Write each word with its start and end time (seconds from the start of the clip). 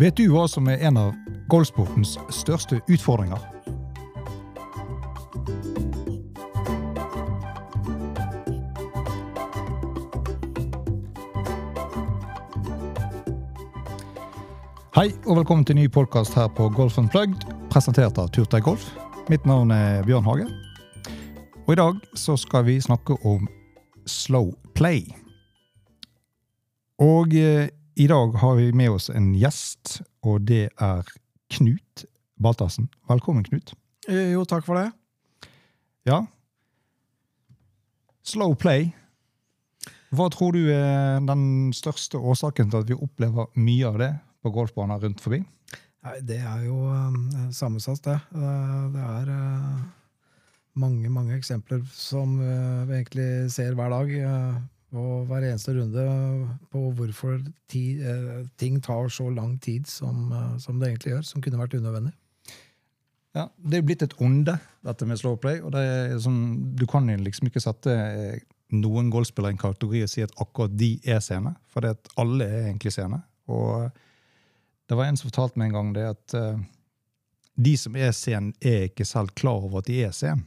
Vet 0.00 0.16
du 0.16 0.30
hva 0.32 0.46
som 0.48 0.64
er 0.72 0.80
en 0.88 0.96
av 0.96 1.08
golfsportens 1.52 2.14
største 2.32 2.78
utfordringer? 2.88 3.36
Hei 14.96 15.10
og 15.26 15.42
velkommen 15.42 15.66
til 15.68 15.76
ny 15.76 15.84
podkast 15.92 16.32
her 16.32 16.48
på 16.48 16.70
Golf 16.72 16.96
Unplugged, 16.96 17.44
presentert 17.68 18.16
av 18.16 18.30
Turtøy 18.32 18.62
Golf. 18.64 18.86
Mitt 19.28 19.44
navn 19.44 19.68
er 19.76 20.00
Bjørn 20.08 20.24
Hage. 20.24 20.46
Og 21.66 21.74
i 21.74 21.78
dag 21.82 22.00
så 22.16 22.38
skal 22.40 22.64
vi 22.70 22.78
snakke 22.80 23.18
om 23.20 23.44
slow 24.08 24.54
play. 24.72 25.04
Og 27.04 27.36
eh, 27.36 27.68
i 28.00 28.06
dag 28.08 28.32
har 28.40 28.54
vi 28.56 28.72
med 28.72 28.90
oss 28.90 29.10
en 29.12 29.34
gjest, 29.36 29.98
og 30.24 30.46
det 30.48 30.70
er 30.80 31.08
Knut 31.52 32.04
Baltassen. 32.40 32.86
Velkommen, 33.10 33.44
Knut. 33.44 33.74
Eh, 34.08 34.32
Jo, 34.32 34.46
takk 34.48 34.64
for 34.64 34.78
det. 34.80 34.86
Ja. 36.08 36.22
Slow 38.24 38.54
play. 38.56 38.94
Hva 40.16 40.30
tror 40.32 40.56
du 40.56 40.64
er 40.72 41.20
den 41.28 41.74
største 41.76 42.16
årsaken 42.18 42.72
til 42.72 42.80
at 42.80 42.88
vi 42.88 42.96
opplever 42.96 43.52
mye 43.60 43.92
av 43.92 44.00
det 44.00 44.10
på 44.40 44.54
golfbaner 44.54 45.04
rundt 45.04 45.20
forbi? 45.20 45.42
Nei, 46.00 46.16
det 46.24 46.40
er 46.40 46.64
jo 46.64 46.80
eh, 46.88 47.50
sammensatt, 47.52 48.00
det. 48.08 48.16
Eh, 48.32 48.82
det 48.96 49.06
er 49.12 49.32
eh, 49.36 49.86
mange, 50.80 51.12
mange 51.12 51.36
eksempler 51.36 51.84
som 51.92 52.38
vi 52.40 52.96
egentlig 52.96 53.50
ser 53.52 53.76
hver 53.76 53.92
dag. 53.92 54.16
Eh, 54.92 54.98
og 54.98 55.26
hver 55.26 55.46
eneste 55.48 55.74
runde 55.76 56.04
på 56.70 56.84
hvorfor 56.98 57.38
ti, 57.68 58.00
eh, 58.00 58.46
ting 58.58 58.80
tar 58.82 59.08
så 59.08 59.28
lang 59.34 59.58
tid 59.60 59.86
som, 59.86 60.32
eh, 60.32 60.58
som 60.58 60.80
det 60.80 60.88
egentlig 60.88 61.14
gjør, 61.14 61.24
som 61.24 61.42
kunne 61.42 61.58
vært 61.58 61.78
unødvendig. 61.78 62.12
Ja, 63.34 63.48
Det 63.62 63.78
er 63.78 63.82
blitt 63.82 64.02
et 64.02 64.14
onde, 64.20 64.58
dette 64.84 65.06
med 65.06 65.18
slow 65.18 65.36
play. 65.36 65.60
og 65.60 65.72
sånn, 65.72 66.74
Du 66.74 66.86
kan 66.86 67.08
jo 67.08 67.16
liksom 67.16 67.46
ikke 67.48 67.62
sette 67.62 67.90
eh, 67.90 68.40
noen 68.72 69.10
golfspillere 69.10 69.52
i 69.52 69.54
en 69.54 69.58
kategori 69.58 70.02
og 70.02 70.08
si 70.08 70.22
at 70.22 70.34
akkurat 70.36 70.76
de 70.76 71.00
er 71.04 71.20
sene, 71.20 71.54
for 71.66 71.80
det 71.80 71.90
at 71.90 72.08
alle 72.18 72.44
er 72.44 72.68
egentlig 72.70 72.92
sene. 72.92 73.22
Og 73.48 73.90
det 74.88 74.96
var 74.96 75.04
en 75.04 75.16
som 75.16 75.30
fortalte 75.30 75.56
meg 75.58 75.70
en 75.70 75.72
gang 75.72 75.92
det 75.94 76.06
at 76.10 76.34
eh, 76.34 76.58
de 77.60 77.76
som 77.76 77.96
er 77.96 78.10
sen, 78.16 78.52
er 78.60 78.88
ikke 78.88 79.06
selv 79.06 79.34
klar 79.34 79.62
over 79.62 79.78
at 79.78 79.86
de 79.86 80.02
er 80.02 80.10
sen. 80.10 80.44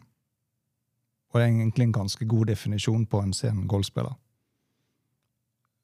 Og 1.31 1.39
det 1.39 1.45
er 1.45 1.51
egentlig 1.51 1.87
en 1.87 1.93
ganske 1.93 2.25
god 2.27 2.45
definisjon 2.51 3.05
på 3.05 3.21
en 3.23 3.33
sen 3.33 3.67
golfspiller. 3.67 4.13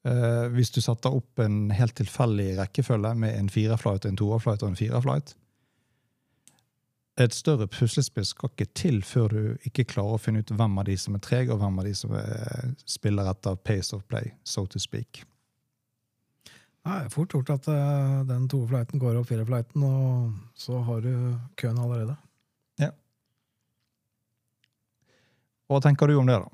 Eh, 0.08 0.46
hvis 0.54 0.72
du 0.72 0.80
setter 0.80 1.12
opp 1.12 1.42
en 1.44 1.68
helt 1.76 1.94
tilfeldig 1.98 2.54
rekkefølge 2.56 3.12
med 3.20 3.36
en 3.36 3.50
fireflight, 3.52 4.06
en 4.08 4.16
toerflight 4.16 4.62
og 4.64 4.72
en 4.72 4.78
fireflight, 4.78 5.34
et 7.20 7.34
større 7.36 7.66
puslespill 7.68 8.24
skal 8.24 8.52
ikke 8.54 8.70
til 8.78 9.02
før 9.04 9.34
du 9.34 9.66
ikke 9.68 9.84
klarer 9.90 10.16
å 10.16 10.20
finne 10.22 10.40
ut 10.40 10.52
hvem 10.56 10.78
av 10.80 10.86
de 10.88 10.96
som 10.96 11.18
er 11.18 11.24
trege, 11.24 11.52
og 11.52 11.60
hvem 11.60 11.82
av 11.82 11.88
de 11.88 11.92
som 11.98 12.14
er, 12.16 12.70
spiller 12.88 13.28
etter 13.28 13.58
pace 13.60 13.92
of 13.96 14.06
play, 14.08 14.32
so 14.44 14.64
to 14.64 14.80
speak. 14.80 15.20
Nei, 16.88 17.02
fort 17.12 17.34
gjort 17.36 17.52
at 17.52 17.68
uh, 17.68 18.22
den 18.24 18.46
toerflighten 18.48 19.02
går 19.02 19.18
opp 19.20 19.28
firerflighten, 19.28 19.84
og 19.84 20.32
så 20.56 20.80
har 20.86 21.04
du 21.04 21.12
køen 21.60 21.76
allerede. 21.82 22.16
Ja. 22.80 22.94
Hva 25.68 25.82
tenker 25.84 26.08
du 26.08 26.16
om 26.22 26.30
det, 26.30 26.40
da? 26.40 26.48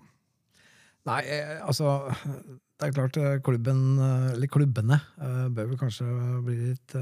Nei, 1.06 1.20
eh, 1.30 1.60
altså 1.62 2.00
Det 2.76 2.90
er 2.90 2.92
klart 2.92 3.16
eh, 3.16 3.38
klubben, 3.44 3.82
eh, 3.96 4.32
eller 4.34 4.50
klubbene 4.52 4.98
eh, 5.16 5.44
bør 5.48 5.70
vel 5.70 5.78
kanskje 5.80 6.06
bli 6.44 6.56
litt 6.60 6.96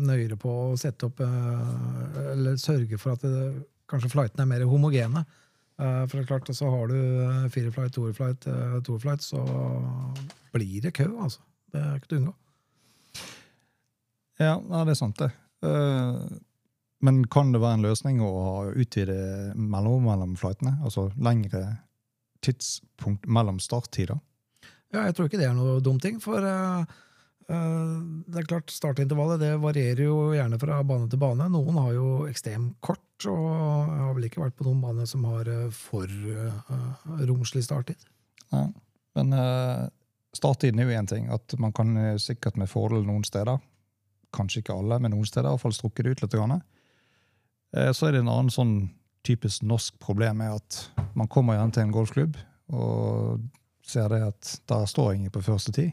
nøyere 0.00 0.36
på 0.40 0.50
å 0.70 0.76
sette 0.78 1.08
opp 1.08 1.18
Eller 1.20 2.54
sørge 2.60 2.96
for 3.00 3.16
at 3.16 3.24
det, 3.26 3.64
kanskje 3.90 4.12
flightene 4.12 4.46
er 4.46 4.48
mer 4.48 4.62
homogene. 4.70 5.24
For 5.80 6.12
det 6.12 6.22
er 6.22 6.28
klart, 6.28 6.48
så 6.54 6.68
har 6.70 6.92
du 6.92 7.48
fire 7.50 7.72
flight, 7.74 7.92
to 7.96 8.04
flight, 8.14 8.46
to 8.86 8.98
flight, 9.00 9.24
så 9.24 9.40
blir 10.54 10.84
det 10.84 10.92
kø, 10.94 11.08
altså. 11.24 11.42
Det 11.72 11.80
er 11.80 11.98
ikke 11.98 12.10
til 12.12 12.18
å 12.18 12.20
unngå. 12.20 12.34
Ja, 14.40 14.54
det 14.60 14.94
er 14.94 15.00
sant, 15.00 15.20
det. 15.24 15.30
Men 17.02 17.22
kan 17.32 17.50
det 17.52 17.62
være 17.64 17.80
en 17.80 17.86
løsning 17.88 18.22
å 18.22 18.32
utvide 18.70 19.18
mellom, 19.56 20.06
mellom 20.06 20.36
flightene? 20.38 20.76
Altså 20.84 21.08
lengre 21.18 21.64
tidspunkt 22.44 23.26
mellom 23.26 23.58
starttider? 23.60 24.20
Ja, 24.90 25.04
jeg 25.06 25.14
tror 25.16 25.28
ikke 25.28 25.38
det 25.40 25.46
er 25.46 25.54
noe 25.54 25.78
dum 25.84 26.00
ting, 26.02 26.18
for 26.22 26.42
uh, 26.42 26.82
det 27.50 28.40
er 28.40 28.48
klart, 28.48 28.72
startintervallet 28.74 29.42
det 29.42 29.52
varierer 29.62 30.04
jo 30.04 30.18
gjerne 30.34 30.58
fra 30.62 30.80
bane 30.86 31.08
til 31.10 31.20
bane. 31.22 31.46
Noen 31.50 31.78
har 31.82 31.94
jo 31.96 32.08
ekstremt 32.30 32.76
kort, 32.84 33.26
og 33.30 33.46
jeg 33.46 34.02
har 34.04 34.12
vel 34.16 34.28
ikke 34.28 34.44
vært 34.44 34.58
på 34.58 34.66
noen 34.68 34.82
bane 34.82 35.06
som 35.10 35.24
har 35.28 35.50
eh, 35.50 35.66
for 35.74 36.06
uh, 36.06 36.76
romslig 37.28 37.64
starttid. 37.66 37.98
Ja. 38.50 38.68
Men 39.18 39.34
uh, 39.34 39.88
starttiden 40.36 40.78
er 40.78 40.88
jo 40.88 40.98
én 40.98 41.10
ting. 41.10 41.26
At 41.34 41.54
man 41.58 41.74
kan 41.74 41.94
sikkert 42.22 42.58
med 42.58 42.70
fordel 42.70 43.02
noen 43.06 43.26
steder, 43.26 43.58
kanskje 44.34 44.62
ikke 44.62 44.78
alle, 44.78 45.00
men 45.02 45.14
noen 45.14 45.26
steder, 45.26 45.50
i 45.50 45.54
hvert 45.54 45.66
fall 45.66 45.74
strukke 45.74 46.06
det 46.06 46.14
ut 46.14 46.24
litt. 46.24 46.38
Grann. 46.38 46.60
Eh, 47.76 47.92
så 47.92 48.08
er 48.08 48.14
det 48.14 48.24
en 48.24 48.32
annen 48.32 48.52
sånn 48.52 48.74
typisk 49.26 49.64
norsk 49.66 49.98
problem 50.02 50.40
med 50.40 50.56
at 50.56 51.08
man 51.18 51.28
kommer 51.30 51.58
gjerne 51.58 51.76
til 51.76 51.84
en 51.84 51.94
golfklubb 51.94 52.38
og 52.72 53.42
ser 53.86 54.10
det 54.12 54.20
at 54.26 54.52
der 54.70 54.86
står 54.88 55.14
ingen 55.14 55.32
på 55.34 55.42
første 55.44 55.72
tid. 55.74 55.92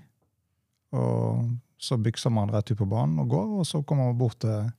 Og 0.95 1.47
så 1.77 1.97
bykser 2.01 2.33
man 2.33 2.51
rett 2.53 2.71
ut 2.71 2.79
på 2.79 2.89
banen 2.89 3.19
og 3.21 3.31
går, 3.31 3.47
og 3.61 3.67
så 3.67 3.83
kommer 3.85 4.09
man 4.09 4.19
bort 4.19 4.39
til 4.43 4.69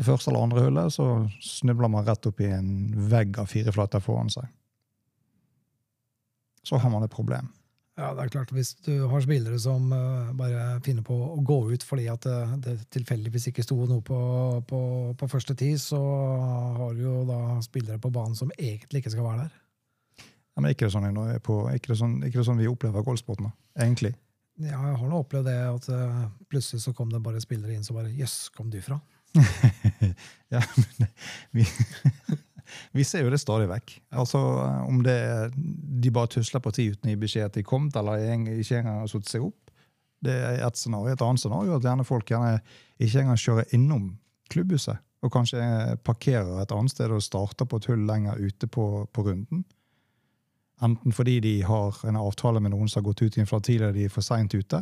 på 0.00 0.06
første 0.06 0.30
eller 0.30 0.46
andre 0.46 0.64
hullet, 0.64 0.94
så 0.94 1.06
snubler 1.44 1.90
man 1.92 2.06
rett 2.06 2.24
opp 2.24 2.38
i 2.40 2.48
en 2.48 2.68
vegg 3.10 3.36
av 3.42 3.50
fire 3.52 3.72
flater 3.74 4.00
foran 4.00 4.32
seg. 4.32 4.46
Så 6.64 6.80
har 6.80 6.92
man 6.92 7.04
et 7.04 7.12
problem. 7.12 7.50
Ja, 8.00 8.14
det 8.16 8.22
er 8.22 8.32
klart, 8.32 8.52
Hvis 8.52 8.74
du 8.80 9.06
har 9.10 9.20
spillere 9.20 9.58
som 9.60 9.90
uh, 9.92 10.32
bare 10.32 10.80
finner 10.84 11.04
på 11.04 11.12
å 11.12 11.36
gå 11.44 11.58
ut 11.74 11.84
fordi 11.84 12.06
at 12.08 12.24
det, 12.24 12.36
det 12.64 12.76
tilfeldigvis 12.96 13.50
ikke 13.50 13.64
sto 13.66 13.76
noe 13.84 14.00
på, 14.00 14.20
på, 14.68 14.80
på 15.20 15.28
første 15.28 15.56
tid, 15.58 15.76
så 15.82 16.00
har 16.78 16.94
du 16.96 17.02
jo 17.04 17.16
da 17.28 17.58
spillere 17.64 18.00
på 18.00 18.12
banen 18.14 18.38
som 18.38 18.52
egentlig 18.56 19.02
ikke 19.02 19.12
skal 19.12 19.26
være 19.26 19.44
der. 19.44 19.58
Ja, 20.56 20.62
men 20.62 20.72
ikke 20.74 20.88
det 20.88 20.94
sånn, 20.94 21.06
på, 21.46 21.60
ikke 21.74 21.92
det 21.92 22.00
sånn, 22.00 22.18
ikke 22.26 22.40
det 22.40 22.48
sånn 22.48 22.60
vi 22.60 22.68
opplever 22.70 23.06
golfsporten, 23.06 23.52
egentlig. 23.78 24.12
Ja, 24.60 24.76
jeg 24.90 24.98
har 25.00 25.08
nå 25.08 25.22
opplevd 25.22 25.48
det 25.48 25.56
at 25.62 25.86
uh, 25.94 26.24
plutselig 26.50 26.82
så 26.84 26.92
kom 26.96 27.08
det 27.12 27.22
bare 27.24 27.40
spillere 27.40 27.72
inn 27.72 27.86
som 27.86 27.96
bare 27.96 28.12
Jøss, 28.12 28.50
kom 28.52 28.68
du 28.72 28.80
fra? 28.84 28.98
ja, 30.54 30.60
men 30.60 31.08
vi, 31.56 31.64
vi 32.98 33.06
ser 33.06 33.24
jo 33.24 33.32
det 33.32 33.40
stadig 33.40 33.70
vekk. 33.70 33.94
Altså, 34.20 34.40
Om 34.84 35.00
det 35.06 35.16
de 35.54 36.12
bare 36.12 36.32
tusler 36.34 36.62
på 36.64 36.74
tid 36.76 36.96
uten 36.96 37.08
å 37.08 37.14
gi 37.14 37.22
beskjed 37.24 37.48
at 37.48 37.56
de 37.56 37.64
kom, 37.66 37.88
eller 37.96 38.26
ikke 38.58 38.82
engang 38.82 39.00
har 39.04 39.12
satt 39.12 39.30
seg 39.30 39.46
opp. 39.48 39.72
Det 40.20 40.34
er 40.34 40.60
et 40.66 40.76
scenario. 40.76 41.14
Et 41.14 41.24
annet 41.24 41.40
scenario 41.40 41.78
at 41.78 41.86
gjerne 41.86 42.04
folk 42.04 42.28
gjerne 42.28 42.58
ikke 43.00 43.22
engang 43.22 43.40
kjører 43.40 43.76
innom 43.76 44.10
klubbhuset. 44.52 45.00
Og 45.24 45.32
kanskje 45.32 45.60
parkerer 46.04 46.60
et 46.62 46.72
annet 46.72 46.92
sted 46.92 47.12
og 47.12 47.24
starter 47.24 47.68
på 47.68 47.80
et 47.80 47.88
hull 47.90 48.04
lenger 48.08 48.40
ute 48.40 48.68
på, 48.68 48.86
på 49.12 49.24
runden. 49.24 49.64
Enten 50.80 51.12
fordi 51.12 51.40
de 51.44 51.54
har 51.66 51.96
en 52.08 52.16
avtale 52.16 52.60
med 52.60 52.72
noen 52.72 52.88
som 52.88 53.00
har 53.00 53.10
gått 53.10 53.22
ut 53.22 53.36
i 53.36 53.42
en 53.42 53.48
flat 53.48 53.66
tidligere, 53.66 53.96
de 53.96 54.06
er 54.08 54.12
for 54.12 54.24
seint 54.24 54.54
ute, 54.54 54.80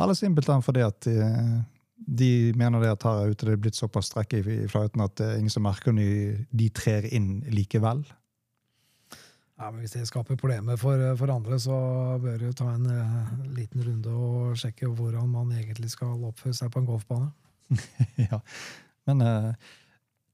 eller 0.00 0.18
simpelthen 0.18 0.64
fordi 0.64 0.82
at 0.84 1.06
eh, 1.08 1.54
de 1.94 2.52
mener 2.58 2.82
det 2.82 2.90
at 2.92 3.06
her 3.06 3.30
ute 3.30 3.46
det 3.46 3.54
er 3.54 3.62
blitt 3.62 3.78
såpass 3.78 4.10
strekk 4.10 4.34
i 4.36 4.42
i 4.42 4.66
at 4.66 5.16
det 5.16 5.26
er 5.26 5.38
ingen 5.38 5.52
som 5.52 5.64
merker 5.64 5.94
når 5.94 6.44
de, 6.50 6.68
trer 6.74 7.06
inn 7.14 7.44
likevel. 7.48 8.02
Ja, 9.56 9.70
men 9.70 9.80
Hvis 9.80 9.94
det 9.94 10.08
skaper 10.08 10.36
problemer 10.36 10.76
for, 10.76 10.98
for 11.16 11.30
andre, 11.30 11.58
så 11.62 11.78
bør 12.20 12.38
du 12.38 12.52
ta 12.52 12.72
en 12.74 12.88
uh, 12.90 13.30
liten 13.54 13.84
runde 13.86 14.10
og 14.10 14.58
sjekke 14.58 14.90
hvordan 14.90 15.30
man 15.30 15.52
egentlig 15.54 15.92
skal 15.94 16.18
oppføre 16.26 16.54
seg 16.58 16.72
på 16.74 16.82
en 16.82 16.88
golfbane. 16.90 17.30
ja. 18.30 18.40
Men 19.06 19.22
uh, 19.22 19.54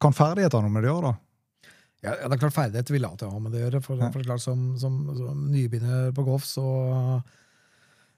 kan 0.01 0.17
ferdigheter 0.17 0.59
ha 0.59 0.65
noe 0.65 0.73
med 0.73 0.87
det 0.87 0.91
å 0.91 0.97
gjøre, 0.97 1.13
da? 1.13 1.30
Ja, 2.01 2.15
det 2.17 2.33
er 2.33 2.41
klart 2.41 2.55
Ferdighet 2.57 2.91
vil 2.95 3.05
alltid 3.05 3.29
ha 3.29 3.39
med 3.45 3.53
det 3.53 3.61
å 3.61 3.65
gjøre. 3.67 3.81
For, 3.85 4.01
for 4.15 4.25
klart 4.25 4.41
Som, 4.41 4.61
som, 4.81 4.95
som 5.19 5.43
nybegynner 5.53 6.15
på 6.17 6.25
golf, 6.25 6.47
så, 6.49 6.65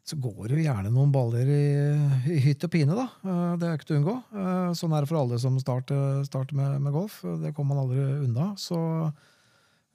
så 0.07 0.19
går 0.23 0.53
det 0.53 0.61
jo 0.61 0.67
gjerne 0.69 0.93
noen 0.95 1.11
baller 1.15 1.51
i, 1.51 1.65
i 2.31 2.39
hytt 2.45 2.63
og 2.69 2.71
pine. 2.77 2.95
da. 2.95 3.09
Eh, 3.27 3.57
Det 3.59 3.67
er 3.69 3.75
ikke 3.81 3.89
til 3.91 3.97
å 3.99 4.01
unngå. 4.03 4.15
Eh, 4.39 4.71
Sånn 4.79 4.95
er 4.95 5.03
det 5.03 5.11
for 5.11 5.19
alle 5.25 5.41
som 5.43 5.59
starter, 5.63 6.23
starter 6.29 6.59
med, 6.61 6.79
med 6.87 6.95
golf. 6.95 7.21
Det 7.43 7.51
kommer 7.57 7.75
man 7.75 7.83
aldri 7.89 8.07
unna. 8.29 8.53
Så 8.61 8.79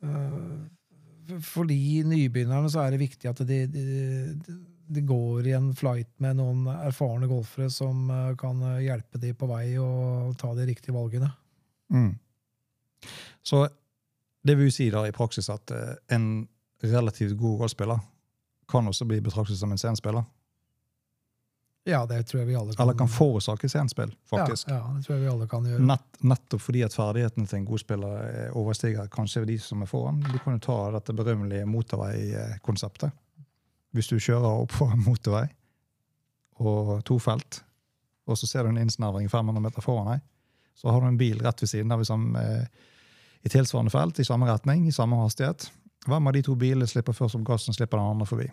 eh, 0.03 1.39
for 1.47 1.67
de 1.71 1.79
nybegynnerne 2.07 2.69
så 2.71 2.83
er 2.83 2.91
det 2.95 3.01
viktig 3.05 3.31
at 3.31 3.39
de, 3.47 3.61
de, 3.71 3.87
de 4.87 5.01
går 5.07 5.47
i 5.47 5.55
en 5.57 5.71
flight 5.75 6.11
med 6.23 6.37
noen 6.39 6.67
erfarne 6.75 7.27
golfere 7.27 7.71
som 7.71 8.07
kan 8.39 8.61
hjelpe 8.83 9.19
de 9.19 9.33
på 9.35 9.47
vei 9.49 9.73
og 9.79 10.35
ta 10.39 10.53
de 10.55 10.67
riktige 10.69 10.95
valgene. 10.95 11.31
Mm. 11.91 12.13
Så 13.43 13.67
det 14.47 14.55
vil 14.55 14.71
si 14.71 14.89
da 14.93 15.03
i 15.07 15.15
praksis 15.15 15.49
at 15.49 15.71
eh, 15.71 15.95
en 16.15 16.47
relativt 16.83 17.37
god 17.37 17.63
rollespiller 17.63 17.99
kan 18.67 18.87
også 18.87 19.05
bli 19.07 19.21
betraktet 19.23 19.57
som 19.59 19.71
en 19.71 19.79
scenespiller? 19.79 20.23
Ja, 21.87 22.01
det 22.05 22.25
tror 22.27 22.41
jeg 22.41 22.47
vi 22.49 22.55
alle 22.55 22.73
kan 22.75 22.83
Eller 22.83 22.97
kan 22.99 23.07
forårsake 23.07 23.69
scenespill, 23.69 24.11
faktisk. 24.27 24.67
Ja, 24.67 24.75
ja, 24.75 24.95
det 24.97 25.05
tror 25.05 25.15
jeg 25.15 25.23
vi 25.23 25.29
alle 25.31 25.47
kan 25.47 25.67
gjøre. 25.69 25.83
Nett, 25.87 26.17
nettopp 26.19 26.61
fordi 26.61 26.81
at 26.83 26.95
ferdighetene 26.95 27.47
til 27.47 27.61
en 27.61 27.67
god 27.69 27.79
spiller 27.79 28.25
eh, 28.25 28.57
overstiger 28.59 29.07
kanskje 29.13 29.45
de 29.47 29.55
som 29.63 29.85
er 29.85 29.87
foran. 29.87 30.19
Du 30.19 30.35
kan 30.43 30.57
jo 30.57 30.63
ta 30.65 30.75
dette 30.97 31.15
berømmelige 31.15 31.69
motorveikonseptet. 31.71 33.15
Hvis 33.95 34.11
du 34.11 34.17
kjører 34.19 34.65
opp 34.65 34.75
på 34.75 34.89
en 34.91 35.05
motorvei 35.05 35.45
og 36.59 37.05
to 37.07 37.19
felt, 37.23 37.61
og 38.27 38.35
så 38.35 38.49
ser 38.49 38.67
du 38.67 38.73
en 38.73 38.81
innsnevring 38.83 39.31
500 39.31 39.63
meter 39.63 39.85
foran 39.85 40.11
deg, 40.11 40.27
så 40.77 40.91
har 40.93 41.01
du 41.01 41.07
en 41.09 41.17
bil 41.19 41.39
rett 41.41 41.61
ved 41.63 41.69
siden 41.71 41.91
av 41.95 42.03
som, 42.07 42.27
eh, 42.37 42.67
i 43.45 43.49
tilsvarende 43.49 43.91
felt, 43.93 44.19
i 44.21 44.25
samme 44.27 44.47
retning, 44.49 44.85
i 44.87 44.93
samme 44.95 45.17
hastighet. 45.23 45.69
Hvem 46.07 46.27
av 46.29 46.33
de 46.37 46.41
to 46.45 46.55
bilene 46.55 46.87
slipper 46.87 47.15
først 47.17 47.35
opp 47.39 47.43
gassen, 47.47 47.73
slipper 47.75 47.97
den 47.99 48.11
andre 48.13 48.27
forbi? 48.29 48.47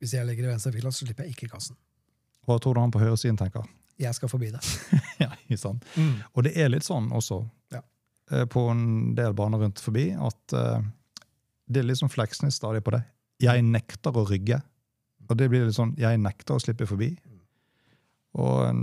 Hvis 0.00 0.14
jeg 0.16 0.26
ligger 0.26 0.48
i 0.48 0.52
venstre 0.54 0.72
fila, 0.74 0.90
så 0.90 1.04
slipper 1.06 1.26
jeg 1.28 1.36
ikke 1.36 1.50
gassen. 1.52 1.76
Hva 2.48 2.56
tror 2.58 2.74
du 2.74 2.80
han 2.82 2.90
på 2.94 2.98
høyresiden 3.02 3.38
tenker? 3.38 3.68
Jeg 4.00 4.16
skal 4.16 4.28
forbi 4.32 4.48
det. 4.50 4.60
ja, 5.22 5.28
ikke 5.46 5.58
sant? 5.60 5.84
Og 6.34 6.42
det 6.48 6.56
er 6.58 6.72
litt 6.72 6.82
sånn 6.86 7.10
også 7.14 7.42
Ja. 7.70 7.82
eh, 8.32 8.44
på 8.50 8.64
en 8.72 9.14
del 9.14 9.34
baner 9.38 9.62
rundt 9.62 9.78
forbi 9.84 10.08
at 10.16 10.56
eh, 10.58 10.80
det 11.70 11.82
er 11.82 11.86
litt 11.86 12.00
sånn 12.00 12.10
Fleksnes 12.10 12.56
stadig 12.58 12.82
på 12.82 12.90
det. 12.96 13.04
Jeg 13.44 13.62
nekter 13.62 14.16
å 14.18 14.24
rygge. 14.28 14.58
Og 15.30 15.36
det 15.38 15.48
blir 15.52 15.64
litt 15.68 15.76
sånn 15.76 15.94
jeg 16.00 16.18
nekter 16.18 16.56
å 16.58 16.60
slippe 16.64 16.88
forbi. 16.90 17.12
Og 18.40 18.64
eh, 18.66 18.82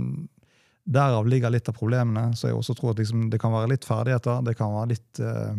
derav 0.84 1.28
ligger 1.28 1.52
litt 1.52 1.68
av 1.68 1.76
problemene. 1.76 2.30
Så 2.36 2.48
jeg 2.48 2.56
også 2.58 2.74
tror 2.78 2.94
at 2.94 3.02
liksom, 3.02 3.28
det 3.32 3.40
kan 3.42 3.52
være 3.54 3.74
litt 3.74 3.86
ferdigheter. 3.88 4.42
Det 4.46 4.56
kan 4.58 4.72
være 4.74 4.92
litt 4.94 5.20
eh, 5.24 5.58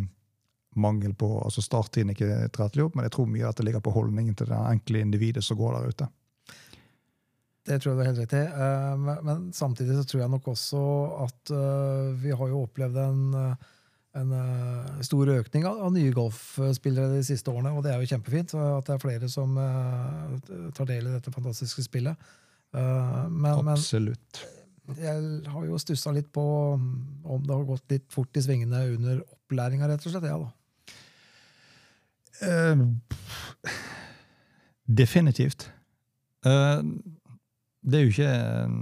mangel 0.76 1.14
på 1.18 1.30
altså 1.42 1.64
Starttiden 1.64 2.14
ikke 2.14 2.30
tilrettelig 2.54 2.88
opp, 2.88 2.96
men 2.96 3.08
jeg 3.08 3.16
tror 3.18 3.30
mye 3.32 3.50
at 3.50 3.60
det 3.60 3.68
ligger 3.68 3.84
på 3.84 3.94
holdningen 3.96 4.38
til 4.40 4.52
det 4.52 4.60
enkle 4.72 5.04
individet 5.04 5.44
som 5.46 5.60
går 5.60 5.78
der 5.78 5.94
ute. 5.94 6.10
Det 7.68 7.78
tror 7.78 7.92
jeg 7.92 7.98
du 7.98 8.02
har 8.02 8.10
helt 8.10 8.24
rett 8.24 8.40
i. 8.40 8.46
Uh, 8.56 8.96
Men, 8.98 9.20
men 9.28 9.44
samtidig 9.54 10.00
så 10.00 10.08
tror 10.08 10.24
jeg 10.24 10.34
nok 10.34 10.48
også 10.54 10.86
at 11.28 11.54
uh, 11.54 12.10
vi 12.18 12.34
har 12.34 12.50
jo 12.50 12.64
opplevd 12.66 12.98
en, 13.04 13.22
en 14.18 14.32
uh, 14.34 15.02
stor 15.06 15.30
økning 15.36 15.68
av, 15.70 15.84
av 15.86 15.94
nye 15.94 16.14
golfspillere 16.16 17.14
de 17.14 17.22
siste 17.28 17.54
årene, 17.54 17.76
og 17.76 17.86
det 17.86 17.94
er 17.94 18.02
jo 18.02 18.10
kjempefint 18.16 18.56
at 18.58 18.90
det 18.90 18.96
er 18.96 19.04
flere 19.04 19.30
som 19.30 19.54
tar 20.74 20.90
del 20.90 21.06
i 21.06 21.14
dette 21.14 21.34
fantastiske 21.34 21.86
spillet. 21.86 22.32
Men, 22.72 23.30
men 23.62 23.74
Absolutt. 23.76 24.42
Jeg 25.00 25.52
har 25.54 25.68
jo 25.68 25.80
stussa 25.82 26.12
litt 26.16 26.32
på 26.34 26.44
om 26.74 27.46
det 27.46 27.54
har 27.54 27.68
gått 27.68 27.94
litt 27.94 28.08
fort 28.12 28.38
i 28.38 28.44
svingene 28.44 28.84
under 28.96 29.22
opplæringa, 29.24 29.88
rett 29.92 30.06
og 30.06 30.14
slett. 30.14 30.28
Ja, 30.30 30.38
da. 30.42 30.50
Eh, 32.42 32.78
definitivt. 35.02 35.70
Uh, 36.46 36.82
det 37.82 37.98
er 37.98 38.06
jo 38.06 38.14
ikke 38.14 38.30
eh, 38.30 38.76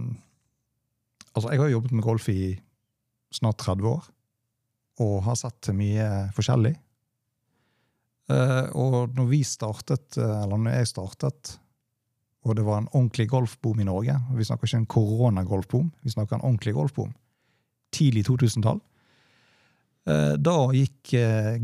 Altså, 1.35 1.51
jeg 1.53 1.61
har 1.61 1.69
jobbet 1.71 1.91
med 1.95 2.03
golf 2.03 2.25
i 2.31 2.57
snart 3.31 3.59
30 3.61 3.85
år, 3.87 4.05
og 5.05 5.19
har 5.23 5.35
sett 5.37 5.69
mye 5.77 6.07
forskjellig. 6.35 6.73
Uh, 8.29 8.65
og 8.75 9.13
når 9.15 9.27
vi 9.29 9.39
startet, 9.47 10.17
eh, 10.17 10.33
eller 10.43 10.59
når 10.59 10.79
jeg 10.79 10.89
startet, 10.89 11.51
og 12.47 12.55
det 12.55 12.63
var 12.65 12.79
en 12.79 12.91
ordentlig 12.93 13.27
golfboom 13.29 13.81
i 13.81 13.87
Norge 13.87 14.15
Vi 14.37 14.45
snakker 14.47 14.67
ikke 14.67 14.77
en 14.77 14.91
koronagolfboom, 14.93 15.91
vi 16.03 16.13
snakker 16.13 16.37
en 16.37 16.45
ordentlig 16.47 16.73
golfboom. 16.73 17.11
Tidlig 17.91 18.25
2000-tall. 18.29 18.79
Eh, 20.07 20.35
Da 20.37 20.57
gikk 20.73 21.13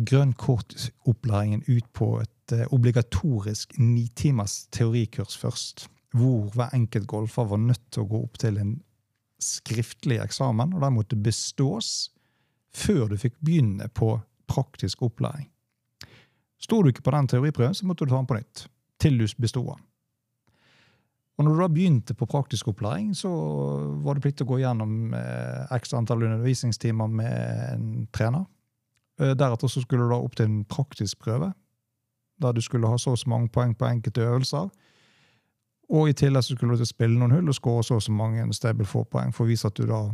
grønnkortopplæringen 0.10 1.64
ut 1.68 1.88
på 1.94 2.10
et 2.22 2.56
eh, 2.56 2.68
obligatorisk 2.72 3.78
nitimers 3.80 4.66
teorikurs 4.72 5.38
først, 5.38 5.88
hvor 6.14 6.52
hver 6.56 6.76
enkelt 6.76 7.08
golfer 7.08 7.48
var 7.48 7.62
nødt 7.62 7.92
til 7.92 8.04
å 8.04 8.10
gå 8.12 8.24
opp 8.28 8.38
til 8.42 8.60
en 8.60 8.76
skriftlig 9.42 10.20
eksamen, 10.24 10.74
og 10.74 10.82
den 10.82 10.96
måtte 10.96 11.16
bestås 11.20 12.12
før 12.76 13.10
du 13.12 13.18
fikk 13.20 13.36
begynne 13.44 13.88
på 13.88 14.18
praktisk 14.48 15.04
opplæring. 15.06 15.50
Sto 16.62 16.82
du 16.82 16.90
ikke 16.90 17.04
på 17.06 17.14
den 17.14 17.28
teoriprøven, 17.28 17.76
så 17.76 17.86
måtte 17.88 18.06
du 18.06 18.12
ta 18.12 18.20
den 18.20 18.30
på 18.30 18.38
nytt, 18.38 18.66
til 19.00 19.20
du 19.20 19.28
besto 19.42 19.64
den. 19.68 19.84
Og 21.36 21.44
når 21.44 21.52
du 21.52 21.62
da 21.62 21.68
begynte 21.68 22.16
på 22.16 22.28
praktisk 22.32 22.70
opplæring, 22.72 23.12
så 23.16 23.30
var 24.04 24.16
det 24.16 24.24
plikt 24.24 24.38
til 24.40 24.48
å 24.48 24.54
gå 24.54 24.62
gjennom 24.62 25.14
eh, 25.18 25.74
x 25.76 25.92
antall 25.98 26.24
undervisningstimer 26.24 27.12
med 27.12 27.74
en 27.74 27.88
trener. 28.16 28.46
Eh, 29.20 29.34
deretter 29.36 29.72
så 29.72 29.84
skulle 29.84 30.08
du 30.08 30.14
da 30.14 30.20
opp 30.22 30.38
til 30.40 30.48
en 30.48 30.62
praktisk 30.64 31.20
prøve, 31.26 31.52
der 32.42 32.56
du 32.56 32.62
skulle 32.64 32.88
ha 32.88 33.00
så 33.00 33.16
og 33.16 33.20
så 33.20 33.32
mange 33.32 33.52
poeng 33.52 33.76
på 33.76 33.88
enkelte 33.88 34.24
øvelser. 34.24 34.70
Og 35.96 36.10
i 36.10 36.16
tillegg 36.18 36.44
så 36.44 36.56
skulle 36.56 36.78
du 36.80 36.88
spille 36.88 37.20
noen 37.20 37.36
hull 37.36 37.52
og 37.52 37.58
skåre 37.58 37.84
så 37.84 38.00
og 38.00 38.06
så 38.06 38.16
mange 38.16 38.48
stable 38.56 38.88
four-poeng 38.90 39.36
for 39.36 39.46
å 39.46 39.52
vise 39.52 39.68
at 39.68 39.76
du 39.76 39.86
da 39.90 40.08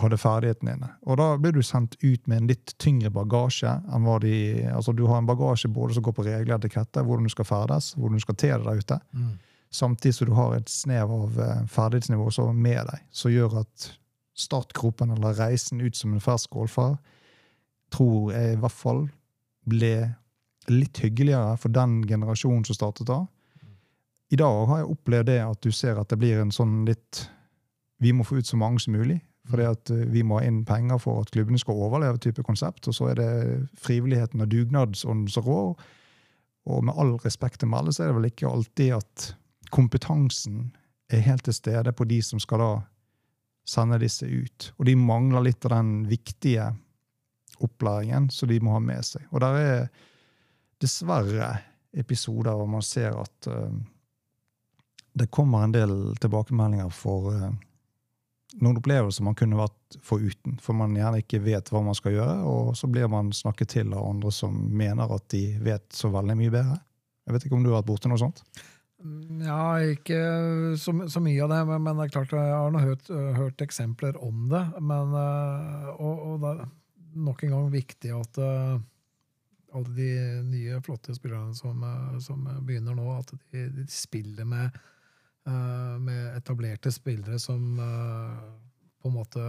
hadde 0.00 0.18
ferdighetene 0.18 0.74
dine. 0.74 0.90
Og 1.06 1.18
da 1.20 1.36
blir 1.40 1.52
du 1.52 1.62
sendt 1.64 1.96
ut 2.02 2.26
med 2.26 2.42
en 2.42 2.50
litt 2.50 2.74
tyngre 2.80 3.12
bagasje 3.12 3.70
enn 3.92 4.06
hva 4.06 4.18
de 4.22 4.34
Altså 4.72 4.94
du 4.96 5.04
har 5.06 5.20
en 5.20 5.28
bagasje 5.28 5.68
både 5.68 5.94
som 5.94 6.04
går 6.06 6.16
på 6.16 6.24
regler, 6.26 6.56
etikette, 6.56 7.04
hvordan 7.04 7.28
du 7.28 7.32
skal 7.32 7.48
ferdes, 7.48 7.92
hvordan 7.96 8.20
du 8.20 8.24
skal 8.24 8.38
te 8.40 8.52
deg 8.52 8.64
der 8.64 8.80
ute. 8.80 9.00
Samtidig 9.72 10.14
som 10.14 10.28
du 10.28 10.34
har 10.36 10.54
et 10.56 10.70
snev 10.70 11.12
av 11.12 11.40
eh, 11.40 11.64
ferdighetsnivå 11.72 12.28
er 12.28 12.52
med 12.52 12.86
deg, 12.90 13.04
som 13.10 13.32
gjør 13.32 13.62
at 13.62 13.88
startgropen 14.36 15.12
eller 15.14 15.36
reisen 15.36 15.80
ut 15.80 15.96
som 15.96 16.12
en 16.12 16.24
fersk 16.24 16.50
golfer 16.52 16.96
tror 17.92 18.32
jeg 18.32 18.54
i 18.54 18.60
hvert 18.60 18.76
fall 18.76 19.02
ble 19.68 19.94
litt 20.72 21.00
hyggeligere 21.02 21.56
for 21.60 21.74
den 21.74 22.00
generasjonen 22.08 22.64
som 22.64 22.78
startet 22.78 23.10
da. 23.10 23.24
I 24.32 24.38
dag 24.40 24.66
har 24.70 24.80
jeg 24.80 24.92
opplevd 24.94 25.28
det 25.28 25.40
at 25.44 25.60
du 25.64 25.72
ser 25.74 26.00
at 26.00 26.08
det 26.08 26.18
blir 26.20 26.40
en 26.40 26.54
sånn 26.54 26.82
litt 26.88 27.26
Vi 28.02 28.10
må 28.10 28.24
få 28.26 28.40
ut 28.40 28.48
så 28.48 28.56
mange 28.58 28.80
som 28.82 28.96
mulig. 28.96 29.20
Fordi 29.46 29.66
at 29.66 29.90
eh, 29.94 30.06
vi 30.10 30.24
må 30.26 30.40
ha 30.40 30.46
inn 30.46 30.64
penger 30.66 30.98
for 30.98 31.22
at 31.22 31.30
klubbene 31.30 31.60
skal 31.60 31.78
overleve, 31.86 32.18
type 32.18 32.42
konsept. 32.42 32.88
Og 32.90 32.96
så 32.96 33.12
er 33.12 33.20
det 33.20 33.28
frivilligheten 33.78 34.42
og 34.42 34.50
dugnadsånden 34.50 35.28
som 35.30 35.46
rår. 35.46 35.84
Og 36.66 36.82
med 36.88 36.98
all 36.98 37.12
respekt 37.22 37.60
til 37.62 37.70
melde, 37.70 37.94
så 37.94 38.02
er 38.02 38.10
det 38.10 38.16
vel 38.18 38.28
ikke 38.30 38.50
alltid 38.50 38.96
at 38.98 39.28
kompetansen 39.72 40.70
er 41.12 41.24
helt 41.24 41.44
til 41.46 41.56
stede 41.56 41.92
på 41.96 42.06
de 42.08 42.20
som 42.24 42.40
skal 42.42 42.62
da 42.62 42.72
sende 43.68 44.00
disse 44.02 44.26
ut. 44.26 44.72
Og 44.78 44.86
de 44.88 44.96
mangler 44.98 45.48
litt 45.48 45.64
av 45.68 45.76
den 45.76 46.06
viktige 46.10 46.70
opplæringen 47.62 48.28
som 48.32 48.50
de 48.50 48.58
må 48.62 48.74
ha 48.76 48.82
med 48.82 49.06
seg. 49.06 49.26
Og 49.30 49.42
der 49.44 49.58
er 49.60 49.82
dessverre 50.82 51.54
episoder 51.92 52.56
hvor 52.56 52.70
man 52.70 52.82
ser 52.82 53.14
at 53.20 53.50
uh, 53.50 53.70
det 55.12 55.30
kommer 55.30 55.66
en 55.66 55.74
del 55.74 55.92
tilbakemeldinger 56.20 56.90
for 56.96 57.28
uh, 57.30 57.52
noen 58.60 58.80
opplevelser 58.80 59.24
man 59.24 59.36
kunne 59.38 59.60
vært 59.60 59.98
foruten. 60.04 60.56
For 60.62 60.76
man 60.76 60.96
gjerne 60.96 61.22
ikke 61.22 61.42
vet 61.44 61.70
hva 61.72 61.84
man 61.84 61.96
skal 61.96 62.16
gjøre, 62.16 62.38
og 62.48 62.72
så 62.76 62.88
blir 62.90 63.08
man 63.12 63.30
snakket 63.36 63.76
til 63.76 63.94
av 63.94 64.08
andre 64.08 64.32
som 64.34 64.56
mener 64.72 65.12
at 65.14 65.28
de 65.32 65.44
vet 65.62 65.86
så 65.96 66.10
veldig 66.12 66.38
mye 66.40 66.52
bedre. 66.52 66.80
Jeg 67.22 67.36
vet 67.36 67.46
ikke 67.46 67.56
om 67.56 67.64
du 67.64 67.70
har 67.70 67.80
vært 67.80 67.92
borti 67.92 68.10
noe 68.10 68.20
sånt? 68.20 68.42
Ja, 69.42 69.80
ikke 69.82 70.18
så, 70.78 70.94
så 71.10 71.20
mye 71.22 71.42
av 71.42 71.50
det, 71.50 71.58
men, 71.66 71.82
men 71.82 71.98
det 71.98 72.06
er 72.06 72.14
klart 72.14 72.34
jeg 72.36 72.54
har 72.54 72.76
hørt, 72.84 73.10
hørt 73.38 73.64
eksempler 73.64 74.18
om 74.22 74.46
det. 74.52 74.62
Men, 74.78 75.14
eh, 75.18 75.88
og, 75.96 76.22
og 76.28 76.36
det 76.42 76.52
er 76.52 76.62
nok 77.26 77.42
en 77.42 77.54
gang 77.56 77.68
viktig 77.72 78.12
at 78.14 78.40
eh, 78.42 78.76
alle 79.72 79.94
de 79.96 80.10
nye, 80.46 80.80
flotte 80.86 81.16
spillerne 81.16 81.56
som, 81.58 81.82
eh, 81.88 82.18
som 82.22 82.46
begynner 82.62 82.94
nå, 82.98 83.08
at 83.16 83.34
de, 83.34 83.66
de 83.74 83.86
spiller 83.90 84.48
med, 84.48 84.82
med 85.42 86.36
etablerte 86.36 86.92
spillere 86.94 87.34
som 87.42 87.64
på 89.02 89.10
en 89.10 89.16
måte 89.16 89.42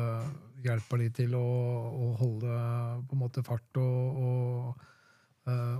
hjelper 0.65 1.03
de 1.03 1.10
til 1.19 1.36
å, 1.38 1.43
å 1.93 2.07
holde 2.17 2.55
på 3.05 3.13
en 3.13 3.22
måte 3.22 3.43
fart 3.45 3.77
og, 3.77 4.24
og 4.24 4.88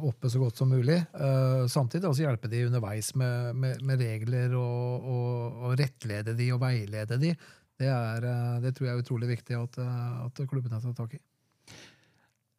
oppe 0.04 0.28
så 0.28 0.42
godt 0.42 0.58
som 0.60 0.72
mulig. 0.74 0.98
Eh, 1.00 1.66
samtidig 1.72 2.10
også 2.10 2.26
hjelpe 2.26 2.50
de 2.52 2.66
underveis 2.68 3.14
med, 3.16 3.56
med, 3.56 3.84
med 3.88 4.02
regler 4.04 4.56
og, 4.60 5.06
og, 5.08 5.60
og 5.64 5.76
rettlede 5.80 6.36
de 6.36 6.50
og 6.52 6.60
veilede 6.66 7.20
de. 7.22 7.32
Det, 7.80 7.90
er, 7.90 8.24
eh, 8.28 8.62
det 8.64 8.76
tror 8.76 8.88
jeg 8.88 8.96
er 8.96 9.04
utrolig 9.04 9.30
viktig 9.34 9.58
at, 9.58 9.78
eh, 9.82 10.16
at 10.28 10.42
klubbene 10.50 10.82
tar 10.82 10.96
tak 10.98 11.18
i. 11.18 11.22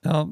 Ja, 0.05 0.25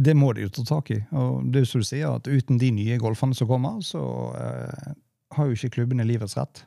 det 0.00 0.16
må 0.16 0.32
de 0.32 0.46
jo 0.46 0.52
ta 0.54 0.64
tak 0.68 0.90
i. 0.94 1.00
Og 1.16 1.50
det 1.52 1.62
er 1.62 1.68
som 1.68 1.82
du 1.82 1.88
sier, 1.88 2.16
at 2.16 2.30
uten 2.30 2.60
de 2.60 2.70
nye 2.72 2.98
golferne 3.00 3.36
som 3.36 3.50
kommer, 3.50 3.80
så 3.84 4.02
eh, 4.38 4.92
har 5.36 5.48
jo 5.48 5.56
ikke 5.56 5.74
klubbene 5.80 6.06
livets 6.08 6.38
rett. 6.38 6.64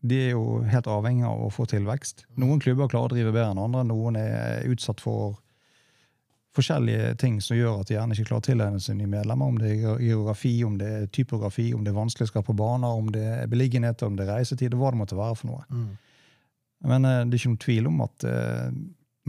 De 0.00 0.16
er 0.28 0.30
jo 0.32 0.62
helt 0.64 0.88
avhengig 0.88 1.26
av 1.28 1.42
å 1.44 1.52
få 1.52 1.66
tilvekst. 1.68 2.24
Noen 2.40 2.60
klubber 2.62 2.88
klarer 2.88 3.10
å 3.10 3.16
drive 3.16 3.34
bedre 3.34 3.50
enn 3.52 3.60
andre. 3.60 3.84
Noen 3.88 4.16
er 4.20 4.64
utsatt 4.70 5.02
for 5.02 5.40
forskjellige 6.56 7.14
ting 7.22 7.38
som 7.42 7.58
gjør 7.58 7.80
at 7.80 7.90
de 7.90 7.94
gjerne 7.94 8.16
ikke 8.16 8.26
klarer 8.30 8.42
å 8.42 8.46
tilegne 8.48 8.80
seg 8.82 8.96
nye 8.98 9.10
medlemmer. 9.10 9.52
Om 9.52 9.58
det 9.60 9.70
er 9.70 10.00
geografi, 10.02 10.54
om 10.66 10.78
det 10.80 10.88
er 10.90 11.10
typografi, 11.14 11.68
om 11.74 11.84
det 11.86 11.92
er 11.92 11.98
vanskelighetsgrad 11.98 12.46
på 12.46 12.56
baner, 12.58 13.02
om 13.02 13.10
det 13.14 13.22
er 13.22 13.50
beliggenhet, 13.50 14.02
om 14.06 14.16
det 14.18 14.26
er 14.26 14.40
reisetid, 14.40 14.74
hva 14.74 14.90
det 14.90 15.02
måtte 15.02 15.18
være 15.18 15.38
for 15.38 15.52
noe. 15.52 15.84
Men 16.90 17.06
eh, 17.06 17.22
det 17.26 17.36
er 17.36 17.42
ikke 17.42 17.52
noen 17.52 17.64
tvil 17.66 17.90
om 17.90 18.04
at 18.06 18.26
eh, 18.26 18.68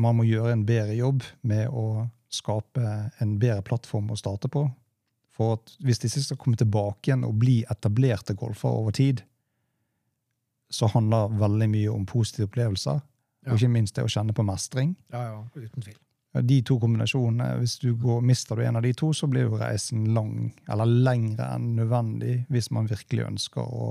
man 0.01 0.17
må 0.17 0.25
gjøre 0.25 0.55
en 0.55 0.65
bedre 0.65 0.97
jobb 0.97 1.25
med 1.47 1.67
å 1.69 2.07
skape 2.31 2.93
en 3.21 3.33
bedre 3.39 3.61
plattform 3.67 4.13
å 4.13 4.19
starte 4.19 4.49
på. 4.51 4.65
For 5.35 5.59
at 5.59 5.75
hvis 5.83 6.01
disse 6.03 6.23
skal 6.25 6.39
komme 6.39 6.59
tilbake 6.59 7.09
igjen 7.09 7.27
og 7.27 7.37
bli 7.41 7.61
etablerte 7.69 8.35
golfere 8.39 8.81
over 8.81 8.95
tid, 8.95 9.23
så 10.71 10.87
handler 10.93 11.33
veldig 11.39 11.67
mye 11.71 11.91
om 11.91 12.05
positive 12.07 12.47
opplevelser. 12.47 13.01
Ja. 13.41 13.51
Og 13.51 13.59
ikke 13.59 13.73
minst 13.73 13.97
det 13.97 14.05
å 14.05 14.11
kjenne 14.11 14.35
på 14.37 14.45
mestring. 14.47 14.95
Ja, 15.11 15.23
ja, 15.27 15.43
uten 15.57 15.83
tvil. 15.83 15.97
De 16.31 16.61
to 16.63 16.77
kombinasjonene, 16.79 17.57
hvis 17.59 17.75
du 17.81 17.89
går, 17.99 18.21
mister 18.23 18.55
du 18.55 18.63
en 18.63 18.79
av 18.79 18.85
de 18.85 18.93
to, 18.95 19.09
så 19.11 19.27
blir 19.27 19.49
jo 19.49 19.57
reisen 19.59 20.05
lang, 20.15 20.53
eller 20.71 20.87
lengre 20.87 21.49
enn 21.57 21.73
nødvendig, 21.75 22.45
hvis 22.47 22.69
man 22.71 22.87
virkelig 22.87 23.25
ønsker 23.27 23.67
å 23.67 23.89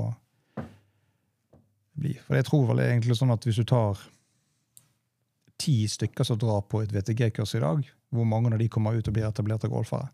bli. 2.01 2.15
For 2.25 2.39
jeg 2.39 2.49
tror 2.49 2.71
vel 2.71 2.81
egentlig 2.87 3.19
sånn 3.19 3.35
at 3.35 3.45
hvis 3.45 3.61
du 3.61 3.67
tar 3.69 4.01
ti 5.61 5.83
stykker 5.93 6.25
som 6.25 6.39
drar 6.41 6.63
på 6.65 6.81
et 6.81 6.95
VTG-kurs 6.95 7.59
i 7.59 7.63
dag, 7.67 7.85
hvor 8.11 8.27
mange 8.29 8.55
av 8.55 8.63
de 8.63 8.71
kommer 8.73 8.97
ut 8.97 9.11
og 9.11 9.17
blir 9.17 9.29
etablerte 9.29 9.69
golfere? 9.69 10.09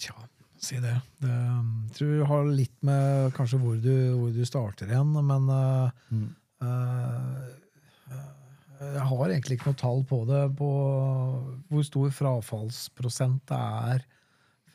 Tja, 0.00 0.16
si 0.56 0.80
det. 0.80 0.96
Det 1.20 1.28
um, 1.28 1.84
tror 1.92 2.14
jeg 2.14 2.30
har 2.30 2.48
litt 2.48 2.76
med 2.86 3.36
kanskje 3.36 3.60
hvor 3.60 3.76
du, 3.76 3.92
hvor 4.16 4.32
du 4.32 4.42
starter 4.48 4.90
igjen, 4.90 5.12
men 5.28 5.52
uh, 5.52 5.92
uh, 6.64 7.44
jeg 8.80 9.06
har 9.08 9.30
egentlig 9.30 9.58
ikke 9.58 9.70
noe 9.70 9.80
tall 9.80 10.02
på 10.08 10.18
det, 10.28 10.42
på 10.58 10.70
hvor 11.70 11.86
stor 11.86 12.12
frafallsprosent 12.14 13.46
det 13.48 13.60
er 13.92 14.04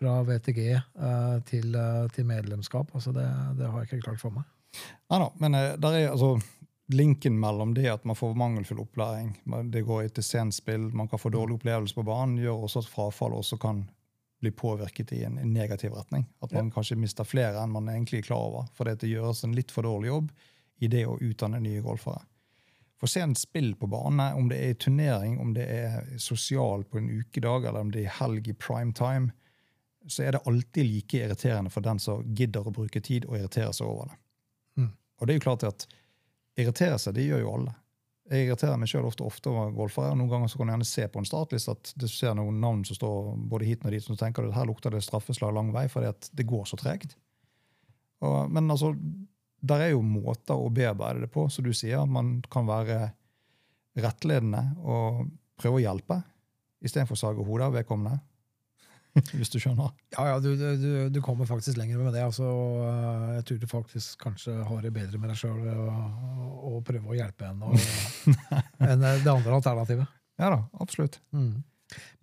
fra 0.02 0.16
VTG 0.26 0.62
uh, 0.74 1.38
til, 1.46 1.76
uh, 1.76 2.08
til 2.14 2.26
medlemskap. 2.26 2.90
Altså 2.98 3.14
det, 3.14 3.28
det 3.60 3.70
har 3.70 3.84
jeg 3.84 3.92
ikke 3.92 4.08
klart 4.10 4.24
for 4.24 4.34
meg. 4.34 4.48
Nei 5.12 5.20
da, 5.20 5.28
men 5.44 5.56
eh, 5.58 5.74
der 5.84 5.96
er 5.98 6.14
altså 6.14 6.38
linken 6.96 7.36
mellom 7.40 7.74
det 7.76 7.90
at 7.92 8.06
man 8.08 8.16
får 8.16 8.38
mangelfull 8.40 8.82
opplæring, 8.84 9.34
det 9.72 9.84
går 9.88 10.06
etter 10.08 10.24
sent 10.26 10.56
spill, 10.56 10.90
man 10.96 11.10
kan 11.12 11.20
få 11.20 11.32
dårlig 11.32 11.58
opplevelse 11.60 11.96
på 11.96 12.06
banen, 12.08 12.40
gjør 12.40 12.66
også 12.68 12.84
at 12.84 12.90
frafall 12.92 13.36
også 13.36 13.60
kan 13.62 13.84
bli 14.42 14.52
påvirket 14.56 15.12
i 15.14 15.22
en, 15.28 15.38
negativ 15.54 15.94
retning. 15.94 16.26
At 16.42 16.56
man 16.56 16.72
kanskje 16.74 16.98
mister 16.98 17.28
flere 17.28 17.62
enn 17.62 17.76
man 17.76 17.92
egentlig 17.92 18.24
er 18.24 18.30
klar 18.32 18.48
over. 18.48 18.72
Fordi 18.74 18.96
at 18.96 19.04
det 19.04 19.12
gjøres 19.12 19.44
en 19.46 19.54
litt 19.54 19.72
for 19.72 19.86
dårlig 19.86 20.10
jobb 20.10 20.32
i 20.82 20.90
det 20.90 21.04
å 21.06 21.20
utdanne 21.22 21.60
nye 21.62 21.84
golfere. 21.86 22.24
For 23.02 23.10
sent 23.10 23.40
spill 23.42 23.72
på 23.76 23.88
bane, 23.90 24.28
om 24.38 24.50
det 24.52 24.60
er 24.62 24.74
i 24.76 24.78
turnering, 24.78 25.40
om 25.42 25.56
det 25.58 25.64
er 25.74 26.04
sosial 26.22 26.84
på 26.86 27.00
en 27.02 27.08
ukedag, 27.10 27.66
eller 27.66 27.82
om 27.82 27.90
det 27.94 28.04
er 28.06 28.18
helg 28.20 28.48
i 28.52 28.54
prime 28.54 28.94
time, 28.94 29.32
så 30.06 30.24
er 30.28 30.36
det 30.36 30.44
alltid 30.50 30.86
like 30.86 31.18
irriterende 31.18 31.72
for 31.74 31.82
den 31.86 32.00
som 32.02 32.22
gidder 32.38 32.68
å 32.70 32.74
bruke 32.74 33.02
tid 33.02 33.26
og 33.26 33.40
irritere 33.40 33.74
seg 33.74 33.90
over 33.90 34.12
det. 34.12 34.18
Mm. 34.82 34.92
Og 35.18 35.26
det 35.28 35.34
er 35.34 35.40
jo 35.40 35.46
klart 35.48 35.66
at 35.66 35.88
irritere 36.62 37.00
seg, 37.02 37.16
det 37.18 37.26
gjør 37.26 37.42
jo 37.42 37.56
alle. 37.56 37.74
Jeg 38.32 38.46
irriterer 38.48 38.78
meg 38.80 38.88
sjøl 38.94 39.06
ofte, 39.10 39.26
ofte 39.28 39.50
over 39.50 39.74
golfere. 39.76 40.14
Noen 40.16 40.30
ganger 40.32 40.48
så 40.54 40.62
kan 40.62 40.70
du 40.70 40.72
gjerne 40.76 40.88
se 40.88 41.08
på 41.12 41.20
en 41.20 41.28
startliste 41.28 41.74
at 41.74 41.94
det 42.00 42.08
ser 42.14 42.38
noen 42.38 42.62
navn 42.64 42.86
som 42.88 42.96
står 42.96 43.34
både 43.52 43.66
hit 43.68 43.84
og 43.84 43.92
dit, 43.98 44.06
så 44.06 44.16
tenker 44.16 44.46
du 44.46 44.52
at 44.54 44.60
her 44.62 44.70
lukter 44.70 44.94
det 44.94 45.02
straffeslag 45.04 45.58
lang 45.58 45.74
vei, 45.74 45.88
fordi 45.92 46.14
at 46.14 46.30
det 46.38 46.46
går 46.48 46.70
så 46.70 46.78
tregt. 46.80 47.18
Og- 48.22 48.50
Men 48.54 48.70
altså, 48.72 48.94
der 49.62 49.86
er 49.86 49.94
jo 49.94 50.02
måter 50.06 50.58
å 50.58 50.72
bearbeide 50.74 51.26
det 51.26 51.32
på, 51.34 51.46
som 51.54 51.66
du 51.66 51.72
sier. 51.78 52.02
Man 52.10 52.40
kan 52.52 52.68
være 52.70 53.12
rettledende 54.02 54.64
og 54.82 55.28
prøve 55.62 55.80
å 55.80 55.84
hjelpe, 55.84 56.22
istedenfor 56.82 57.18
å 57.18 57.22
sage 57.22 57.46
hodet 57.46 57.68
av 57.70 57.78
vedkommende. 57.78 58.22
Hvis 59.36 59.52
du 59.52 59.58
skjønner. 59.60 59.92
Ja, 60.16 60.24
ja, 60.30 60.38
du, 60.40 60.54
du, 60.56 60.92
du 61.12 61.20
kommer 61.24 61.50
faktisk 61.50 61.78
lenger 61.78 62.00
med 62.00 62.14
det. 62.16 62.24
Altså, 62.24 62.48
uh, 62.48 63.34
jeg 63.36 63.48
tror 63.48 63.60
du 63.60 63.68
faktisk 63.68 64.24
kanskje 64.24 64.56
har 64.70 64.86
det 64.86 64.94
bedre 64.96 65.20
med 65.20 65.34
deg 65.34 65.42
sjøl 65.42 65.68
å 65.68 66.80
prøve 66.88 67.12
å 67.12 67.18
hjelpe 67.18 67.50
enn, 67.52 67.68
enn 68.88 69.04
det 69.04 69.34
andre 69.34 69.58
alternativet. 69.60 70.18
Ja 70.42 70.54
da, 70.54 70.64
absolutt. 70.82 71.20
Mm. 71.36 71.60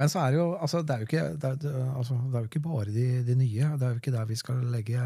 Men 0.01 0.11
så 0.11 0.23
er 0.23 0.33
det 0.33 0.41
jo, 0.41 0.47
altså, 0.57 0.81
det 0.83 0.95
er 0.95 1.03
jo 1.03 1.09
ikke, 1.11 1.27
det 1.37 1.51
er, 1.51 1.61
det, 1.61 1.75
altså, 1.93 2.17
det 2.25 2.39
er 2.39 2.47
jo 2.47 2.51
ikke 2.51 2.65
bare 2.65 2.95
de, 2.95 3.07
de 3.27 3.37
nye. 3.37 3.71
Det 3.77 3.87
er 3.87 3.95
jo 3.95 4.01
ikke 4.01 4.15
der 4.15 4.31
vi 4.31 4.39
skal 4.41 4.65
legge, 4.73 5.05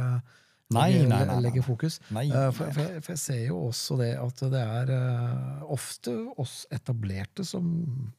Nei, 0.77 1.03
nei, 1.09 1.23
nei, 1.29 1.39
legge 1.45 1.63
fokus. 1.65 1.99
Nei, 2.11 2.27
nei. 2.31 2.45
for, 2.57 2.71
for, 2.75 2.83
jeg, 2.85 3.03
for 3.05 3.15
jeg 3.15 3.23
ser 3.23 3.41
jo 3.47 3.59
også 3.69 3.99
det 4.01 4.13
at 4.21 4.45
det 4.53 4.63
er 4.63 4.93
uh, 4.93 5.65
ofte 5.73 6.15
oss 6.43 6.63
etablerte 6.75 7.47
som 7.47 7.67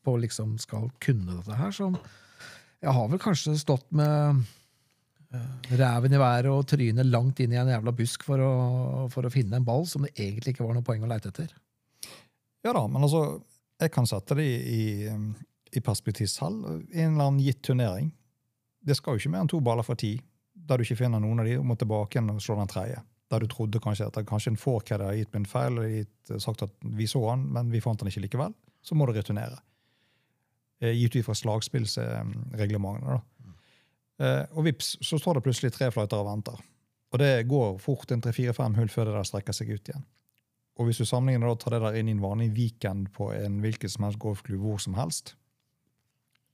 på 0.04 0.18
liksom 0.24 0.58
skal 0.62 0.90
kunne 1.04 1.40
dette 1.40 1.60
her, 1.60 1.72
som 1.76 1.98
Jeg 2.84 2.92
har 2.98 3.08
vel 3.08 3.22
kanskje 3.24 3.56
stått 3.60 3.88
med 3.96 4.44
uh, 5.34 5.78
ræven 5.80 6.14
i 6.14 6.20
været 6.22 6.52
og 6.52 6.68
trynet 6.70 7.10
langt 7.10 7.40
inn 7.44 7.56
i 7.56 7.62
en 7.62 7.72
jævla 7.72 7.96
busk 7.96 8.26
for 8.28 8.44
å, 8.44 8.54
for 9.14 9.26
å 9.26 9.34
finne 9.34 9.60
en 9.60 9.68
ball 9.68 9.88
som 9.90 10.06
det 10.06 10.14
egentlig 10.18 10.56
ikke 10.56 10.68
var 10.68 10.78
noe 10.78 10.86
poeng 10.86 11.06
å 11.06 11.10
leite 11.10 11.32
etter. 11.32 11.54
Ja 12.64 12.76
da, 12.76 12.86
men 12.88 13.04
altså, 13.04 13.42
jeg 13.82 13.92
kan 13.92 14.08
sette 14.08 14.38
det 14.40 14.46
i, 14.48 14.84
i 15.10 15.42
i 15.74 16.28
selv. 16.28 16.86
I 16.94 17.02
en 17.02 17.14
eller 17.14 17.24
annen 17.24 17.40
gitt 17.40 17.62
turnering. 17.64 18.12
Det 18.84 18.96
skal 18.96 19.16
jo 19.16 19.22
ikke 19.22 19.32
mer 19.34 19.44
enn 19.44 19.52
to 19.52 19.60
baller 19.64 19.84
for 19.84 19.96
ti, 19.96 20.18
der 20.68 20.78
du 20.80 20.84
ikke 20.86 21.00
finner 21.04 21.20
noen 21.24 21.42
av 21.44 21.46
de, 21.50 21.58
og 21.60 21.66
må 21.68 21.76
tilbake 21.80 22.18
igjen 22.18 22.32
og 22.34 22.42
slå 22.44 22.56
den 22.60 22.72
tredje. 22.72 23.02
Der 23.32 23.40
du 23.44 23.48
trodde 23.50 23.82
kanskje 23.82 24.08
at 24.08 24.20
kanskje 24.30 24.54
en 24.54 24.60
forkad 24.62 25.02
har 25.02 25.16
gitt 25.18 25.36
en 25.36 25.46
feil, 25.50 25.80
og 25.80 26.42
sagt 26.42 26.64
at 26.66 26.74
vi 26.84 27.08
så 27.10 27.22
han, 27.30 27.46
men 27.56 27.72
vi 27.74 27.82
fant 27.84 28.00
han 28.02 28.10
ikke 28.12 28.26
likevel. 28.28 28.54
Så 28.84 28.96
må 28.96 29.08
du 29.08 29.14
returnere. 29.16 29.60
Eh, 30.84 30.94
Gitt 30.98 31.16
ut 31.16 31.26
fra 31.26 31.34
slagspillsreglementene. 31.40 33.18
da. 33.18 33.22
Eh, 34.26 34.46
Og 34.56 34.64
vips, 34.66 34.98
så 35.02 35.20
står 35.20 35.36
det 35.36 35.44
plutselig 35.44 35.72
tre 35.74 35.90
flighter 35.92 36.20
og 36.20 36.28
venter. 36.28 36.60
Og 37.14 37.20
det 37.20 37.48
går 37.48 37.80
fort 37.80 38.12
en 38.12 38.22
tre-fire-fem 38.22 38.76
hull 38.76 38.90
før 38.90 39.06
det 39.06 39.14
der 39.14 39.24
strekker 39.30 39.54
seg 39.54 39.70
ut 39.70 39.90
igjen. 39.90 40.06
Og 40.80 40.88
hvis 40.88 40.98
du 40.98 41.06
sammenligner 41.06 41.48
da, 41.48 41.56
tar 41.56 41.76
det 41.76 41.82
der 41.84 42.00
inn 42.00 42.08
i 42.10 42.12
en 42.16 42.24
vanlig 42.24 42.52
weekend 42.56 43.12
på 43.14 43.32
en 43.34 43.60
hvilken 43.62 43.90
som 43.90 44.06
helst 44.08 44.20
golfklubb 44.20 44.62
hvor 44.66 44.80
som 44.82 44.96
helst, 44.98 45.36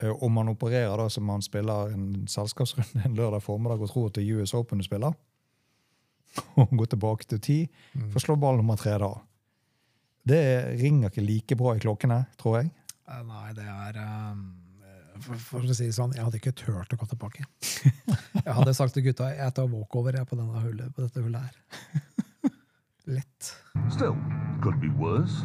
eh, 0.02 0.10
og 0.10 0.30
man 0.34 0.52
opererer 0.52 0.96
da 1.00 1.08
som 1.12 1.26
man 1.28 1.42
spiller 1.44 1.94
en 1.94 2.26
selskapsrunde 2.30 3.04
en 3.06 3.18
lørdag 3.18 3.42
formiddag 3.44 3.82
og 3.84 3.92
tror 3.92 4.10
at 4.10 4.18
det 4.18 4.26
er 4.26 4.40
US 4.40 4.54
Open 4.58 4.82
du 4.82 4.86
spiller, 4.86 5.16
og 6.60 6.72
går 6.76 6.94
tilbake 6.94 7.28
til 7.30 7.42
ti, 7.42 7.58
for 7.96 8.20
å 8.20 8.24
slå 8.24 8.38
ball 8.40 8.60
nummer 8.60 8.80
tre 8.80 8.96
da. 9.02 9.12
Det 10.30 10.42
ringer 10.80 11.08
ikke 11.08 11.24
like 11.24 11.56
bra 11.58 11.74
i 11.74 11.82
klokkene, 11.82 12.24
tror 12.40 12.60
jeg. 12.60 12.72
Eh, 13.08 13.22
Nei, 13.26 13.46
det 13.56 13.66
er 13.66 13.96
um, 14.04 14.42
for, 15.20 15.40
for 15.42 15.64
å 15.64 15.76
si 15.76 15.88
det 15.88 15.96
sånn, 15.96 16.12
jeg 16.16 16.24
hadde 16.26 16.40
ikke 16.40 16.54
turt 16.56 16.92
å 16.94 16.98
gå 17.00 17.08
tilbake. 17.10 17.46
Jeg 18.40 18.54
hadde 18.56 18.72
sagt 18.74 18.94
til 18.96 19.04
gutta 19.04 19.26
jeg 19.34 19.52
tar 19.52 19.66
walkover 19.68 20.16
jeg, 20.16 20.24
på, 20.26 20.36
denne 20.38 20.62
hullet, 20.62 20.94
på 20.96 21.02
dette 21.04 21.20
hullet 21.20 21.42
her. 21.44 22.54
Lett. 23.10 23.50
Still, 23.92 24.14
could 24.62 24.78
be 24.80 24.88
worse. 24.96 25.44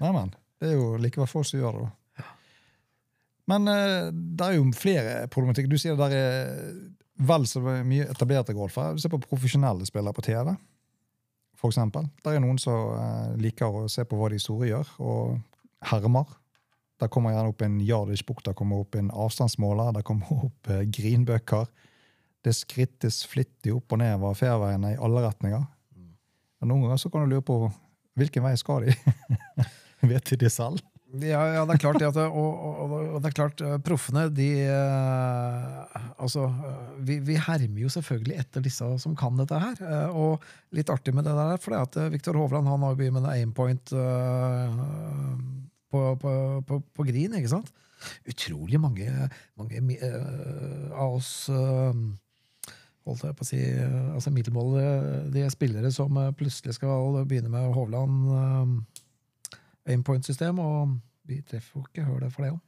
Nei, 0.00 0.12
men. 0.14 0.32
Det 0.58 0.70
er 0.72 0.78
jo 0.78 0.96
likevel 0.98 1.28
få 1.30 1.42
som 1.46 1.60
gjør 1.60 1.82
det. 1.82 1.88
Men 3.48 3.68
uh, 3.70 4.08
det 4.12 4.46
er 4.46 4.58
jo 4.58 4.66
flere 4.76 5.20
problematikk. 5.32 5.70
Du 5.70 5.78
sier 5.80 5.96
det 5.96 6.08
der 6.08 6.16
er 6.16 6.72
vel 7.28 7.46
så 7.50 7.62
mye 7.62 8.08
etablerte 8.12 8.54
golfere. 8.54 8.94
Du 8.94 9.02
ser 9.02 9.12
på 9.12 9.22
profesjonelle 9.24 9.86
spillere 9.88 10.14
på 10.14 10.24
TV, 10.28 10.52
for 11.58 11.72
eksempel. 11.72 12.06
Der 12.24 12.36
er 12.36 12.44
noen 12.44 12.60
som 12.62 12.92
uh, 12.94 13.32
liker 13.40 13.80
å 13.82 13.88
se 13.90 14.04
på 14.06 14.18
hva 14.18 14.30
de 14.32 14.40
store 14.42 14.70
gjør, 14.70 14.92
og 15.02 15.38
hermer. 15.90 16.36
Der 16.98 17.10
kommer 17.14 17.34
gjerne 17.34 17.52
opp 17.52 17.62
en 17.62 17.80
Jardish-bok, 17.86 18.42
der 18.46 18.56
kommer 18.58 18.82
opp 18.82 18.96
en 18.98 19.10
avstandsmåler, 19.14 19.92
der 19.96 20.06
kommer 20.06 20.30
opp 20.50 20.70
uh, 20.70 20.84
grinbøker. 20.84 21.66
Det 22.44 22.54
skrittes 22.54 23.24
flittig 23.26 23.74
opp 23.74 23.96
og 23.96 24.02
ned 24.02 24.14
over 24.20 24.36
fairveiene 24.38 24.94
i 24.94 25.02
alle 25.02 25.24
retninger. 25.26 25.66
Og 26.58 26.66
noen 26.66 26.86
ganger 26.86 26.98
så 26.98 27.10
kan 27.10 27.24
du 27.24 27.34
lure 27.34 27.46
på 27.46 27.58
hvilken 28.18 28.42
vei 28.42 28.54
skal 28.58 28.86
de? 28.86 28.94
Vet 30.10 30.30
de 30.32 30.38
det 30.42 30.50
selv? 30.54 30.82
Ja, 31.08 31.40
ja, 31.54 31.62
det 31.64 31.78
er 31.78 31.80
klart 31.80 32.02
det 32.02 32.08
og, 32.20 32.32
og, 32.36 32.90
og 33.16 33.22
det 33.24 33.30
er 33.30 33.36
klart, 33.38 33.62
eh, 33.64 33.78
proffene, 33.80 34.26
de 34.28 34.48
eh, 34.68 35.94
Altså, 36.20 36.42
eh, 36.52 36.90
vi, 37.08 37.16
vi 37.24 37.38
hermer 37.40 37.80
jo 37.80 37.88
selvfølgelig 37.94 38.36
etter 38.42 38.64
disse 38.64 38.84
som 39.00 39.14
kan 39.16 39.38
dette 39.40 39.56
her. 39.62 39.80
eh, 39.80 40.12
Og 40.12 40.44
litt 40.76 40.92
artig 40.92 41.14
med 41.16 41.24
det 41.24 41.32
der, 41.38 41.56
for 41.62 41.72
det 41.72 41.80
at 41.86 41.96
eh, 42.02 42.10
Viktor 42.12 42.36
Hovland 42.36 42.68
han 42.68 42.84
har 42.84 42.92
jo 42.92 43.00
begynt 43.00 43.16
med 43.16 43.30
aimpoint 43.32 43.94
eh, 43.96 44.76
på, 45.88 46.04
på, 46.20 46.34
på, 46.68 46.80
på 46.92 47.08
Green, 47.08 47.38
ikke 47.40 47.54
sant? 47.56 47.72
Utrolig 48.28 48.78
mange, 48.78 49.08
mange 49.58 49.80
av 50.92 51.16
oss 51.16 51.48
holdt 53.08 53.24
jeg 53.24 53.34
på 53.34 53.42
å 53.42 53.48
si, 53.48 53.58
altså 54.12 54.30
altså 54.30 55.32
de 55.34 55.48
spillere 55.50 55.90
som 55.90 56.20
plutselig 56.38 56.76
skal 56.76 57.16
begynne 57.24 57.50
med 57.50 57.72
Hovland 57.74 58.84
aimpoint-system, 59.88 60.58
og 60.62 60.96
vi 61.28 61.40
treffer 61.42 61.80
jo 61.80 61.84
ikke 61.88 62.04
hølet 62.08 62.32
for 62.34 62.44
det 62.46 62.52
òg. 62.54 62.60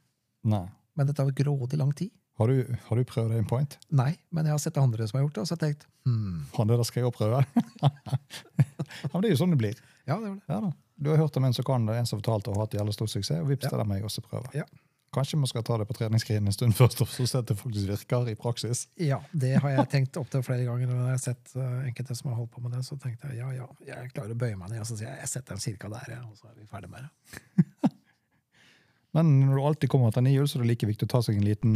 Men 0.97 1.07
det 1.07 1.15
tar 1.17 1.29
jo 1.29 1.35
grådig 1.37 1.77
lang 1.79 1.93
tid. 1.95 2.11
Har 2.39 2.47
du, 2.49 2.61
har 2.87 2.97
du 2.97 3.03
prøvd 3.05 3.35
aimpoint? 3.37 3.75
Nei, 3.93 4.15
men 4.33 4.47
jeg 4.47 4.55
har 4.55 4.61
sett 4.63 4.77
andre 4.81 5.05
som 5.07 5.19
har 5.19 5.25
gjort 5.27 5.35
det, 5.35 5.41
og 5.43 5.49
så 5.49 5.55
har 5.55 5.59
jeg 5.67 5.75
tenkt 5.75 5.87
hmm, 6.07 6.37
Han 6.57 6.69
der 6.71 6.81
skal 6.87 7.01
jeg 7.03 7.05
jo 7.09 7.11
prøve. 7.13 7.41
ja, 7.83 9.09
men 9.13 9.21
det 9.21 9.29
er 9.29 9.33
jo 9.35 9.41
sånn 9.43 9.53
det 9.53 9.59
blir. 9.61 9.81
ja, 10.07 10.15
det 10.17 10.29
var 10.31 10.37
det. 10.39 10.45
Ja, 10.49 10.59
da. 10.63 10.71
Du 11.01 11.09
har 11.09 11.17
hørt 11.21 11.37
om 11.37 11.45
en 11.47 11.53
som 11.57 11.65
kan 11.65 11.85
det, 11.89 11.97
en 11.97 12.05
som 12.09 12.19
fortalte 12.21 12.49
og 12.51 12.57
har 12.57 12.65
hatt 12.67 12.75
jævlig 12.77 12.93
stor 12.97 13.09
suksess, 13.09 13.41
og 13.41 13.49
vips, 13.49 13.65
Ja. 13.67 13.73
det 13.75 13.83
er 13.85 13.89
meg 13.89 14.03
også 14.05 14.21
prøve. 14.25 14.49
Ja. 14.57 14.65
Kanskje 15.11 15.37
man 15.37 15.47
skal 15.47 15.63
ta 15.67 15.75
det 15.75 15.85
på 15.89 15.93
treningsskrinet 15.97 16.47
en 16.47 16.55
stund 16.55 16.75
først, 16.77 17.01
og 17.03 17.09
så 17.11 17.41
at 17.41 17.49
det 17.49 17.57
faktisk 17.59 17.89
virker 17.89 18.29
i 18.31 18.35
praksis. 18.39 18.85
Ja, 18.95 19.17
det 19.35 19.57
har 19.59 19.73
jeg 19.73 19.89
tenkt 19.91 20.15
opptil 20.21 20.43
flere 20.47 20.63
ganger. 20.63 20.87
Når 20.87 21.01
jeg 21.01 21.17
har 21.17 21.23
sett 21.25 21.55
uh, 21.57 21.81
enkelte 21.83 22.15
som 22.15 22.29
har 22.31 22.37
holdt 22.37 22.53
på 22.53 22.61
med 22.63 22.77
det, 22.77 22.85
så 22.87 22.95
tenkte 22.95 23.27
jeg 23.27 23.41
ja, 23.41 23.49
ja, 23.57 23.65
jeg 23.89 24.13
klarer 24.13 24.31
å 24.31 24.39
bøye 24.39 24.55
meg 24.55 24.71
ned, 24.71 24.79
og 24.85 24.87
så 24.87 24.95
sier 24.95 25.09
jeg 25.09 25.25
jeg 25.25 25.31
setter 25.33 25.57
den 25.57 25.63
cirka 25.65 25.89
der, 25.91 26.13
og 26.23 26.37
så 26.39 26.47
er 26.47 26.55
vi 26.55 26.67
ferdig 26.69 26.87
med 26.93 27.03
det. 27.03 27.91
Men 29.17 29.33
når 29.41 29.57
du 29.57 29.63
alltid 29.67 29.91
kommer 29.91 30.15
til 30.15 30.23
ni 30.23 30.31
hjul, 30.37 30.47
så 30.47 30.61
er 30.61 30.63
det 30.63 30.69
like 30.69 30.87
viktig 30.87 31.09
å 31.09 31.11
ta 31.17 31.21
seg 31.25 31.41
en 31.41 31.49
liten 31.49 31.75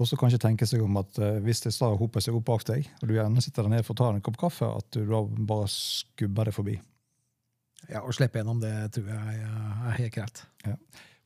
Og 0.00 0.08
så 0.08 0.16
kanskje 0.16 0.38
tenke 0.40 0.64
seg 0.64 0.80
om 0.80 0.94
at 0.96 1.18
eh, 1.20 1.42
hvis 1.44 1.60
det 1.66 1.74
hoper 1.76 2.22
seg 2.24 2.38
opp 2.38 2.46
bak 2.48 2.62
deg, 2.70 2.86
og 3.02 3.10
du 3.10 3.18
gjerne 3.18 3.42
sitter 3.44 3.66
der 3.66 3.74
nede 3.74 3.84
for 3.84 3.92
å 3.92 4.00
ta 4.00 4.06
en 4.14 4.22
kopp 4.24 4.38
kaffe, 4.40 4.70
at 4.70 4.86
du 4.96 5.02
da 5.04 5.20
bare 5.50 5.66
skubber 5.68 6.48
det 6.48 6.54
forbi. 6.56 6.78
Ja, 7.88 8.02
Å 8.04 8.12
slippe 8.14 8.40
gjennom 8.40 8.60
det 8.62 8.74
tror 8.94 9.08
jeg 9.08 9.40
er 9.40 9.96
helt 9.96 10.14
greit. 10.14 10.42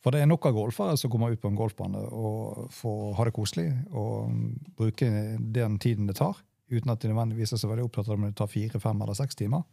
For 0.04 0.14
det 0.14 0.20
er 0.20 0.28
nok 0.28 0.46
av 0.46 0.54
golfere 0.56 0.96
som 1.00 1.10
kommer 1.12 1.32
ut 1.32 1.40
på 1.40 1.48
en 1.50 1.58
golfbane 1.58 2.00
og 2.12 2.68
får 2.76 3.14
ha 3.18 3.24
det 3.26 3.34
koselig 3.36 3.70
og 3.90 4.34
bruke 4.76 5.08
den 5.38 5.78
tiden 5.80 6.10
det 6.10 6.18
tar, 6.20 6.38
uten 6.70 6.92
at 6.92 7.00
de 7.00 7.10
nødvendigvis 7.10 7.54
er 7.56 7.60
så 7.62 7.70
veldig 7.70 7.86
opptatt 7.88 8.10
av 8.10 8.18
om 8.18 8.26
det 8.28 8.36
tar 8.36 8.52
fire, 8.52 8.80
fem 8.80 9.00
eller 9.00 9.16
seks 9.16 9.40
timer. 9.40 9.64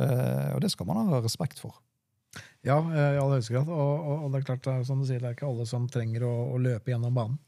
Eh, 0.00 0.50
og 0.56 0.60
det 0.64 0.72
skal 0.74 0.88
man 0.88 1.06
ha 1.12 1.22
respekt 1.22 1.62
for. 1.62 1.78
Ja, 2.66 2.78
eh, 2.80 3.14
i 3.14 3.20
aller 3.20 3.38
høyeste 3.38 3.54
grad. 3.54 3.70
Og, 3.70 3.92
og, 3.94 4.26
og 4.26 4.32
det 4.32 4.42
er 4.42 4.48
klart, 4.50 4.68
som 4.88 5.02
du 5.02 5.06
sier, 5.06 5.22
det 5.22 5.30
er 5.30 5.38
ikke 5.38 5.50
alle 5.50 5.66
som 5.70 5.86
trenger 5.90 6.26
å, 6.26 6.34
å 6.54 6.60
løpe 6.62 6.94
gjennom 6.94 7.14
banen. 7.14 7.40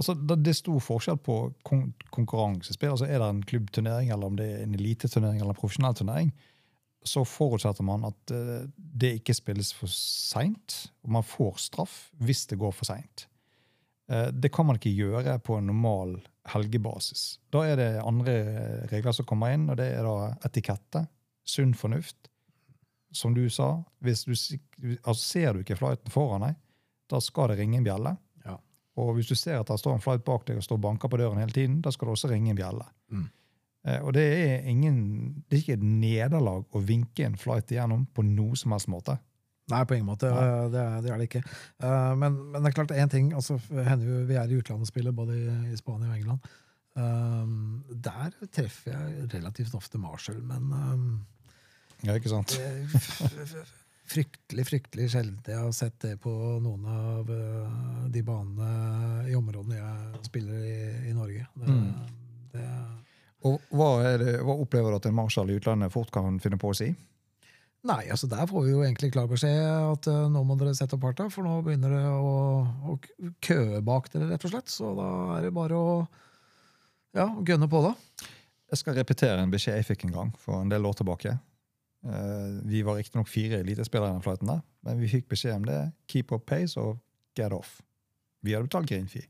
Altså, 0.00 0.14
det, 0.16 0.38
det 0.46 0.54
er 0.54 0.56
stor 0.56 0.78
forskjell 0.80 1.18
på 1.20 1.34
kon 1.66 1.90
konkurransespill. 2.14 2.94
Altså, 2.94 3.04
er 3.04 3.20
det 3.20 3.26
en 3.28 3.42
klubbturnering, 3.44 4.08
eller 4.14 4.30
om 4.30 4.38
det 4.38 4.46
er 4.48 4.62
en 4.64 4.76
eliteturnering 4.78 5.42
eller 5.42 5.52
en 5.52 5.58
profesjonell 5.58 5.96
turnering, 5.98 6.30
så 7.02 7.24
forutsetter 7.24 7.84
man 7.86 8.04
at 8.10 8.32
eh, 8.34 8.66
det 8.76 9.14
ikke 9.20 9.36
spilles 9.36 9.72
for 9.76 9.90
seint, 9.92 10.90
og 11.04 11.14
man 11.16 11.26
får 11.26 11.60
straff 11.70 11.98
hvis 12.20 12.46
det 12.50 12.60
går 12.60 12.74
for 12.76 12.88
seint. 12.88 13.26
Eh, 14.10 14.28
det 14.32 14.52
kan 14.52 14.68
man 14.68 14.76
ikke 14.76 14.92
gjøre 14.92 15.38
på 15.44 15.56
en 15.56 15.70
normal 15.70 16.18
helgebasis. 16.50 17.38
Da 17.52 17.64
er 17.68 17.78
det 17.80 17.90
andre 18.04 18.34
regler 18.92 19.16
som 19.16 19.28
kommer 19.28 19.54
inn, 19.54 19.68
og 19.70 19.78
det 19.80 19.90
er 19.94 20.06
da 20.06 20.32
etikette, 20.48 21.06
sunn 21.46 21.74
fornuft. 21.78 22.28
Som 23.16 23.34
du 23.34 23.48
sa, 23.50 23.72
hvis 24.04 24.26
du, 24.28 24.34
altså 25.02 25.22
ser 25.22 25.54
du 25.54 25.64
ikke 25.64 25.78
flighten 25.78 26.12
foran 26.14 26.44
deg, 26.46 26.58
da 27.10 27.18
skal 27.22 27.50
det 27.50 27.58
ringe 27.58 27.80
en 27.80 27.86
bjelle. 27.86 28.12
Ja. 28.44 28.54
Og 29.02 29.16
hvis 29.16 29.30
du 29.30 29.34
ser 29.34 29.58
at 29.58 29.70
det 29.70 29.80
står 29.82 29.96
en 29.96 30.04
flight 30.04 30.22
bak 30.26 30.44
deg 30.46 30.60
og 30.60 30.66
står 30.66 30.78
og 30.78 30.84
banker 30.84 31.10
på 31.10 31.18
døren 31.18 31.40
hele 31.42 31.54
tiden, 31.54 31.80
da 31.82 31.90
skal 31.90 32.06
det 32.06 32.14
også 32.14 32.30
ringe 32.30 32.52
en 32.52 32.60
bjelle. 32.60 32.86
Mm. 33.10 33.26
Eh, 33.86 33.98
og 34.04 34.12
det 34.12 34.24
er, 34.28 34.66
ingen, 34.68 34.96
det 35.48 35.56
er 35.56 35.62
ikke 35.62 35.76
et 35.78 35.84
nederlag 35.88 36.64
å 36.76 36.82
vinke 36.84 37.24
en 37.24 37.36
flight 37.40 37.70
igjennom 37.72 38.06
på 38.14 38.24
noe 38.26 38.56
som 38.60 38.72
helst 38.76 38.88
måte. 38.92 39.16
Nei, 39.70 39.84
på 39.86 39.94
ingen 39.96 40.08
måte. 40.10 40.26
Eh, 40.28 40.64
Det, 40.72 40.82
det 41.06 41.12
er 41.14 41.18
det 41.22 41.28
ikke. 41.30 41.42
Eh, 41.80 42.14
Men, 42.18 42.36
men 42.52 42.60
det 42.62 42.72
er 42.72 42.76
klart, 42.76 42.90
én 42.92 43.08
ting 43.12 43.32
altså, 43.38 43.56
Vi 43.70 44.34
er 44.36 44.50
i 44.50 44.58
utlandet 44.58 44.82
og 44.84 44.90
spiller, 44.90 45.12
både 45.16 45.36
i, 45.70 45.76
Spania 45.78 46.10
og 46.10 46.16
England. 46.18 46.50
Der 48.04 48.34
treffer 48.52 48.90
jeg 48.96 49.28
relativt 49.34 49.74
ofte 49.78 49.98
Marshall, 50.02 50.40
men 50.42 51.20
Ja, 52.04 52.14
ikke 52.18 52.28
sant? 52.32 52.56
fryktelig, 54.10 54.64
fryktelig 54.66 55.06
sjelden 55.12 55.38
jeg 55.46 55.58
har 55.60 55.70
sett 55.76 55.96
det 56.02 56.16
på 56.20 56.32
noen 56.64 56.86
av 56.90 57.28
de 58.10 58.22
banene 58.26 59.28
i 59.30 59.36
områdene 59.38 59.78
jeg 59.78 60.24
spiller 60.26 60.64
i, 60.66 60.80
i 61.10 61.14
Norge. 61.16 61.46
Det, 61.54 61.68
Mm. 61.68 61.92
det, 62.52 62.66
Og 63.48 63.60
hva, 63.72 63.90
det, 64.20 64.34
hva 64.44 64.56
opplever 64.60 64.92
du 64.92 64.98
at 64.98 65.06
en 65.08 65.16
marshal 65.16 65.50
i 65.50 65.56
utlandet 65.56 65.92
fort 65.94 66.10
kan 66.12 66.36
finne 66.42 66.58
på 66.60 66.72
å 66.72 66.76
si? 66.76 66.90
Nei, 67.88 68.02
altså 68.12 68.28
der 68.28 68.44
får 68.48 68.66
vi 68.66 68.72
jo 68.74 68.82
egentlig 68.84 69.08
klar 69.14 69.28
beskjed 69.30 69.62
at 69.64 70.08
uh, 70.12 70.26
nå 70.28 70.42
må 70.44 70.56
dere 70.60 70.74
sette 70.76 70.98
opp 70.98 71.06
farta, 71.06 71.30
for 71.32 71.46
nå 71.46 71.62
begynner 71.64 71.94
det 71.94 72.02
å, 72.12 72.34
å 72.92 72.96
køe 73.40 73.80
bak 73.84 74.10
dere, 74.12 74.28
rett 74.34 74.44
og 74.44 74.52
slett. 74.52 74.68
Så 74.68 74.90
da 74.98 75.06
er 75.38 75.46
det 75.46 75.54
bare 75.56 75.78
å 75.78 75.94
ja, 77.16 77.24
gønne 77.40 77.70
på, 77.72 77.80
da. 77.86 77.94
Jeg 78.70 78.82
skal 78.82 78.98
repetere 79.00 79.40
en 79.40 79.52
beskjed 79.52 79.80
jeg 79.80 79.88
fikk 79.88 80.04
en 80.06 80.18
gang 80.18 80.34
for 80.38 80.60
en 80.60 80.68
del 80.70 80.84
år 80.86 80.98
tilbake. 81.00 81.32
Uh, 82.04 82.60
vi 82.68 82.84
var 82.84 83.00
riktignok 83.00 83.32
fire 83.32 83.62
elitespillere 83.64 84.12
i 84.12 84.18
den 84.18 84.26
flighten, 84.28 84.52
der, 84.52 84.60
men 84.84 85.00
vi 85.00 85.08
fikk 85.16 85.30
beskjed 85.32 85.62
om 85.62 85.66
det. 85.70 85.80
Keep 86.12 86.36
up 86.36 86.44
pace 86.52 86.76
og 86.80 87.00
get 87.38 87.56
off. 87.56 87.78
Vi 88.44 88.52
hadde 88.52 88.68
betalt 88.68 88.92
green 88.92 89.08
fee. 89.08 89.24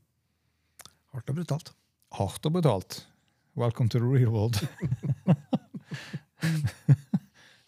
Hardt 1.15 1.31
og 1.31 1.39
brutalt. 1.39 1.71
Hardt 2.19 2.51
og 2.51 2.59
brutalt. 2.59 2.99
Welcome 3.53 3.89
to 3.89 3.99
the 3.99 4.05
real 4.05 4.31
world. 4.31 4.55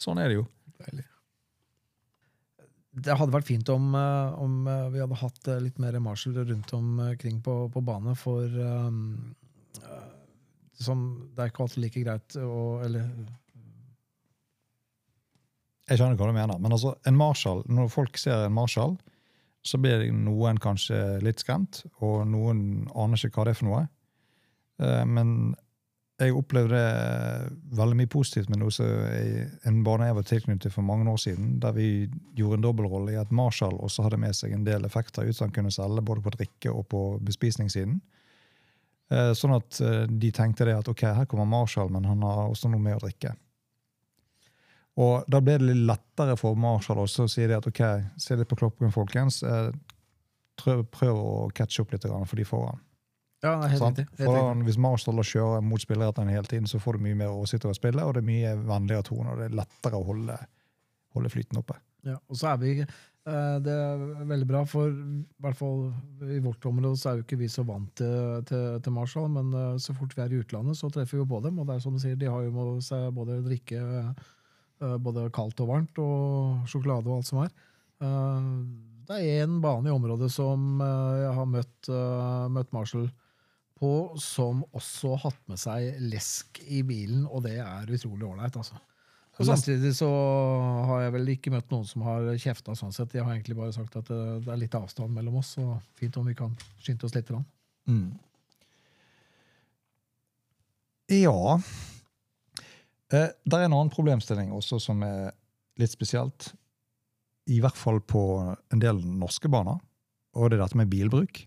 sånn 0.04 0.20
er 0.22 0.32
det 0.32 0.38
jo. 0.38 0.46
Deilig. 0.80 1.04
Det 3.04 3.16
hadde 3.20 3.34
vært 3.34 3.50
fint 3.50 3.70
om, 3.74 3.90
eh, 3.98 4.36
om 4.40 4.68
eh, 4.70 4.90
vi 4.94 5.02
hadde 5.02 5.18
hatt 5.20 5.48
eh, 5.50 5.60
litt 5.64 5.80
mer 5.82 5.98
Marshall 6.00 6.38
rundt 6.40 6.74
omkring 6.78 7.42
på, 7.44 7.56
på 7.74 7.82
bane, 7.84 8.14
for 8.16 8.48
um, 8.48 9.34
som, 10.80 11.02
det 11.34 11.44
er 11.44 11.52
ikke 11.52 11.66
alltid 11.66 11.84
like 11.84 12.04
greit 12.04 12.36
å 12.40 12.60
Eller 12.84 13.10
Jeg 15.90 16.00
skjønner 16.00 16.20
hva 16.20 16.30
du 16.30 16.38
mener. 16.38 16.62
Men 16.64 16.76
altså, 16.76 16.94
en 17.08 17.20
Marshall, 17.20 17.64
når 17.68 17.92
folk 17.92 18.20
ser 18.22 18.46
en 18.46 18.56
Marshall, 18.56 18.96
så 19.64 19.80
blir 19.80 20.06
noen 20.16 20.60
kanskje 20.64 21.20
litt 21.24 21.44
skremt, 21.44 21.84
og 22.04 22.24
noen 22.28 22.88
aner 22.96 23.20
ikke 23.20 23.42
hva 23.42 23.48
det 23.48 23.56
er 23.56 23.60
for 23.60 23.70
noe. 23.70 23.84
Eh, 24.80 25.04
Men 25.06 25.54
jeg 26.22 26.36
opplevde 26.38 26.80
veldig 27.74 27.98
mye 27.98 28.10
positivt 28.12 28.50
med 28.52 28.62
noe 28.62 28.72
som 28.74 28.88
en 28.88 29.80
bane 29.86 30.08
jeg 30.08 30.18
var 30.18 30.28
tilknyttet 30.30 30.74
for 30.76 30.86
mange 30.86 31.10
år 31.10 31.20
siden, 31.20 31.56
der 31.64 31.74
vi 31.74 31.88
gjorde 32.38 32.60
en 32.60 32.66
dobbeltrolle 32.68 33.16
i 33.16 33.20
at 33.20 33.34
Marshall 33.34 33.80
også 33.82 34.06
hadde 34.06 34.20
med 34.22 34.38
seg 34.38 34.54
en 34.54 34.66
del 34.68 34.86
effekter 34.86 35.26
ut 35.26 35.36
som 35.36 35.48
han 35.48 35.56
kunne 35.56 35.74
selge 35.74 36.06
både 36.06 36.24
på 36.26 36.36
drikke 36.36 36.74
og 36.74 36.86
på 36.94 37.02
bespisningssiden. 37.26 37.98
Eh, 39.14 39.32
Sånn 39.38 39.56
at 39.58 39.82
eh, 39.82 40.04
de 40.10 40.30
tenkte 40.36 40.68
det 40.70 40.78
at 40.78 40.92
ok, 40.92 41.08
her 41.18 41.30
kommer 41.30 41.50
Marshall, 41.50 41.90
men 41.94 42.06
han 42.08 42.22
har 42.26 42.46
også 42.46 42.72
noe 42.72 42.84
med 42.84 43.00
å 43.00 43.04
drikke. 43.04 43.34
Og 45.02 45.26
da 45.26 45.42
ble 45.42 45.58
det 45.58 45.72
litt 45.72 45.88
lettere 45.90 46.38
for 46.38 46.54
Marshall 46.60 47.02
også 47.02 47.26
å 47.26 47.32
si 47.32 47.48
det 47.50 47.58
at 47.58 47.68
ok, 47.68 47.82
se 48.22 48.38
litt 48.38 48.52
på 48.52 48.60
klokken, 48.62 48.94
folkens. 48.94 49.42
Eh, 49.44 49.74
Prøv, 50.64 50.86
å 51.18 51.48
catche 51.50 51.82
opp 51.82 51.96
litt 51.96 52.04
for 52.06 52.38
de 52.38 52.44
foran. 52.46 52.78
Ja, 53.44 53.58
helt 53.68 53.82
Sant? 53.82 54.00
riktig. 54.00 54.20
Helt 54.22 54.32
da, 54.32 54.42
riktig. 54.50 54.66
hvis 54.70 54.78
Marshall 54.80 55.24
kjører 55.28 55.64
mot 55.68 55.84
spillerettene 55.84 56.32
hele 56.32 56.48
tiden, 56.48 56.68
så 56.70 56.80
får 56.80 56.96
du 56.98 57.08
mye 57.10 57.18
mer 57.20 57.34
oversikt 57.34 57.66
over 57.68 57.76
spillet, 57.76 58.04
og 58.04 58.16
det 58.16 58.24
er 58.24 58.30
mye 58.30 58.54
vennligere 58.64 59.04
tone, 59.10 59.34
og 59.34 59.42
det 59.42 59.50
er 59.50 59.58
lettere 59.60 60.00
å 60.00 60.06
holde, 60.08 60.38
holde 61.18 61.32
flyten 61.34 61.60
oppe. 61.60 61.76
Ja, 62.08 62.18
og 62.28 62.36
så 62.40 62.50
er 62.52 62.60
vi 62.60 62.72
eh, 62.84 63.58
Det 63.64 63.74
er 63.74 64.06
veldig 64.28 64.48
bra, 64.48 64.64
for 64.68 64.92
i 64.92 65.44
hvert 65.44 65.60
fall 65.60 65.86
i 66.28 66.40
vårt 66.44 66.66
område 66.68 67.00
så 67.00 67.12
er 67.12 67.20
jo 67.20 67.26
ikke 67.26 67.40
vi 67.40 67.50
så 67.52 67.66
vant 67.68 67.92
til, 68.00 68.44
til, 68.48 68.80
til 68.84 68.96
Marshall, 68.96 69.28
men 69.32 69.52
eh, 69.60 69.76
så 69.84 69.96
fort 69.98 70.16
vi 70.16 70.24
er 70.24 70.36
i 70.36 70.40
utlandet, 70.44 70.80
så 70.80 70.92
treffer 70.92 71.20
vi 71.20 71.24
jo 71.24 71.28
på 71.32 71.42
dem. 71.44 71.60
Og 71.60 71.68
det 71.68 71.76
er 71.78 71.84
som 71.84 71.96
du 71.96 72.02
sier, 72.04 72.16
de 72.20 72.32
har 72.32 72.44
jo 72.48 72.56
med 72.56 72.84
seg 72.84 73.10
både 73.16 73.42
drikke 73.44 73.82
eh, 73.84 74.96
både 75.04 75.30
kaldt 75.36 75.60
og 75.64 75.70
varmt, 75.70 76.00
og 76.04 76.64
sjokolade 76.68 77.08
og 77.08 77.22
alt 77.22 77.30
som 77.30 77.44
er. 77.44 77.52
Det 79.08 79.16
er 79.16 79.44
én 79.46 79.62
bane 79.64 79.88
i 79.88 79.94
området 79.94 80.28
som 80.32 80.82
jeg 80.84 81.30
har 81.38 81.48
møtt, 81.48 81.88
møtt 82.52 82.74
Marshall 82.76 83.06
på, 83.84 83.94
som 84.22 84.64
også 84.72 85.14
har 85.18 85.22
hatt 85.28 85.46
med 85.52 85.60
seg 85.60 86.00
lesk 86.08 86.64
i 86.72 86.82
bilen, 86.88 87.28
og 87.28 87.44
det 87.46 87.58
er 87.60 87.92
utrolig 87.92 88.28
ålreit, 88.30 88.56
altså. 88.60 88.80
Og 89.34 89.48
Samtidig 89.48 89.96
så 89.98 90.08
har 90.88 91.08
jeg 91.08 91.14
vel 91.16 91.32
ikke 91.34 91.52
møtt 91.56 91.72
noen 91.74 91.88
som 91.90 92.04
har 92.06 92.28
kjefta 92.38 92.76
sånn 92.78 92.94
sett. 92.94 93.16
Jeg 93.18 93.26
har 93.26 93.34
egentlig 93.34 93.58
bare 93.58 93.74
sagt 93.74 93.96
at 93.98 94.06
det, 94.12 94.20
det 94.46 94.52
er 94.54 94.60
litt 94.62 94.76
avstand 94.78 95.10
mellom 95.16 95.40
oss, 95.42 95.56
og 95.58 95.80
fint 95.98 96.20
om 96.22 96.28
vi 96.30 96.36
kan 96.38 96.54
skynde 96.78 97.08
oss 97.08 97.16
litt. 97.18 97.32
Mm. 97.90 98.12
Ja. 101.18 101.56
Eh, 103.10 103.32
det 103.34 103.58
er 103.58 103.66
en 103.66 103.74
annen 103.74 103.94
problemstilling 103.94 104.54
også 104.54 104.78
som 104.86 105.02
er 105.08 105.34
litt 105.82 105.94
spesielt. 105.96 106.52
I 107.50 107.58
hvert 107.64 107.78
fall 107.78 108.00
på 108.06 108.24
en 108.54 108.84
del 108.86 109.02
norske 109.02 109.50
baner. 109.52 109.82
Og 110.38 110.50
det 110.50 110.60
er 110.60 110.64
dette 110.68 110.80
med 110.80 110.94
bilbruk. 110.94 111.42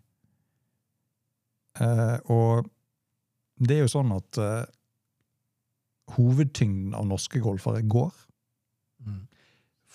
Eh, 1.83 2.17
og 2.33 2.69
det 3.57 3.77
er 3.77 3.85
jo 3.85 3.93
sånn 3.93 4.13
at 4.17 4.41
eh, 4.43 4.65
hovedtyngden 6.17 6.95
av 6.97 7.09
norske 7.09 7.41
golfere 7.43 7.83
går. 7.83 8.15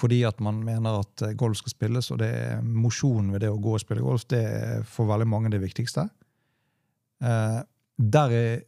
Fordi 0.02 0.24
at 0.26 0.40
man 0.42 0.64
mener 0.66 1.02
at 1.04 1.22
eh, 1.26 1.36
golf 1.38 1.60
skal 1.62 1.76
spilles, 1.76 2.10
og 2.14 2.22
det 2.24 2.30
er 2.34 2.62
mosjonen 2.66 3.32
ved 3.34 3.44
det 3.46 3.52
å 3.54 3.60
gå 3.62 3.76
og 3.76 3.84
spille 3.84 4.04
golf, 4.06 4.26
det 4.32 4.42
er 4.42 4.86
for 4.88 5.10
veldig 5.10 5.28
mange 5.30 5.52
det 5.54 5.62
viktigste. 5.62 6.08
Eh, 7.22 7.60
der 8.02 8.38
er 8.38 8.62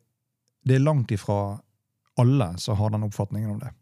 det 0.63 0.77
er 0.77 0.83
langt 0.83 1.11
ifra 1.11 1.57
alle 2.21 2.45
som 2.61 2.77
har 2.79 2.93
den 2.93 3.03
oppfatningen 3.03 3.49
om 3.51 3.57
det. 3.59 3.73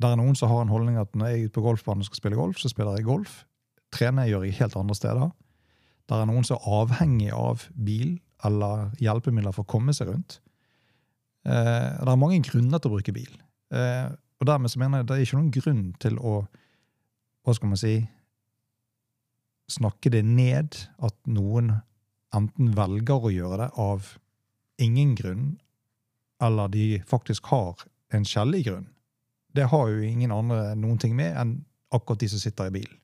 Der 0.00 0.14
er 0.14 0.16
noen 0.16 0.38
som 0.38 0.48
har 0.48 0.62
en 0.64 0.72
holdning 0.72 0.96
at 0.96 1.12
når 1.12 1.28
jeg 1.28 1.40
er 1.40 1.48
ute 1.50 1.56
på 1.58 1.64
golfbanen 1.66 2.00
og 2.00 2.08
skal 2.08 2.20
spille 2.22 2.38
golf, 2.38 2.62
så 2.62 2.70
spiller 2.72 2.96
jeg 2.96 3.04
golf. 3.04 3.42
Trener 3.92 4.30
gjør 4.30 4.46
jeg 4.46 4.56
helt 4.62 4.78
andre 4.80 4.96
steder. 4.96 5.34
Det 6.10 6.18
er 6.18 6.26
noen 6.26 6.46
som 6.46 6.58
er 6.58 6.78
avhengig 6.80 7.30
av 7.36 7.68
bil 7.78 8.16
eller 8.46 8.88
hjelpemidler 8.98 9.54
for 9.54 9.62
å 9.62 9.70
komme 9.70 9.94
seg 9.94 10.10
rundt. 10.10 10.40
Eh, 11.46 11.90
det 12.00 12.10
er 12.10 12.18
mange 12.20 12.40
grunner 12.44 12.80
til 12.80 12.90
å 12.90 12.96
bruke 12.96 13.14
bil. 13.14 13.30
Eh, 13.70 14.08
og 14.40 14.48
dermed 14.48 14.72
så 14.72 14.80
mener 14.80 15.00
jeg 15.00 15.08
det 15.08 15.16
er 15.16 15.26
ikke 15.26 15.38
noen 15.38 15.54
grunn 15.54 15.84
til 16.02 16.18
å 16.18 16.34
hva 17.46 17.54
skal 17.56 17.70
man 17.70 17.80
si 17.80 17.94
snakke 19.70 20.10
det 20.12 20.24
ned 20.26 20.76
at 20.98 21.16
noen 21.30 21.76
enten 22.36 22.72
velger 22.76 23.26
å 23.26 23.32
gjøre 23.32 23.62
det 23.62 23.70
av 23.80 24.14
ingen 24.82 25.14
grunn, 25.18 25.46
eller 26.42 26.70
de 26.72 27.00
faktisk 27.06 27.50
har 27.52 27.84
en 28.16 28.26
skjellig 28.26 28.64
grunn. 28.66 28.88
Det 29.54 29.68
har 29.70 29.90
jo 29.90 30.02
ingen 30.06 30.32
andre 30.34 30.74
noen 30.78 30.98
ting 31.00 31.14
med 31.18 31.36
enn 31.36 31.58
akkurat 31.94 32.22
de 32.22 32.30
som 32.32 32.42
sitter 32.42 32.70
i 32.70 32.74
bilen, 32.80 32.98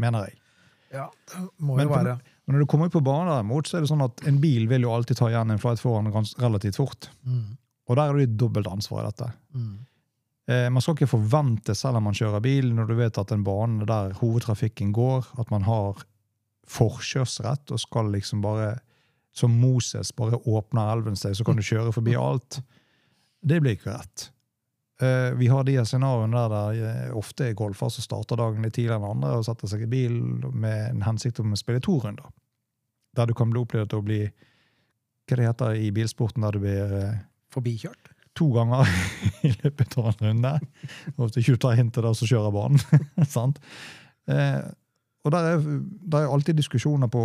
mener 0.00 0.28
jeg. 0.28 0.40
Ja, 0.94 1.08
det 1.30 1.42
må 1.58 1.78
jo 1.78 1.84
Men, 1.84 1.92
være. 1.92 2.16
Og 2.44 2.52
når 2.52 2.64
du 2.64 2.68
kommer 2.68 2.90
på 2.92 3.00
banen, 3.04 3.32
derimot, 3.32 3.68
så 3.68 3.78
er 3.78 3.84
det 3.84 3.90
sånn 3.90 4.04
at 4.04 4.20
en 4.28 4.38
bil 4.42 4.66
vil 4.68 4.84
jo 4.84 4.92
alltid 4.92 5.16
ta 5.16 5.30
igjen 5.30 5.54
en 5.54 5.60
flight 5.60 5.80
foran 5.80 6.10
relativt 6.12 6.76
fort. 6.76 7.08
Mm. 7.24 7.56
Og 7.88 7.98
der 7.98 8.10
er 8.10 8.18
det 8.18 8.26
i 8.26 8.38
dobbelt 8.44 8.68
ansvar 8.68 9.02
i 9.02 9.08
dette. 9.08 9.28
Mm. 9.56 9.74
Eh, 10.52 10.66
man 10.72 10.84
skal 10.84 10.98
ikke 10.98 11.08
forvente, 11.14 11.76
selv 11.76 12.00
om 12.00 12.08
man 12.08 12.16
kjører 12.16 12.44
bil, 12.44 12.68
når 12.76 12.90
du 12.90 12.98
vet 12.98 13.20
at 13.20 13.32
en 13.32 13.46
bane 13.46 13.88
der 13.88 14.12
hovedtrafikken 14.20 14.92
går, 14.96 15.30
at 15.40 15.52
man 15.52 15.64
har 15.64 16.04
forkjørsrett 16.68 17.72
og 17.72 17.80
skal 17.80 18.12
liksom 18.12 18.44
bare, 18.44 18.74
som 19.36 19.56
Moses, 19.60 20.12
bare 20.16 20.40
åpner 20.44 20.92
elven 20.92 21.16
seg, 21.16 21.36
så 21.36 21.48
kan 21.48 21.56
du 21.56 21.64
kjøre 21.64 21.92
forbi 21.96 22.16
alt. 22.20 22.60
Det 23.44 23.60
blir 23.60 23.76
ikke 23.78 23.96
rett. 23.96 24.28
Eh, 25.02 25.34
vi 25.34 25.48
har 25.50 25.64
de 25.66 25.74
scenarioene 25.82 26.38
der 26.38 26.52
det 26.54 26.86
eh, 26.86 27.16
ofte 27.18 27.48
er 27.48 27.56
golfer 27.58 27.90
som 27.90 28.04
starter 28.04 28.38
dagen 28.38 28.62
litt 28.62 28.76
tidligere 28.76 29.00
enn 29.00 29.16
andre 29.16 29.32
og 29.40 29.46
setter 29.48 29.70
seg 29.70 29.82
i 29.86 29.90
bil 29.90 30.20
med 30.54 30.90
en 30.92 31.02
hensikt 31.06 31.40
om 31.42 31.54
å 31.54 31.58
spille 31.58 31.82
to 31.82 31.96
runder. 32.02 32.30
Der 33.18 33.26
du 33.26 33.34
kan 33.34 33.50
bli 33.50 33.62
opplevd 33.62 33.90
til 33.90 34.02
å 34.02 34.06
bli 34.06 34.20
hva 35.24 35.38
det 35.40 35.48
heter 35.48 35.80
i 35.80 35.90
bilsporten, 35.94 36.44
der 36.44 36.54
du 36.54 36.62
blir 36.62 36.98
eh, 37.00 37.22
Forbikjørt. 37.54 38.12
to 38.34 38.48
ganger 38.50 38.86
i 39.46 39.52
løpet 39.62 39.98
av 39.98 40.08
en 40.12 40.28
runde. 40.28 40.54
Og 41.16 41.30
du 41.30 41.40
ikke 41.40 41.58
tar 41.62 41.78
hintet 41.78 42.02
der 42.02 42.14
som 42.18 42.30
kjører 42.30 42.54
banen. 42.54 43.04
sant? 43.36 43.60
Og 45.24 45.32
der 45.32 45.38
er, 45.38 45.60
der 46.12 46.18
er 46.18 46.32
alltid 46.32 46.54
diskusjoner 46.54 47.08
på 47.08 47.22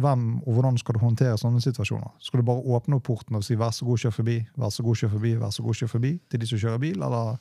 hvem 0.00 0.38
og 0.42 0.52
hvordan 0.52 0.78
skal 0.80 0.96
du 0.96 1.02
håndtere 1.04 1.36
sånne 1.38 1.60
situasjoner. 1.60 2.14
Skal 2.18 2.40
du 2.40 2.46
bare 2.48 2.64
åpne 2.76 2.96
opp 2.96 3.04
porten 3.04 3.36
og 3.36 3.44
si 3.44 3.54
'vær 3.54 3.70
så 3.70 3.84
god, 3.84 3.98
kjør 3.98 4.16
forbi', 4.16 4.44
'vær 4.56 4.70
så 4.72 4.82
god, 4.82 4.96
kjør 4.96 5.12
forbi', 5.16 5.38
vær 5.40 5.50
så 5.50 5.62
god, 5.62 5.74
kjør 5.74 5.92
forbi 5.92 6.20
til 6.30 6.40
de 6.40 6.46
som 6.46 6.58
kjører 6.58 6.78
bil, 6.78 7.02
eller 7.02 7.36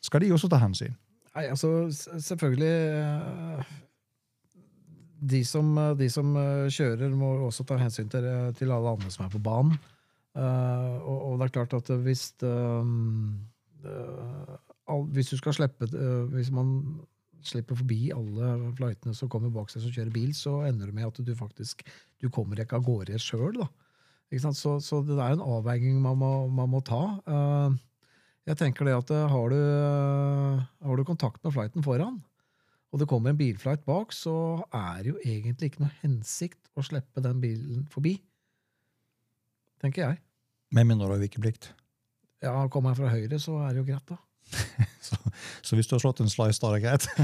skal 0.00 0.20
de 0.20 0.32
også 0.32 0.48
ta 0.48 0.56
hensyn? 0.56 0.94
Nei, 1.32 1.46
altså 1.48 1.88
selvfølgelig 2.20 2.72
eh, 2.92 3.64
de 5.30 5.44
som, 5.44 5.78
eh, 5.78 5.94
de 5.98 6.08
som 6.10 6.36
eh, 6.36 6.68
kjører, 6.68 7.08
må 7.16 7.32
også 7.46 7.64
ta 7.64 7.78
hensyn 7.80 8.10
til, 8.12 8.26
til 8.58 8.72
alle 8.72 8.88
andre 8.96 9.10
som 9.10 9.24
er 9.26 9.32
på 9.32 9.38
banen. 9.38 9.78
Og, 10.34 11.16
og 11.28 11.38
det 11.38 11.44
er 11.44 11.52
klart 11.52 11.74
at 11.76 11.90
hvis 12.00 12.22
all, 14.88 15.02
Hvis 15.12 15.28
du 15.28 15.36
skal 15.36 15.52
slippe 15.52 15.84
Hvis 16.32 16.50
man 16.50 17.02
slipper 17.48 17.78
forbi 17.78 18.12
alle 18.14 18.72
flightene 18.78 19.14
som 19.16 19.30
kommer 19.32 19.52
bak 19.52 19.70
seg 19.72 19.84
som 19.84 19.94
kjører 19.94 20.12
bil, 20.14 20.32
så 20.36 20.60
ender 20.68 20.90
det 20.90 20.96
med 20.96 21.08
at 21.08 21.20
du 21.22 21.32
faktisk 21.36 21.84
du 22.22 22.28
kommer 22.32 22.60
ikke 22.62 22.78
av 22.78 22.86
gårde 22.86 23.18
sjøl. 23.22 23.62
Så, 24.32 24.78
så 24.80 25.00
det 25.04 25.18
er 25.18 25.34
en 25.34 25.44
avveining 25.44 25.98
man 26.00 26.16
må, 26.20 26.32
man 26.48 26.70
må 26.72 26.80
ta. 26.86 27.02
Eh, 27.28 27.74
jeg 28.48 28.58
tenker 28.58 28.88
det 28.88 28.94
at 28.96 29.10
eh, 29.12 29.28
har 29.28 29.52
du, 29.52 29.58
eh, 29.58 30.62
har 30.86 30.98
du 30.98 31.04
kontakt 31.06 31.42
med 31.44 31.52
flighten 31.54 31.84
foran, 31.84 32.22
og 32.92 33.00
det 33.00 33.08
kommer 33.10 33.32
en 33.32 33.38
bilflight 33.38 33.84
bak, 33.88 34.14
så 34.16 34.34
er 34.72 35.02
det 35.02 35.12
jo 35.12 35.20
egentlig 35.20 35.70
ikke 35.70 35.84
noe 35.84 35.94
hensikt 36.00 36.72
å 36.76 36.84
slippe 36.86 37.24
den 37.24 37.40
bilen 37.44 37.86
forbi. 37.92 38.16
Tenker 39.82 40.06
jeg. 40.06 40.20
Med 40.72 40.88
mindre 40.88 41.10
du 41.10 41.16
har 41.16 41.22
vikeplikt. 41.22 41.72
Ja, 42.42 42.56
Kommer 42.72 42.92
jeg 42.92 43.02
fra 43.02 43.12
høyre, 43.12 43.38
så 43.42 43.58
er 43.62 43.74
det 43.74 43.82
jo 43.82 43.88
greit, 43.90 44.06
da. 44.08 44.18
Så, 45.02 45.16
så 45.66 45.76
hvis 45.76 45.88
du 45.90 45.94
har 45.96 46.00
slått 46.00 46.20
en 46.22 46.30
slice, 46.30 46.60
da 46.62 46.68
er 46.70 46.74
det 46.78 46.84
greit. 46.86 47.04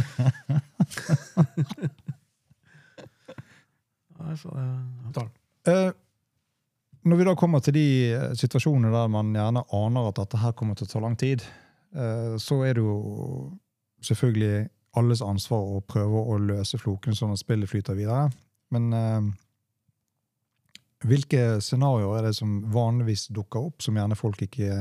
Nei, 4.18 4.34
så 4.36 4.48
det. 5.14 5.24
Eh, 5.70 5.90
når 7.08 7.16
vi 7.16 7.26
da 7.28 7.34
kommer 7.38 7.62
til 7.64 7.76
de 7.76 7.86
eh, 8.12 8.32
situasjonene 8.36 8.92
der 8.92 9.08
man 9.12 9.30
gjerne 9.36 9.62
aner 9.74 10.08
at 10.10 10.18
dette 10.20 10.40
her 10.42 10.52
kommer 10.58 10.76
til 10.76 10.88
å 10.88 10.92
ta 10.92 11.02
lang 11.04 11.16
tid, 11.18 11.44
eh, 11.94 12.34
så 12.42 12.60
er 12.66 12.76
det 12.76 12.84
jo 12.84 12.96
selvfølgelig 14.04 14.68
alles 14.98 15.22
ansvar 15.22 15.76
å 15.76 15.84
prøve 15.86 16.24
å 16.32 16.38
løse 16.42 16.80
floken 16.80 17.16
sånn 17.16 17.34
at 17.34 17.42
spillet 17.42 17.70
flyter 17.70 17.96
videre. 17.98 18.28
Men 18.74 18.90
eh, 18.96 19.30
hvilke 21.08 21.60
scenarioer 21.64 22.18
er 22.18 22.28
det 22.28 22.36
som 22.36 22.58
vanligvis 22.74 23.28
dukker 23.34 23.70
opp, 23.70 23.82
som 23.84 23.96
gjerne 23.96 24.18
folk 24.18 24.42
ikke 24.48 24.72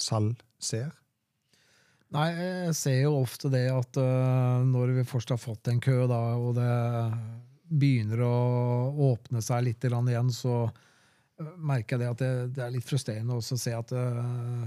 selv 0.00 0.36
ser? 0.60 0.92
Nei, 2.10 2.28
jeg 2.34 2.74
ser 2.74 2.96
jo 3.04 3.20
ofte 3.20 3.50
det 3.52 3.68
at 3.70 3.98
uh, 4.02 4.62
når 4.66 4.96
vi 4.98 5.06
først 5.06 5.30
har 5.30 5.38
fått 5.38 5.70
en 5.70 5.82
kø, 5.82 6.02
da, 6.10 6.20
og 6.34 6.56
det 6.58 6.70
begynner 7.70 8.24
å 8.26 8.36
åpne 9.12 9.42
seg 9.46 9.68
litt 9.68 9.86
igjen, 9.86 10.32
så 10.34 10.64
øh, 10.66 11.52
merker 11.54 11.94
jeg 11.94 12.02
det 12.02 12.08
at 12.10 12.22
det, 12.24 12.32
det 12.56 12.64
er 12.64 12.74
litt 12.74 12.88
frustrerende 12.88 13.38
å 13.38 13.44
se 13.44 13.76
at 13.76 13.94
uh, 13.94 14.66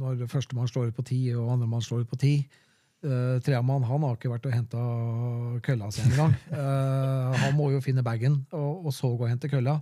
når 0.00 0.24
førstemann 0.32 0.70
slår 0.70 0.88
ut 0.88 0.96
på 0.96 1.04
ti, 1.12 1.20
og 1.36 1.52
andremann 1.52 1.84
slår 1.84 2.06
ut 2.06 2.12
på 2.14 2.20
ti 2.22 2.34
uh, 3.04 3.36
Tredjemann 3.44 3.86
han 3.86 4.04
har 4.06 4.16
ikke 4.16 4.32
vært 4.32 4.48
og 4.48 4.54
henta 4.54 4.84
kølla 5.66 5.90
si 5.94 6.04
engang. 6.06 6.34
Uh, 6.52 7.36
han 7.44 7.56
må 7.58 7.70
jo 7.74 7.82
finne 7.84 8.04
bagen, 8.06 8.40
og, 8.56 8.86
og 8.86 8.94
så 8.96 9.12
gå 9.12 9.26
og 9.26 9.32
hente 9.32 9.50
kølla. 9.52 9.78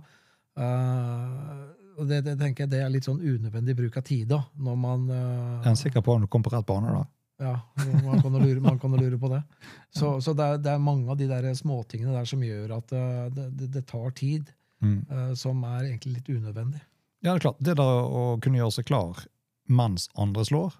Uh, 0.59 1.69
og 1.99 2.07
det, 2.09 2.21
det 2.25 2.35
tenker 2.39 2.63
jeg 2.65 2.71
det 2.71 2.79
er 2.83 2.91
litt 2.93 3.05
sånn 3.07 3.19
unødvendig 3.21 3.75
bruk 3.77 3.97
av 3.99 4.03
tid, 4.07 4.27
da, 4.31 4.41
når 4.57 4.75
man 4.79 5.05
uh, 5.11 5.67
Er 5.67 5.75
sikker 5.79 6.03
på 6.05 6.15
om 6.15 6.23
du 6.23 6.27
kommer 6.27 6.49
på 6.49 6.55
rett 6.55 6.67
bane? 6.69 6.93
da? 6.95 7.05
ja, 7.39 7.53
man 8.03 8.19
kan 8.19 8.33
jo 8.35 8.39
lure, 8.43 8.59
man 8.59 8.79
kan 8.79 8.91
lure 8.99 9.15
på 9.19 9.29
det. 9.31 9.41
Så, 9.95 10.17
så 10.21 10.33
det, 10.35 10.43
er, 10.43 10.57
det 10.59 10.71
er 10.73 10.81
mange 10.83 11.07
av 11.11 11.15
de 11.19 11.27
der 11.29 11.45
småtingene 11.55 12.11
der 12.17 12.25
som 12.27 12.41
gjør 12.43 12.73
at 12.81 12.91
uh, 12.91 13.27
det, 13.31 13.85
tar 13.87 14.11
tid, 14.19 14.55
Mm. 14.79 15.01
uh, 15.11 15.33
som 15.35 15.59
er 15.67 15.89
egentlig 15.89 16.13
litt 16.13 16.29
unødvendig. 16.31 16.79
Ja, 17.19 17.33
det 17.33 17.41
er 17.41 17.41
klart. 17.43 17.57
Det 17.59 17.73
der 17.75 17.97
å 18.07 18.21
kunne 18.39 18.61
gjøre 18.61 18.71
seg 18.77 18.85
klar 18.87 19.25
mens 19.67 20.05
andre 20.15 20.45
slår, 20.47 20.77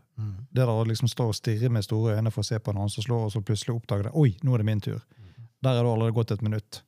det 0.56 0.62
der 0.64 0.72
å 0.72 0.86
liksom 0.88 1.08
stå 1.12 1.26
og 1.30 1.36
stirre 1.36 1.68
med 1.72 1.84
store 1.84 2.16
øyne 2.16 2.32
for 2.32 2.40
å 2.44 2.48
se 2.48 2.58
på 2.64 2.72
en 2.72 2.80
annen 2.80 2.92
som 2.94 3.04
slår, 3.04 3.26
og 3.28 3.34
så 3.36 3.42
plutselig 3.44 3.76
oppdage 3.76 4.08
det, 4.08 4.14
oi, 4.16 4.32
nå 4.44 4.56
er 4.56 4.64
det 4.64 4.68
min 4.70 4.80
tur. 4.84 5.04
Der 5.60 5.76
er 5.76 5.84
det 5.84 5.92
allerede 5.92 6.16
gått 6.16 6.32
et 6.32 6.42
minutt. 6.48 6.80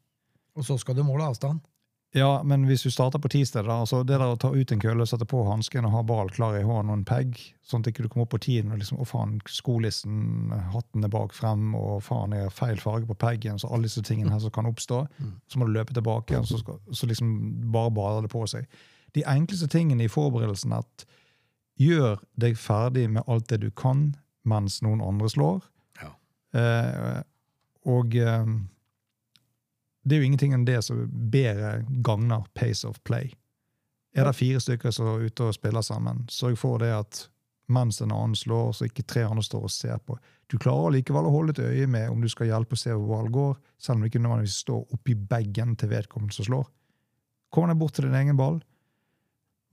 Og 0.56 0.64
så 0.68 0.78
skal 0.80 0.96
du 0.96 1.04
måle 1.04 1.28
avstand. 1.28 1.60
Ja, 2.14 2.42
men 2.44 2.66
hvis 2.68 2.82
du 2.84 2.90
starter 2.92 3.22
på 3.24 3.30
ti 3.32 3.40
steder, 3.48 3.70
altså 3.72 4.02
det 4.04 4.18
der 4.20 4.34
å 4.34 4.38
ta 4.40 4.50
ut 4.52 4.72
en 4.76 4.82
kølle, 4.84 5.06
sette 5.08 5.24
på 5.32 5.46
hansken 5.48 5.86
og 5.88 5.94
ha 5.94 6.02
ball 6.04 6.28
klar 6.36 6.58
i 6.60 6.64
hånden 6.68 6.90
og 6.92 6.98
en 6.98 7.06
pegg, 7.08 7.38
sånn 7.64 7.86
at 7.86 7.88
ikke 7.88 8.04
du 8.04 8.10
kommer 8.12 8.26
opp 8.28 8.34
på 8.34 8.42
tiden 8.44 8.74
og 8.76 8.82
liksom, 8.82 9.00
å 9.00 9.08
faen, 9.08 9.38
skolissen, 9.48 10.52
hatten 10.74 11.08
er 11.08 11.14
bak 11.14 11.32
frem, 11.38 11.70
og 11.80 12.02
faen, 12.04 12.36
jeg 12.36 12.50
har 12.50 12.52
feil 12.58 12.82
farge 12.84 13.08
på 13.08 13.16
peggen, 13.22 13.62
så 13.64 13.70
alle 13.72 13.88
disse 13.88 14.04
tingene 14.04 14.34
her 14.36 14.44
som 14.44 14.52
kan 14.52 14.68
oppstå, 14.68 15.00
så 15.48 15.62
må 15.62 15.70
du 15.70 15.72
løpe 15.78 15.96
tilbake 15.96 16.36
igjen, 16.36 16.50
så, 16.52 16.60
skal, 16.60 16.82
så 16.92 17.08
liksom 17.08 17.32
bare 17.72 17.94
bader 17.96 18.28
det 18.28 18.34
på 18.36 18.44
seg. 18.52 18.68
De 19.16 19.24
enkleste 19.28 19.72
tingene 19.72 20.04
i 20.04 20.12
forberedelsen 20.12 20.76
er 20.76 20.84
at 20.84 21.06
gjør 21.80 22.20
deg 22.44 22.60
ferdig 22.60 23.08
med 23.16 23.24
alt 23.32 23.48
det 23.54 23.62
du 23.64 23.70
kan 23.72 24.10
mens 24.44 24.82
noen 24.84 25.00
andre 25.06 25.32
slår, 25.32 25.64
Ja. 26.04 26.12
eh, 26.60 27.24
og 27.88 28.16
eh, 28.20 28.46
det 30.04 30.16
er 30.16 30.22
jo 30.22 30.30
ingenting 30.32 30.56
enn 30.56 30.66
det 30.66 30.80
som 30.86 31.04
bedre 31.32 31.82
gagner 32.06 32.46
pace 32.58 32.88
of 32.88 32.98
play. 33.08 33.34
Er 34.18 34.28
det 34.28 34.36
fire 34.36 34.60
stykker 34.60 34.92
som 34.92 35.08
er 35.08 35.28
ute 35.28 35.48
og 35.48 35.56
spiller 35.56 35.86
sammen, 35.86 36.26
sørg 36.32 36.58
for 36.60 36.82
det 36.82 36.92
at 36.96 37.22
mens 37.72 38.02
en 38.02 38.12
annen 38.12 38.36
slår, 38.36 38.74
så 38.76 38.88
ikke 38.88 39.06
tre 39.08 39.24
andre 39.24 39.44
står 39.46 39.68
og 39.68 39.72
ser 39.72 40.00
på. 40.04 40.18
Du 40.52 40.58
klarer 40.60 40.98
likevel 40.98 41.30
å 41.30 41.32
holde 41.32 41.56
et 41.56 41.64
øye 41.64 41.88
med 41.88 42.10
om 42.12 42.20
du 42.24 42.28
skal 42.32 42.50
hjelpe 42.50 42.76
å 42.76 42.82
se 42.82 42.92
hvor 42.92 43.08
ballen 43.14 43.32
går, 43.36 43.54
selv 43.80 43.98
om 43.98 44.04
du 44.04 44.10
ikke 44.10 44.20
nødvendigvis 44.24 44.58
står 44.66 44.98
oppi 44.98 45.16
bagen 45.16 45.78
til 45.80 45.94
vedkommende 45.94 46.36
som 46.36 46.50
slår. 46.50 46.68
Kom 47.52 47.72
deg 47.72 47.80
bort 47.80 47.96
til 47.96 48.08
din 48.08 48.18
egen 48.20 48.40
ball. 48.40 48.60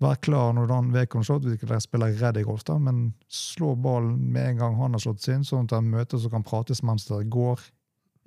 Vær 0.03 0.21
klar 0.23 0.53
når 0.55 0.71
den 0.71 0.93
vedkommende 0.95 1.27
slår. 1.27 1.41
hvis 1.43 1.59
ikke 1.59 1.71
dere 1.73 1.83
spiller 1.83 2.14
redd 2.21 2.38
i 2.38 2.47
golf, 2.47 2.62
da, 2.69 2.79
men 2.79 3.14
slå 3.27 3.75
ballen 3.75 4.14
med 4.33 4.53
en 4.53 4.62
gang 4.62 4.79
han 4.79 4.95
har 4.95 5.03
slått 5.03 5.25
sin, 5.25 5.43
sånn 5.47 5.67
at 5.67 5.75
dere 5.75 5.87
møtes 5.87 6.27
og 6.27 6.37
kan 6.37 6.47
prates 6.47 6.85
mens 6.87 7.09
dere 7.11 7.27
går. 7.27 7.64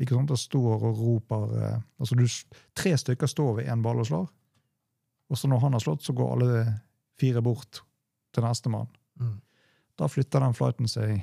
Ikke 0.02 0.16
sånn 0.18 0.30
og 0.34 0.40
står 0.40 0.86
og 0.90 0.98
roper 0.98 1.58
eh, 1.62 1.80
altså 2.02 2.18
du, 2.18 2.26
Tre 2.78 2.94
stykker 2.98 3.30
står 3.30 3.60
ved 3.60 3.70
én 3.70 3.84
ball 3.86 4.02
og 4.02 4.08
slår, 4.10 4.30
og 5.32 5.40
så 5.40 5.48
når 5.48 5.62
han 5.64 5.78
har 5.78 5.84
slått, 5.84 6.04
så 6.04 6.16
går 6.18 6.34
alle 6.36 6.64
fire 7.22 7.44
bort 7.46 7.84
til 8.36 8.44
nestemann. 8.44 8.90
Mm. 9.22 9.38
Da 10.00 10.10
flytter 10.10 10.44
den 10.44 10.58
flighten 10.58 10.90
seg 10.92 11.22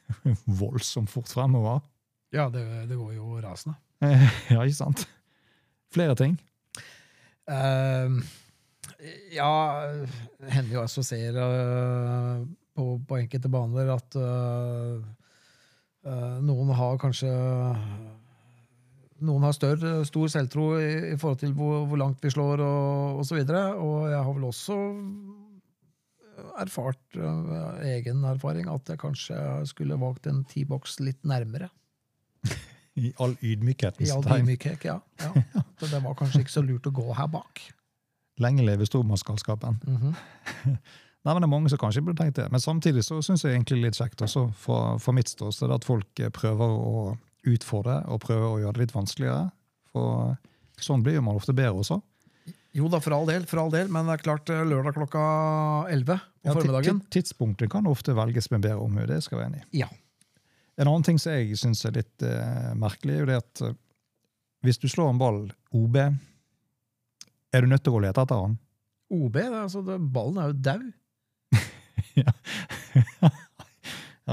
voldsomt 0.60 1.10
fort 1.10 1.30
fremover. 1.32 1.80
Ja, 2.34 2.48
det, 2.52 2.64
det 2.90 2.98
går 2.98 3.14
jo 3.16 3.38
rasende. 3.42 3.78
ja, 4.52 4.60
ikke 4.60 4.76
sant? 4.76 5.06
Flere 5.94 6.14
ting. 6.18 6.36
Uh, 7.48 8.20
ja, 9.32 9.50
det 10.38 10.52
hender 10.52 10.74
jo 10.74 10.82
også 10.84 11.02
ser 11.06 11.38
uh, 11.40 12.44
på, 12.76 12.90
på 13.08 13.20
enkelte 13.22 13.50
baner 13.50 13.94
at 13.94 14.18
uh, 14.20 15.00
noen 16.44 16.74
har 16.76 17.00
kanskje 17.00 17.30
noen 19.24 19.46
har 19.46 19.54
større, 19.56 19.92
stor 20.06 20.30
selvtro 20.30 20.70
i, 20.78 20.88
i 21.12 21.16
forhold 21.18 21.40
til 21.42 21.54
hvor, 21.56 21.84
hvor 21.90 22.00
langt 22.00 22.22
vi 22.24 22.30
slår 22.32 22.62
og, 22.64 23.20
og 23.20 23.26
så 23.26 23.38
videre. 23.38 23.62
Og 23.80 24.10
jeg 24.12 24.20
har 24.22 24.36
vel 24.36 24.48
også 24.48 24.76
erfart, 26.58 27.00
eh, 27.16 27.96
egen 27.96 28.24
erfaring, 28.24 28.68
at 28.70 28.92
jeg 28.92 29.00
kanskje 29.02 29.40
skulle 29.70 29.98
valgt 30.00 30.28
en 30.30 30.44
T-boks 30.48 30.98
litt 31.02 31.24
nærmere. 31.26 31.70
I 32.98 33.12
all 33.22 33.36
I 33.40 33.54
ydmykhetens 33.54 34.12
all 34.14 34.24
tegn. 34.26 34.46
ydmykhet, 34.46 34.86
ja. 34.86 34.98
ja. 35.22 35.32
Så 35.78 35.90
det 35.90 36.00
var 36.04 36.16
kanskje 36.18 36.44
ikke 36.44 36.54
så 36.54 36.64
lurt 36.66 36.86
å 36.90 36.94
gå 36.94 37.10
her 37.14 37.28
bak. 37.30 37.62
Lenge 38.42 38.64
leve 38.66 38.86
stormannsgalskapen. 38.86 39.82
Mhm. 39.86 40.16
Nei, 41.26 41.34
men 41.34 41.42
Det 41.42 41.48
er 41.48 41.50
mange 41.50 41.68
som 41.68 41.80
kanskje 41.82 42.00
burde 42.06 42.22
tenkt 42.22 42.38
det. 42.38 42.44
Men 42.48 42.62
samtidig 42.62 43.02
så 43.04 43.18
syns 43.26 43.42
jeg 43.44 43.52
egentlig 43.52 43.82
litt 43.82 43.98
kjekt 43.98 44.22
også, 44.24 44.46
fra, 44.56 44.94
fra 45.02 45.12
mitt 45.12 45.28
ståsted, 45.28 45.72
at 45.74 45.84
folk 45.84 46.22
prøver 46.32 46.70
å 46.78 47.00
utfordre 47.54 48.00
og 48.12 48.20
prøve 48.24 48.46
å 48.52 48.58
gjøre 48.62 48.76
det 48.78 48.86
litt 48.86 48.94
vanskeligere. 48.96 49.48
For 49.92 50.36
Sånn 50.78 51.02
blir 51.02 51.16
jo 51.18 51.24
man 51.26 51.34
ofte 51.40 51.50
bedre 51.56 51.80
også. 51.80 51.96
Jo 52.76 52.86
da, 52.92 53.00
for 53.02 53.16
all 53.16 53.24
del, 53.26 53.42
for 53.50 53.58
all 53.64 53.70
del, 53.72 53.88
men 53.90 54.06
det 54.06 54.12
er 54.18 54.22
klart 54.22 54.50
eh, 54.54 54.60
lørdag 54.68 54.94
klokka 54.94 55.22
11 55.90 56.04
på 56.06 56.46
Ja, 56.46 56.52
formiddagen. 56.54 57.00
ti- 57.08 57.18
Tidspunktet 57.18 57.70
kan 57.72 57.88
ofte 57.90 58.14
velges 58.14 58.46
med 58.52 58.62
bedre 58.62 58.84
omhu. 58.84 59.02
Det 59.08 59.18
skal 59.24 59.38
jeg 59.38 59.42
være 59.42 59.50
enig 59.56 59.64
i. 59.64 59.80
Ja. 59.80 59.88
En 60.78 60.86
annen 60.86 61.02
ting 61.08 61.18
som 61.18 61.32
jeg 61.34 61.56
syns 61.58 61.82
er 61.88 61.96
litt 61.96 62.22
uh, 62.22 62.70
merkelig, 62.78 63.16
er 63.16 63.24
jo 63.24 63.28
det 63.32 63.38
at 63.40 63.62
uh, 63.66 63.72
hvis 64.62 64.78
du 64.78 64.86
slår 64.92 65.10
en 65.10 65.18
ball 65.18 65.40
OB, 65.74 65.96
er 65.98 67.64
du 67.64 67.66
nødt 67.72 67.82
til 67.88 67.96
å 67.98 68.04
lete 68.04 68.22
etter 68.22 68.44
den? 68.44 68.54
OB, 69.18 69.32
det, 69.40 69.48
altså, 69.64 69.82
ballen 69.98 70.38
er 70.44 70.52
jo 70.52 70.58
daud. 70.68 70.88
Ja, 72.18 72.32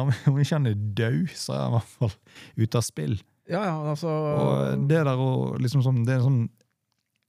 Om 0.01 0.38
ikke 0.41 0.55
han 0.58 0.67
er 0.69 0.75
død, 0.97 1.31
så 1.38 1.53
er 1.55 1.63
han 1.63 1.71
i 1.71 1.77
hvert 1.79 1.95
fall 1.95 2.13
ute 2.60 2.77
av 2.81 2.86
spill. 2.86 3.15
Ja, 3.47 3.62
ja, 3.67 3.73
altså 3.91 4.10
Og 4.10 4.86
det 4.89 5.03
der 5.05 5.19
å 5.21 5.55
liksom 5.62 5.84
sånn, 5.86 5.99
det 6.08 6.15
er 6.15 6.21
en 6.23 6.25
sånn 6.25 6.45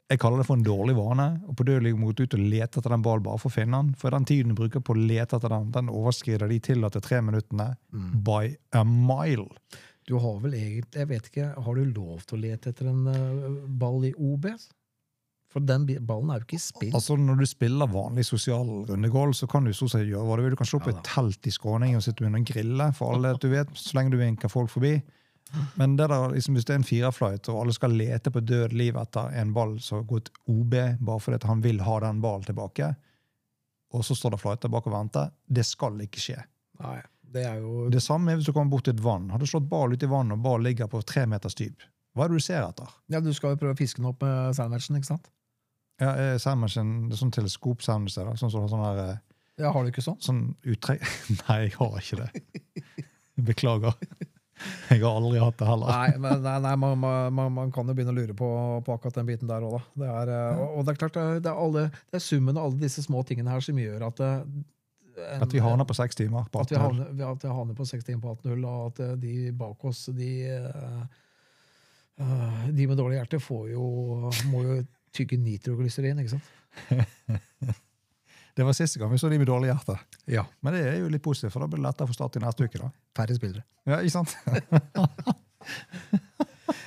Jeg 0.08 0.20
kaller 0.22 0.38
det 0.40 0.46
for 0.46 0.56
en 0.56 0.64
dårlig 0.64 0.94
vane. 0.96 1.26
Og 1.50 1.56
på 1.58 1.64
dødelig 1.66 1.92
mot 1.98 2.14
ut 2.20 2.34
og 2.38 2.40
lete 2.40 2.78
etter 2.78 2.92
den 2.94 3.02
ballen 3.04 3.24
bare 3.26 3.40
for 3.42 3.50
å 3.50 3.56
finne 3.56 3.80
den. 3.82 3.88
For 3.98 4.14
den 4.14 4.24
tiden 4.28 4.52
du 4.54 4.58
bruker 4.60 4.80
på 4.86 4.94
å 4.94 5.00
lete 5.02 5.36
etter 5.36 5.50
den, 5.50 5.72
den 5.74 5.90
overskrider 5.90 6.48
de 6.48 6.60
tillatte 6.62 7.02
tre 7.02 7.18
minuttene 7.26 7.72
Mm. 7.92 8.22
by 8.24 8.56
a 8.72 8.84
mile. 8.84 9.48
Du 10.06 10.14
har 10.22 10.38
vel 10.40 10.52
egentlig 10.54 11.00
Jeg 11.02 11.08
vet 11.10 11.26
ikke, 11.32 11.46
har 11.64 11.74
du 11.74 11.84
lov 11.90 12.22
til 12.24 12.38
å 12.38 12.42
lete 12.44 12.70
etter 12.70 12.86
en 12.92 13.06
eh, 13.10 13.60
ball 13.82 14.04
i 14.06 14.12
OB? 14.14 14.46
For 15.56 15.64
den 15.64 15.86
ballen 16.04 16.28
er 16.28 16.42
jo 16.42 16.44
ikke 16.44 16.58
i 16.58 16.60
spill. 16.60 16.90
Altså 16.92 17.14
Når 17.16 17.38
du 17.40 17.46
spiller 17.48 17.88
vanlig 17.88 18.26
sosial 18.28 18.68
rundegål, 18.90 19.30
så 19.32 19.46
kan 19.48 19.64
du 19.64 19.72
så 19.72 19.86
sett 19.88 20.04
gjøre 20.04 20.26
hva 20.28 20.34
du 20.36 20.42
vil. 20.44 20.52
Du 20.52 20.60
kan 20.60 20.68
slå 20.68 20.82
opp 20.82 20.90
Ja 20.90 20.92
et 20.98 21.06
telt 21.08 21.48
i 21.48 21.52
Skåning 21.54 21.94
og 21.96 22.04
sitte 22.04 22.26
under 22.26 22.42
en 22.42 22.44
grille, 22.44 22.88
for 22.98 23.14
alle 23.14 23.30
du 23.40 23.46
vet, 23.48 23.70
så 23.72 23.96
lenge 23.96 24.12
du 24.12 24.18
vinker 24.20 24.52
folk 24.52 24.68
forbi. 24.68 24.98
Men 25.80 25.94
det 25.96 26.10
der, 26.12 26.26
liksom, 26.34 26.58
hvis 26.58 26.66
det 26.68 26.74
er 26.74 26.80
en 26.82 26.84
fireflight, 26.84 27.48
og 27.48 27.62
alle 27.62 27.72
skal 27.72 27.96
lete 27.96 28.34
på 28.34 28.42
død 28.44 28.76
liv 28.76 28.98
etter 29.00 29.32
en 29.40 29.54
ball 29.56 29.78
som 29.80 30.02
har 30.02 30.06
gått 30.10 30.28
OB, 30.44 30.76
bare 31.00 31.24
fordi 31.24 31.40
at 31.40 31.48
han 31.48 31.64
vil 31.64 31.80
ha 31.86 31.96
den 32.04 32.20
ballen 32.20 32.44
tilbake, 32.44 32.90
og 33.96 34.04
så 34.04 34.16
står 34.18 34.36
det 34.36 34.42
flighter 34.42 34.72
bak 34.76 34.90
og 34.90 34.92
venter, 34.98 35.30
det 35.48 35.64
skal 35.64 35.96
ikke 36.04 36.20
skje. 36.20 36.40
Nei, 36.82 36.98
det 37.32 37.46
er 37.48 37.62
jo 37.62 37.86
Det 37.88 38.02
samme 38.04 38.34
er 38.34 38.42
hvis 38.42 38.50
du 38.50 38.52
kommer 38.52 38.74
bort 38.76 38.84
til 38.90 38.98
et 38.98 39.00
vann. 39.00 39.30
Har 39.32 39.40
du 39.40 39.48
slått 39.48 39.70
ball 39.70 39.96
ut 39.96 40.04
i 40.04 40.10
vannet, 40.10 40.36
og 40.36 40.44
ball 40.44 40.66
ligger 40.68 40.90
på 40.92 41.00
tre 41.00 41.24
meters 41.30 41.56
dyp, 41.56 41.86
hva 42.12 42.26
er 42.26 42.32
det 42.32 42.42
du 42.42 42.44
ser 42.44 42.64
etter? 42.64 42.92
Ja, 43.12 43.20
Du 43.24 43.32
skal 43.36 43.54
jo 43.54 43.62
prøve 43.64 43.76
å 43.76 43.78
fiske 43.78 44.02
den 44.02 44.10
opp 44.10 44.20
med 44.24 44.56
sandwichen, 44.58 45.00
ikke 45.00 45.14
sant? 45.14 45.30
Ja, 46.00 46.10
jeg 46.20 46.40
sin 46.68 46.98
sånn 47.16 47.30
er 48.28 48.36
sånn 48.36 48.50
sånn 48.52 48.68
sånn 48.68 48.82
eh, 49.00 49.16
Ja, 49.62 49.70
Har 49.72 49.84
du 49.86 49.88
ikke 49.90 50.02
sånn? 50.04 50.18
sånn 50.20 50.42
uttrekk 50.68 51.00
Nei, 51.48 51.58
jeg 51.66 51.76
har 51.78 51.94
ikke 52.02 52.18
det. 52.26 53.06
Beklager. 53.46 53.94
Jeg 54.88 55.02
har 55.02 55.16
aldri 55.18 55.40
hatt 55.40 55.58
det 55.60 55.66
heller. 55.68 55.88
Nei, 55.92 56.18
men, 56.20 56.38
nei, 56.44 56.54
nei 56.64 56.74
man, 56.80 56.98
man, 57.36 57.50
man 57.52 57.72
kan 57.74 57.88
jo 57.88 57.94
begynne 57.96 58.14
å 58.14 58.16
lure 58.16 58.36
på, 58.36 58.46
på 58.86 58.94
akkurat 58.94 59.18
den 59.18 59.26
biten 59.28 59.48
der 59.50 59.64
òg, 59.66 59.74
da. 59.76 59.82
Det 60.00 60.08
er, 60.12 60.30
eh, 60.32 60.60
og, 60.62 60.70
og 60.78 60.86
det 60.86 60.94
er 60.94 61.00
klart, 61.02 61.18
det 61.44 61.50
er, 61.50 61.58
alle, 61.66 61.82
det 62.12 62.16
er 62.20 62.24
summen 62.24 62.56
av 62.56 62.70
alle 62.70 62.80
disse 62.80 63.04
små 63.04 63.20
tingene 63.28 63.52
her 63.52 63.64
som 63.64 63.76
gjør 63.80 64.06
at 64.08 64.22
det, 64.22 64.30
en- 65.26 65.44
At 65.44 65.52
vi 65.52 65.60
havner 65.64 65.84
på 65.88 65.96
seks 65.96 66.16
timer. 66.16 66.48
på 66.52 66.60
at 66.64 66.72
vi 66.72 66.76
18 66.76 66.86
hull. 66.88 67.28
at 67.32 67.44
vi 67.44 67.52
havner 67.52 67.76
på 67.76 67.84
60 67.88 68.08
på 68.24 68.32
18-0, 68.36 68.64
og 68.68 68.86
at 68.92 69.00
eh, 69.04 69.14
de 69.20 69.34
bak 69.60 69.84
oss, 69.88 70.06
de, 70.16 70.30
eh, 70.56 71.04
eh, 72.20 72.66
de 72.72 72.86
med 72.88 72.96
dårlig 73.00 73.20
hjerte, 73.20 73.40
får 73.40 73.70
jo, 73.74 73.86
må 74.52 74.64
jo 74.66 74.78
tygge 75.16 75.40
nitroglyserin, 75.40 76.22
ikke 76.22 76.36
sant? 76.36 76.46
Det 78.56 78.64
var 78.64 78.72
siste 78.72 78.96
gang 78.96 79.10
vi 79.12 79.18
så 79.20 79.28
de 79.28 79.36
med 79.36 79.48
dårlig 79.50 79.68
hjerte. 79.68 79.98
Ja. 80.32 80.46
Men 80.64 80.72
det 80.72 80.78
er 80.88 80.94
jo 81.02 81.10
litt 81.12 81.20
positivt, 81.24 81.52
for 81.52 81.60
da 81.60 81.66
blir 81.68 81.82
det 81.82 81.84
lettere 81.90 82.08
for 82.08 82.16
start 82.16 82.38
i 82.38 82.40
neste 82.40 82.64
uke. 82.64 82.78
da. 82.80 82.88
Færre 83.18 83.34
spillere. 83.36 83.64
Ja, 83.84 83.98
ikke 84.00 84.14
sant? 84.14 84.32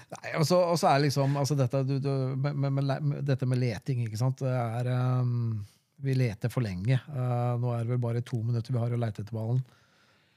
Nei, 0.10 0.32
og 0.40 0.48
så, 0.50 0.58
er 0.90 1.04
liksom 1.04 1.38
altså 1.38 1.54
dette, 1.60 1.84
du, 1.86 2.00
du, 2.02 2.10
med, 2.34 2.58
med, 2.58 2.74
med, 2.74 2.90
med, 2.90 3.20
dette 3.28 3.46
med 3.46 3.62
leting, 3.62 4.02
ikke 4.08 4.18
sant? 4.18 4.42
Det 4.42 4.50
er, 4.50 4.90
um, 5.22 5.62
vi 6.02 6.18
leter 6.18 6.50
for 6.50 6.66
lenge. 6.66 6.98
Uh, 7.14 7.54
nå 7.62 7.76
er 7.76 7.86
det 7.86 7.94
vel 7.94 8.02
bare 8.02 8.26
to 8.26 8.42
minutter 8.42 8.74
vi 8.74 8.82
har 8.82 8.96
å 8.96 9.02
leite 9.06 9.22
etter 9.22 9.38
ballen. 9.38 9.62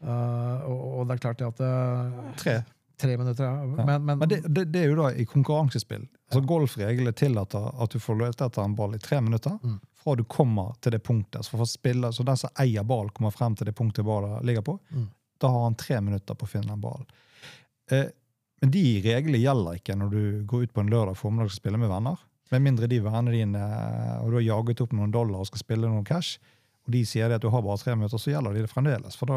Uh, 0.05 0.68
og, 0.68 0.85
og 0.85 1.09
det 1.09 1.16
er 1.16 1.24
klart 1.24 1.40
det 1.40 1.48
at 1.48 1.64
uh, 1.64 2.31
Tre. 2.44 2.59
Tre 3.02 3.16
minutter, 3.18 3.44
ja. 3.44 3.84
Men, 3.84 4.04
men, 4.06 4.18
Men 4.22 4.28
det, 4.30 4.40
det, 4.46 4.64
det 4.70 4.84
er 4.84 4.92
jo 4.92 4.98
da 5.00 5.08
i 5.18 5.24
konkurransespill. 5.26 6.04
Altså 6.30 6.42
Golfreglene 6.46 7.12
tillater 7.18 7.66
at 7.82 7.90
du 7.96 7.98
får 8.00 8.20
løpt 8.20 8.44
etter 8.46 8.62
en 8.64 8.76
ball 8.78 8.94
i 8.94 9.00
tre 9.02 9.18
minutter 9.20 9.58
Mm. 9.62 9.80
fra 10.02 10.14
du 10.18 10.22
kommer 10.24 10.72
til 10.82 10.94
det 10.94 11.02
punktet. 11.06 11.42
Så 11.44 11.52
for 11.56 11.64
å 11.66 11.68
spille, 11.68 12.12
så 12.14 12.24
den 12.26 12.38
som 12.38 12.50
eier 12.62 12.86
ball, 12.86 13.10
kommer 13.14 13.34
frem 13.34 13.54
til 13.58 13.66
det 13.68 13.74
punktet 13.78 14.06
ballen 14.06 14.38
ligger 14.46 14.62
på. 14.66 14.78
Mm. 14.94 15.08
Da 15.42 15.50
har 15.50 15.64
han 15.66 15.74
tre 15.78 16.00
minutter 16.00 16.34
på 16.38 16.46
å 16.46 16.50
finne 16.50 16.70
den 16.72 16.80
ballen. 16.82 17.06
Eh, 17.90 18.06
men 18.62 18.70
de 18.70 18.84
reglene 19.02 19.40
gjelder 19.42 19.78
ikke 19.80 19.96
når 19.98 20.10
du 20.14 20.22
går 20.46 20.62
ut 20.68 20.72
på 20.74 20.80
en 20.84 20.90
lørdag 20.94 21.16
formiddag 21.18 21.50
og 21.50 21.54
skal 21.56 21.64
spille 21.64 21.80
med 21.82 21.90
venner. 21.90 22.18
Med 22.52 22.62
mindre 22.62 22.86
de 22.90 22.98
vennene 23.02 23.32
dine 23.34 23.62
eh, 23.62 24.18
og 24.22 24.30
du 24.30 24.36
har 24.38 24.46
jaget 24.46 24.82
opp 24.84 24.92
noen 24.94 25.10
dollar 25.14 25.42
og 25.42 25.48
skal 25.50 25.62
spille 25.64 25.88
noen 25.90 26.04
cash, 26.06 26.38
og 26.86 26.90
de 26.96 27.04
sier 27.06 27.30
at 27.30 27.42
du 27.42 27.48
har 27.50 27.62
bare 27.62 27.78
tre 27.78 27.94
minutter, 27.94 28.18
så 28.18 28.32
gjelder 28.32 28.54
de 28.58 28.64
det 28.64 28.70
fremdeles. 28.72 29.14
For 29.18 29.30
da 29.30 29.36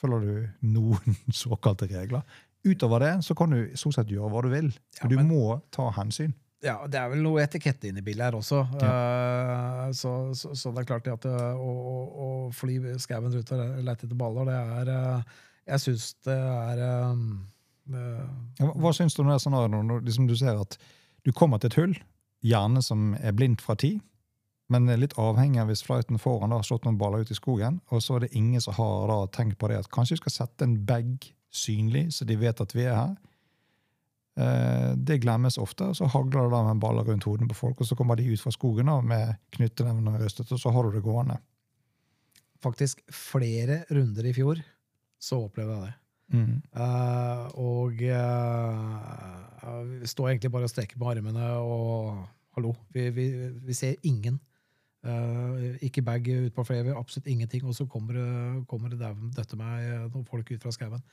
følger 0.00 0.22
du 0.24 0.68
noen 0.76 1.16
såkalte 1.44 1.88
regler. 1.92 2.24
Utover 2.66 3.00
det 3.04 3.12
så 3.24 3.34
kan 3.38 3.50
du 3.54 3.60
stort 3.78 3.94
sett 4.00 4.10
gjøre 4.10 4.28
hva 4.32 4.42
du 4.42 4.50
vil. 4.52 4.72
Ja, 5.00 5.08
du 5.08 5.16
men- 5.20 5.28
må 5.30 5.60
ta 5.70 5.90
hensyn. 5.96 6.34
ja, 6.66 6.78
det 6.90 6.98
er 6.98 7.08
vel 7.12 7.20
noe 7.22 7.42
etikette 7.44 7.86
inne 7.90 8.00
i 8.00 8.02
bildet 8.06 8.24
her 8.26 8.36
også. 8.38 8.62
Uh, 8.80 9.92
så, 9.94 10.12
så, 10.34 10.54
så 10.56 10.72
det 10.74 10.82
er 10.82 10.88
klart 10.88 11.06
at 11.12 11.26
uh, 11.28 11.54
å, 11.54 11.72
å- 11.92 12.08
å 12.26 12.28
fly 12.56 12.78
skauen 13.02 13.30
rundt 13.34 13.52
og 13.54 13.82
lete 13.86 14.06
etter 14.08 14.18
baller, 14.18 14.48
det 14.50 14.56
er 14.80 14.90
uh, 14.90 15.36
Jeg 15.66 15.82
syns 15.84 16.08
det 16.26 16.34
er 16.38 16.82
um, 17.12 17.22
uh, 17.92 18.26
Ja, 18.58 18.72
Hva, 18.74 18.92
syns 18.96 19.14
du 19.14 19.22
om 19.22 19.30
det 19.30 19.38
scenarioet 19.44 19.76
når 19.86 20.04
liksom 20.08 20.26
du 20.30 20.34
ser 20.38 20.58
at 20.62 20.78
du 21.26 21.32
kommer 21.34 21.58
til 21.62 21.70
et 21.72 21.78
hull, 21.80 21.94
gjerne 22.46 22.82
som 22.82 23.14
er 23.18 23.32
blindt 23.34 23.62
fra 23.64 23.74
tid, 23.78 24.00
men 24.70 24.88
er 24.90 24.98
litt 24.98 25.14
avhengig 25.18 25.60
av 25.62 25.68
hvis 25.70 25.84
flighten 25.86 26.18
foran 26.18 26.50
da 26.50 26.58
har 26.60 26.66
slått 26.66 26.84
noen 26.86 26.98
baller 26.98 27.22
ut 27.22 27.30
i 27.30 27.38
skogen, 27.38 27.80
og 27.94 28.02
så 28.02 28.16
er 28.16 28.24
det 28.26 28.32
ingen 28.38 28.62
som 28.62 28.74
har 28.78 29.06
da 29.10 29.16
tenkt 29.34 29.58
på 29.58 29.68
det 29.70 29.78
at 29.78 29.90
kanskje 29.94 30.16
vi 30.16 30.22
skal 30.24 30.34
sette 30.40 30.66
en 30.66 30.76
bag 30.86 31.28
synlig, 31.56 32.08
så 32.14 32.28
de 32.28 32.36
vet 32.40 32.60
at 32.62 32.74
vi 32.76 32.84
er 32.84 32.94
her. 32.94 33.16
Eh, 34.36 34.92
det 34.96 35.22
glemmes 35.22 35.56
ofte, 35.58 35.90
og 35.90 35.96
så 35.96 36.08
hagler 36.12 36.44
det 36.44 36.52
da 36.52 36.62
med 36.68 36.80
baller 36.82 37.06
rundt 37.08 37.24
hodene 37.24 37.48
på 37.48 37.56
folk, 37.56 37.80
og 37.80 37.88
så 37.88 37.96
kommer 37.96 38.18
de 38.20 38.28
ut 38.28 38.42
fra 38.42 38.52
skogen 38.52 38.90
da 38.92 38.98
med 39.00 39.36
knyttenevene 39.56 40.18
røstet, 40.20 40.52
og 40.52 40.60
så 40.60 40.72
har 40.74 40.84
du 40.84 40.96
det 40.96 41.04
gående. 41.04 41.38
faktisk 42.60 43.02
flere 43.12 43.84
runder 43.90 44.26
i 44.26 44.32
fjor 44.32 44.58
så 45.22 45.38
opplevde 45.44 45.74
jeg 45.74 45.82
det. 45.86 45.94
Mm. 46.34 46.62
Uh, 46.74 47.42
og 47.62 48.00
uh, 48.02 50.00
vi 50.00 50.08
står 50.10 50.32
egentlig 50.32 50.50
bare 50.50 50.66
og 50.66 50.72
strekker 50.72 50.98
med 50.98 51.12
armene 51.12 51.50
og 51.62 52.24
hallo, 52.56 52.74
vi, 52.90 53.10
vi, 53.10 53.26
vi 53.62 53.76
ser 53.76 53.94
ingen. 54.02 54.40
Uh, 55.06 55.76
ikke 55.86 56.02
bag 56.02 56.26
ut 56.26 56.54
på 56.54 56.64
flere, 56.64 56.96
absolutt 56.98 57.28
ingenting. 57.30 57.64
Og 57.64 57.74
så 57.74 57.86
kommer 57.86 58.18
det, 58.18 58.66
kommer 58.68 58.90
det 58.90 58.98
døtte 59.36 59.56
meg 59.56 60.10
noen 60.10 60.26
folk 60.26 60.50
ut 60.50 60.62
fra 60.62 60.74
skauen. 60.74 61.04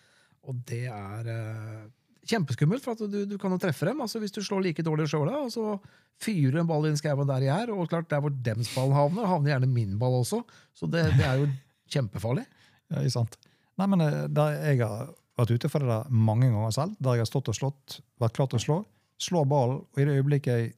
Og 0.50 0.58
det 0.68 0.86
er 0.92 1.30
eh, 1.32 1.84
kjempeskummelt, 2.28 2.84
for 2.84 3.00
du, 3.00 3.24
du 3.30 3.38
kan 3.40 3.54
jo 3.54 3.60
treffe 3.62 3.88
dem. 3.88 4.02
altså 4.04 4.20
Hvis 4.20 4.36
du 4.36 4.42
slår 4.44 4.66
like 4.66 4.86
dårlig 4.86 5.08
sjøl, 5.12 5.32
og 5.32 5.52
så 5.54 5.78
fyrer 6.24 6.62
en 6.62 6.70
ball 6.70 6.88
inn 6.88 7.00
skauen 7.00 7.28
der 7.30 7.48
jeg 7.48 7.66
er, 7.66 7.74
og 7.74 7.90
klart 7.92 8.10
der 8.12 8.22
hvor 8.24 8.34
dems 8.46 8.72
ball 8.76 8.94
havner, 8.96 9.28
havner 9.30 9.56
gjerne 9.56 9.72
min 9.72 9.98
ball 10.02 10.20
også. 10.22 10.44
Så 10.78 10.90
det, 10.92 11.06
det 11.18 11.26
er 11.28 11.44
jo 11.44 11.50
kjempefarlig. 11.96 12.48
Ja, 12.92 13.00
ikke 13.00 13.14
sant. 13.16 13.38
Nei, 13.80 13.86
men 13.90 14.04
eh, 14.04 14.26
der 14.30 14.58
jeg 14.60 14.82
har 14.84 15.08
vært 15.40 15.54
ute 15.56 15.70
for 15.72 15.82
det 15.82 15.90
der 15.90 16.10
mange 16.14 16.50
ganger 16.52 16.74
selv, 16.76 16.98
der 17.02 17.16
jeg 17.18 17.24
har 17.24 17.30
stått 17.30 17.50
og 17.50 17.56
slått, 17.58 17.96
vært 18.22 18.36
klar 18.38 18.50
til 18.52 18.60
å 18.60 18.62
slå, 18.62 18.76
slår 19.24 19.48
ballen, 19.50 19.80
og 19.88 20.02
i 20.02 20.06
det 20.06 20.18
øyeblikket 20.20 20.76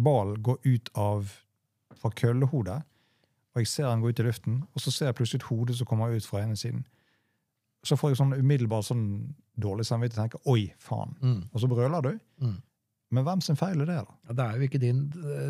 ballen 0.00 0.40
går 0.42 0.58
ut 0.64 0.90
av 0.98 1.30
fra 2.00 2.10
køllehodet, 2.16 2.80
og 3.52 3.60
jeg 3.60 3.70
ser 3.70 3.86
den 3.90 4.02
gå 4.02 4.10
ut 4.10 4.22
i 4.22 4.26
luften, 4.26 4.58
og 4.72 4.82
så 4.82 4.92
ser 4.94 5.10
jeg 5.10 5.18
plutselig 5.20 5.42
et 5.42 5.48
hode 5.50 5.76
som 5.78 5.86
kommer 5.86 6.16
ut 6.16 6.26
fra 6.26 6.42
ene 6.42 6.58
siden. 6.58 6.82
Så 7.86 7.96
får 7.96 8.12
jeg 8.12 8.20
sånn 8.20 8.34
umiddelbart 8.36 8.84
sånn 8.84 9.04
dårlig 9.60 9.86
samvittighet 9.88 10.18
og 10.18 10.26
tenker 10.26 10.50
'oi, 10.50 10.72
faen'. 10.78 11.14
Mm. 11.22 11.40
Og 11.52 11.60
så 11.60 11.68
brøler 11.68 12.02
du. 12.04 12.12
Mm. 12.44 12.58
Men 13.10 13.26
hvem 13.26 13.40
sin 13.42 13.58
feil 13.58 13.80
er 13.82 13.88
det, 13.88 13.98
da? 14.06 14.16
Ja, 14.28 14.34
Det 14.38 14.44
er 14.44 14.56
jo 14.56 14.66
ikke 14.68 14.78
din, 14.78 14.98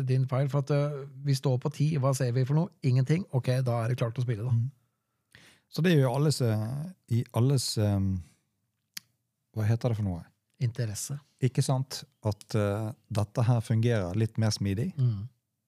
din 0.09 0.27
feil, 0.29 0.49
for 0.49 0.65
at 0.65 0.71
uh, 0.73 1.03
vi 1.25 1.35
står 1.37 1.59
på 1.61 1.69
ti. 1.69 1.97
Hva 2.01 2.13
ser 2.17 2.31
vi 2.33 2.45
for 2.45 2.57
noe? 2.57 2.71
Ingenting. 2.83 3.25
Ok, 3.37 3.51
da 3.65 3.83
er 3.83 3.91
det 3.91 3.99
klart 4.01 4.17
å 4.17 4.25
spille, 4.25 4.47
da. 4.47 5.41
Så 5.71 5.83
det 5.85 5.93
er 5.93 6.01
jo 6.01 6.13
alles, 6.13 6.41
eh, 6.41 6.63
i 7.15 7.21
alles 7.37 7.77
um, 7.77 8.17
Hva 9.55 9.67
heter 9.69 9.91
det 9.91 9.99
for 10.01 10.07
noe? 10.07 10.23
Interesse. 10.59 11.15
Ikke 11.41 11.63
sant 11.63 12.01
at 12.27 12.57
uh, 12.57 12.89
dette 13.09 13.45
her 13.47 13.61
fungerer 13.63 14.17
litt 14.19 14.41
mer 14.41 14.51
smidig? 14.55 14.89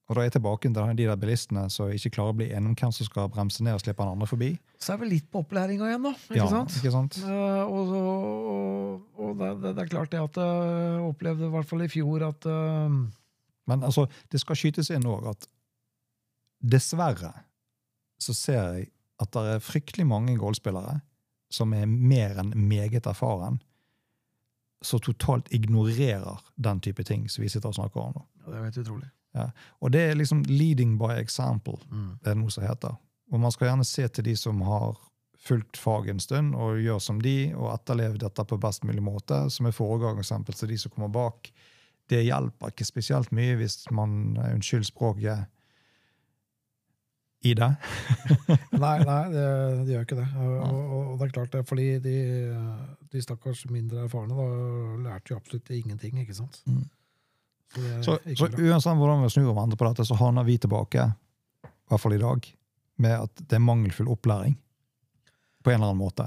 Og 0.04 0.14
da 0.16 0.20
er 0.20 0.26
jeg 0.28 0.34
tilbake 0.34 0.68
til 0.68 0.74
de 0.98 1.04
der 1.08 1.16
bilistene 1.16 1.62
som 1.72 1.88
ikke 1.88 2.10
klarer 2.12 2.34
å 2.34 2.36
bli 2.36 2.50
enige 2.52 2.68
om 2.68 2.76
hvem 2.76 2.92
som 2.92 3.06
skal 3.08 3.28
bremse 3.32 3.64
ned 3.64 3.72
og 3.72 3.80
slippe 3.80 4.02
den 4.04 4.12
andre 4.12 4.26
forbi. 4.28 4.50
Så 4.76 4.92
er 4.92 4.98
vi 5.00 5.08
litt 5.14 5.30
på 5.32 5.40
opplæringa 5.40 5.86
igjen, 5.88 6.02
da. 6.04 6.12
Ikke 6.28 6.36
Ja, 6.42 6.48
sant? 6.52 6.74
ikke 6.76 6.92
sant? 6.92 7.16
Uh, 7.24 7.64
og 7.64 7.88
så- 7.88 8.02
og, 8.04 9.06
og 9.16 9.38
det, 9.40 9.48
det, 9.62 9.72
det 9.78 9.82
er 9.86 9.88
klart 9.94 10.10
det 10.12 10.20
at 10.20 10.36
jeg 10.36 11.00
opplevde 11.08 11.46
i 11.48 11.52
hvert 11.56 11.70
fall 11.70 11.82
i 11.86 11.88
fjor 11.88 12.26
at 12.28 12.44
uh... 12.46 12.98
Men 13.66 13.82
altså, 13.82 14.04
det 14.28 14.40
skal 14.42 14.56
skytes 14.60 14.90
inn 14.92 15.06
òg 15.08 15.30
at 15.30 15.48
dessverre 16.60 17.32
så 18.20 18.34
ser 18.36 18.60
jeg 18.76 18.90
at 19.24 19.32
det 19.32 19.42
er 19.54 19.62
fryktelig 19.64 20.04
mange 20.08 20.36
golfspillere 20.40 20.98
som 21.54 21.72
er 21.76 21.86
mer 21.86 22.36
enn 22.42 22.52
meget 22.68 23.06
erfaren, 23.06 23.60
som 24.84 25.00
totalt 25.00 25.48
ignorerer 25.54 26.40
den 26.60 26.80
type 26.84 27.04
ting 27.08 27.28
som 27.30 27.44
vi 27.44 27.48
sitter 27.52 27.70
og 27.70 27.76
snakker 27.78 28.00
om 28.02 28.16
nå. 28.18 28.24
Ja, 28.42 28.50
det 28.50 28.58
er 28.58 28.64
helt 28.68 28.80
utrolig. 28.84 29.10
Og 29.80 29.90
det 29.92 30.00
er 30.10 30.14
liksom 30.18 30.44
leading 30.48 30.96
by 30.98 31.16
example, 31.18 31.78
Mm. 31.90 32.18
det 32.22 32.30
er 32.30 32.38
noe 32.38 32.50
som 32.50 32.64
heter. 32.64 32.96
Og 33.32 33.40
man 33.40 33.52
skal 33.52 33.68
gjerne 33.68 33.84
se 33.84 34.08
til 34.08 34.24
de 34.24 34.36
som 34.36 34.60
har 34.62 34.96
fulgt 35.44 35.76
faget 35.76 36.14
en 36.14 36.20
stund, 36.20 36.54
og 36.54 36.78
gjør 36.80 37.00
som 37.02 37.20
de, 37.20 37.52
og 37.56 37.72
etterlever 37.74 38.18
dette 38.18 38.44
på 38.48 38.60
best 38.60 38.84
mulig 38.84 39.02
måte, 39.04 39.50
som 39.50 39.66
er 39.66 39.76
foregangseksempel 39.76 40.54
til 40.56 40.68
de 40.68 40.78
som 40.78 40.92
kommer 40.94 41.08
bak. 41.12 41.50
Det 42.08 42.22
hjelper 42.24 42.72
ikke 42.72 42.84
spesielt 42.84 43.32
mye 43.32 43.56
hvis 43.56 43.90
man, 43.90 44.36
unnskyld 44.38 44.84
språket, 44.88 45.46
i 47.44 47.52
det. 47.54 47.74
Nei, 48.84 48.98
nei 49.04 49.22
det, 49.28 49.44
det 49.84 49.92
gjør 49.92 50.04
ikke 50.06 50.16
det. 50.16 50.28
Og, 50.40 50.52
og, 50.64 50.92
og 51.12 51.18
det 51.20 51.26
er 51.26 51.32
klart, 51.36 51.52
det, 51.52 51.66
fordi 51.68 51.88
de, 52.00 52.14
de 53.12 53.20
stakkars 53.22 53.66
mindre 53.68 54.06
erfarne 54.06 54.32
da, 54.32 54.46
lærte 55.04 55.34
jo 55.34 55.36
absolutt 55.36 55.68
ingenting, 55.76 56.16
ikke 56.22 56.38
sant? 56.38 56.62
Mm. 56.64 56.86
Så 58.04 58.18
Så, 58.36 58.48
uansett 58.58 58.96
hvordan 59.00 59.22
vi 59.24 59.32
snur 59.34 59.50
og 59.52 59.58
vender 59.62 59.76
på 59.80 59.88
dette, 59.88 60.04
så 60.06 60.16
havner 60.20 60.44
vi 60.46 60.58
tilbake, 60.58 61.08
i 61.64 61.90
hvert 61.90 62.00
fall 62.00 62.14
i 62.16 62.22
dag, 62.22 62.46
med 62.98 63.20
at 63.26 63.42
det 63.48 63.56
er 63.58 63.62
mangelfull 63.64 64.08
opplæring. 64.14 64.56
På 65.64 65.70
en 65.72 65.78
eller 65.80 65.90
annen 65.92 66.02
måte. 66.04 66.26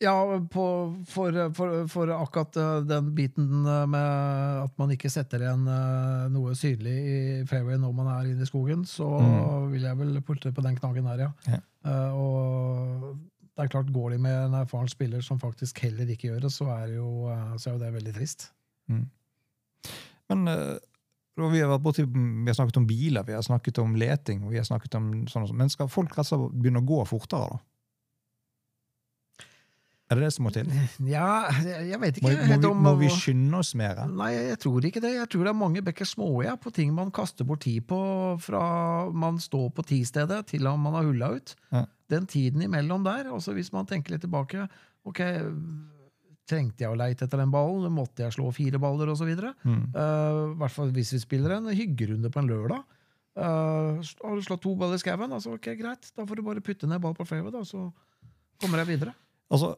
Ja, 0.00 0.12
på, 0.52 0.64
for, 1.10 1.34
for, 1.58 1.72
for 1.90 2.10
akkurat 2.14 2.54
eh, 2.56 2.74
den 2.86 3.08
biten 3.16 3.64
eh, 3.66 3.86
med 3.90 4.60
at 4.62 4.76
man 4.78 4.92
ikke 4.94 5.10
setter 5.10 5.42
igjen 5.42 5.64
eh, 5.66 6.28
noe 6.30 6.52
synlig 6.54 6.92
i 6.94 7.16
fairway 7.50 7.80
når 7.82 7.96
man 7.96 8.06
er 8.12 8.28
inne 8.30 8.46
i 8.46 8.46
skogen, 8.46 8.84
så 8.86 9.08
Mm. 9.18 9.72
vil 9.72 9.82
jeg 9.88 9.98
vel 9.98 10.20
putte 10.22 10.52
på 10.54 10.62
den 10.62 10.76
knaggen 10.78 11.08
der, 11.10 11.24
ja. 11.26 11.32
Ja. 11.50 11.58
Uh, 11.88 12.14
og 12.14 13.18
det 13.56 13.64
er 13.64 13.72
klart, 13.72 13.90
går 13.90 14.10
de 14.14 14.18
med 14.22 14.36
en 14.44 14.54
erfaren 14.60 14.88
spiller 14.92 15.20
som 15.24 15.40
faktisk 15.42 15.80
heller 15.82 16.06
ikke 16.14 16.28
gjør 16.30 16.44
det, 16.46 16.52
så 16.54 16.68
er 16.76 16.94
jo, 16.94 17.08
så 17.58 17.70
er 17.70 17.74
jo 17.74 17.82
det 17.82 17.92
veldig 17.98 18.14
trist. 18.20 18.52
Men 20.32 20.52
eh, 20.52 20.76
vi 21.38 21.62
har 21.62 21.78
borti, 21.78 22.04
vi 22.04 22.50
har 22.50 22.58
snakket 22.58 22.80
om 22.80 22.86
biler, 22.86 23.26
vi 23.26 23.36
har 23.36 23.42
snakket 23.46 23.78
om 23.78 23.96
leting, 23.96 24.48
vi 24.50 24.58
har 24.58 24.66
snakket 24.66 24.98
om 24.98 25.10
sånn 25.30 25.44
og 25.44 25.52
sånn. 25.52 25.60
Men 25.60 25.70
skal 25.72 25.90
folk 25.92 26.16
rett 26.18 26.32
og 26.34 26.50
begynne 26.54 26.82
å 26.82 26.88
gå 26.88 27.04
fortere, 27.08 27.52
da? 27.54 27.64
Er 30.08 30.16
det 30.16 30.24
det 30.24 30.30
som 30.32 30.46
må 30.48 30.50
til? 30.54 30.68
Ja, 31.16 31.50
jeg 31.60 31.98
vet 32.00 32.18
ikke 32.18 32.30
må, 32.32 32.46
må, 32.48 32.56
vi, 32.56 32.70
må 32.86 32.92
vi 33.02 33.10
skynde 33.12 33.60
oss 33.60 33.74
mer? 33.76 34.00
Nei, 34.08 34.30
jeg 34.54 34.60
tror 34.62 34.86
ikke 34.88 35.02
det. 35.04 35.12
Jeg 35.18 35.28
tror 35.34 35.44
det 35.44 35.52
er 35.52 35.58
mange 35.60 35.82
bekker 35.84 36.08
små 36.08 36.30
ja, 36.46 36.56
på 36.56 36.72
ting 36.74 36.94
man 36.96 37.12
kaster 37.14 37.46
bort 37.48 37.66
tid 37.66 37.84
på 37.90 38.00
fra 38.40 38.62
man 39.12 39.36
står 39.42 39.68
på 39.76 39.84
tistedet 39.90 40.40
til 40.48 40.64
man 40.80 40.96
har 40.96 41.04
hulla 41.10 41.34
ut. 41.36 41.52
Ja. 41.74 41.84
Den 42.08 42.26
tiden 42.26 42.64
imellom 42.64 43.04
der, 43.04 43.28
også 43.36 43.52
hvis 43.56 43.68
man 43.74 43.88
tenker 43.88 44.16
litt 44.16 44.24
tilbake 44.24 44.66
Ok, 45.06 45.20
trengte 46.48 46.84
jeg 46.84 46.92
å 46.92 46.98
leite 46.98 47.26
etter 47.26 47.40
den 47.42 47.52
ballen? 47.52 47.90
Måtte 47.94 48.24
jeg 48.24 48.36
slå 48.36 48.50
fire 48.56 48.80
baller, 48.82 49.12
osv.? 49.12 49.30
Mm. 49.62 49.82
Uh, 49.94 50.54
hvert 50.60 50.74
fall 50.74 50.92
hvis 50.96 51.14
vi 51.16 51.22
spiller 51.22 51.58
en 51.58 51.70
hyggerunde 51.72 52.32
på 52.32 52.42
en 52.42 52.50
lørdag. 52.50 52.84
Uh, 53.38 54.00
har 54.02 54.34
du 54.38 54.42
slått 54.42 54.64
to 54.64 54.74
baller 54.78 54.98
i 54.98 55.02
skauen? 55.02 55.32
Altså, 55.34 55.54
ok, 55.58 55.70
greit, 55.78 56.10
da 56.16 56.26
får 56.26 56.40
du 56.40 56.46
bare 56.46 56.64
putte 56.64 56.88
ned 56.90 57.02
ball 57.04 57.14
på 57.16 57.26
fairway, 57.28 57.52
da, 57.54 57.62
så 57.66 57.86
kommer 58.58 58.82
jeg 58.82 58.94
videre. 58.94 59.14
Altså, 59.54 59.76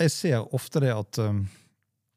jeg 0.00 0.12
ser 0.12 0.54
ofte 0.54 0.82
det 0.82 0.90
at 0.92 1.20
um, 1.22 1.44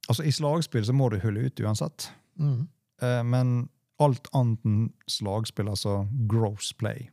altså 0.09 0.25
I 0.25 0.33
slagspill 0.33 0.85
så 0.87 0.95
må 0.97 1.09
du 1.13 1.19
hulle 1.21 1.47
ut 1.47 1.61
uansett. 1.63 2.09
Mm. 2.41 2.65
Uh, 3.01 3.21
men 3.25 3.57
alt 4.01 4.29
annet 4.37 4.65
enn 4.65 4.81
slagspill, 5.09 5.69
altså 5.71 6.03
gross 6.29 6.69
play 6.77 7.07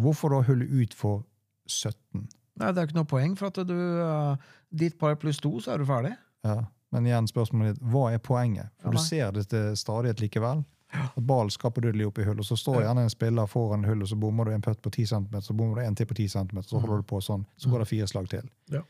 Hvorfor 0.00 0.32
da 0.32 0.40
hulle 0.44 0.66
ut 0.68 0.94
for 0.96 1.22
17? 1.68 2.24
Nei, 2.60 2.68
det 2.68 2.82
er 2.82 2.88
ikke 2.88 2.98
noe 2.98 3.08
poeng, 3.08 3.34
for 3.38 3.48
at 3.48 3.62
du 3.64 3.74
uh, 3.74 4.52
Ditt 4.68 4.98
par 5.00 5.16
pluss 5.20 5.40
to, 5.40 5.54
så 5.60 5.74
er 5.74 5.82
du 5.82 5.88
ferdig. 5.88 6.12
Ja. 6.44 6.58
Men 6.92 7.08
igjen 7.08 7.28
spørsmålet 7.30 7.78
ditt, 7.78 7.86
hva 7.88 8.10
er 8.12 8.20
poenget? 8.20 8.68
For 8.82 8.92
Ja, 8.92 8.98
du 8.98 9.04
ser 9.06 9.32
det 9.32 9.46
til 9.48 9.76
stadighet 9.80 10.20
likevel. 10.20 10.64
At 10.92 11.22
ballen 11.24 11.50
skal 11.50 11.72
på 11.72 11.80
dødelig 11.80 12.10
opp 12.10 12.18
i 12.20 12.24
hullet, 12.26 12.44
så 12.44 12.56
står 12.56 12.82
gjerne 12.82 13.06
en 13.06 13.12
spiller 13.12 13.48
foran 13.48 13.86
hull, 13.88 14.02
og 14.04 14.10
så 14.10 14.16
bommer 14.20 14.44
du 14.44 14.52
en 14.52 14.64
putt 14.64 14.82
på 14.84 14.90
10 14.92 15.06
cm, 15.08 15.38
så 15.40 15.54
bommer 15.56 15.80
du 15.80 15.86
en 15.86 15.96
til 15.96 16.08
på 16.10 16.16
10 16.18 16.28
cm, 16.34 16.58
så 16.68 16.80
holder 16.82 17.00
du 17.00 17.06
på 17.08 17.20
sånn. 17.24 17.46
Så 17.56 17.72
går 17.72 17.84
det 17.84 17.88
fire 17.88 18.08
slag 18.10 18.28
til. 18.28 18.44
Mm. 18.68 18.76
Ja. 18.76 18.82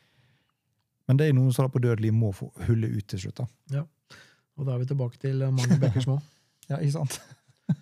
Men 1.07 1.21
det 1.21 1.29
er 1.29 1.37
noen 1.39 1.55
som 1.55 1.71
på 1.71 1.83
dødelig 1.83 2.11
må 2.15 2.33
få 2.35 2.51
hullet 2.67 2.97
ut 2.97 3.07
til 3.13 3.23
slutt. 3.23 3.45
da. 3.45 3.85
Og 4.59 4.67
da 4.67 4.75
er 4.75 4.83
vi 4.83 4.91
tilbake 4.91 5.19
til 5.23 5.43
uh, 5.43 5.53
mange 5.55 5.79
bekker 5.83 6.05
små. 6.05 6.19
Ja, 6.71 6.77
ikke 6.79 6.95
sant? 6.95 7.17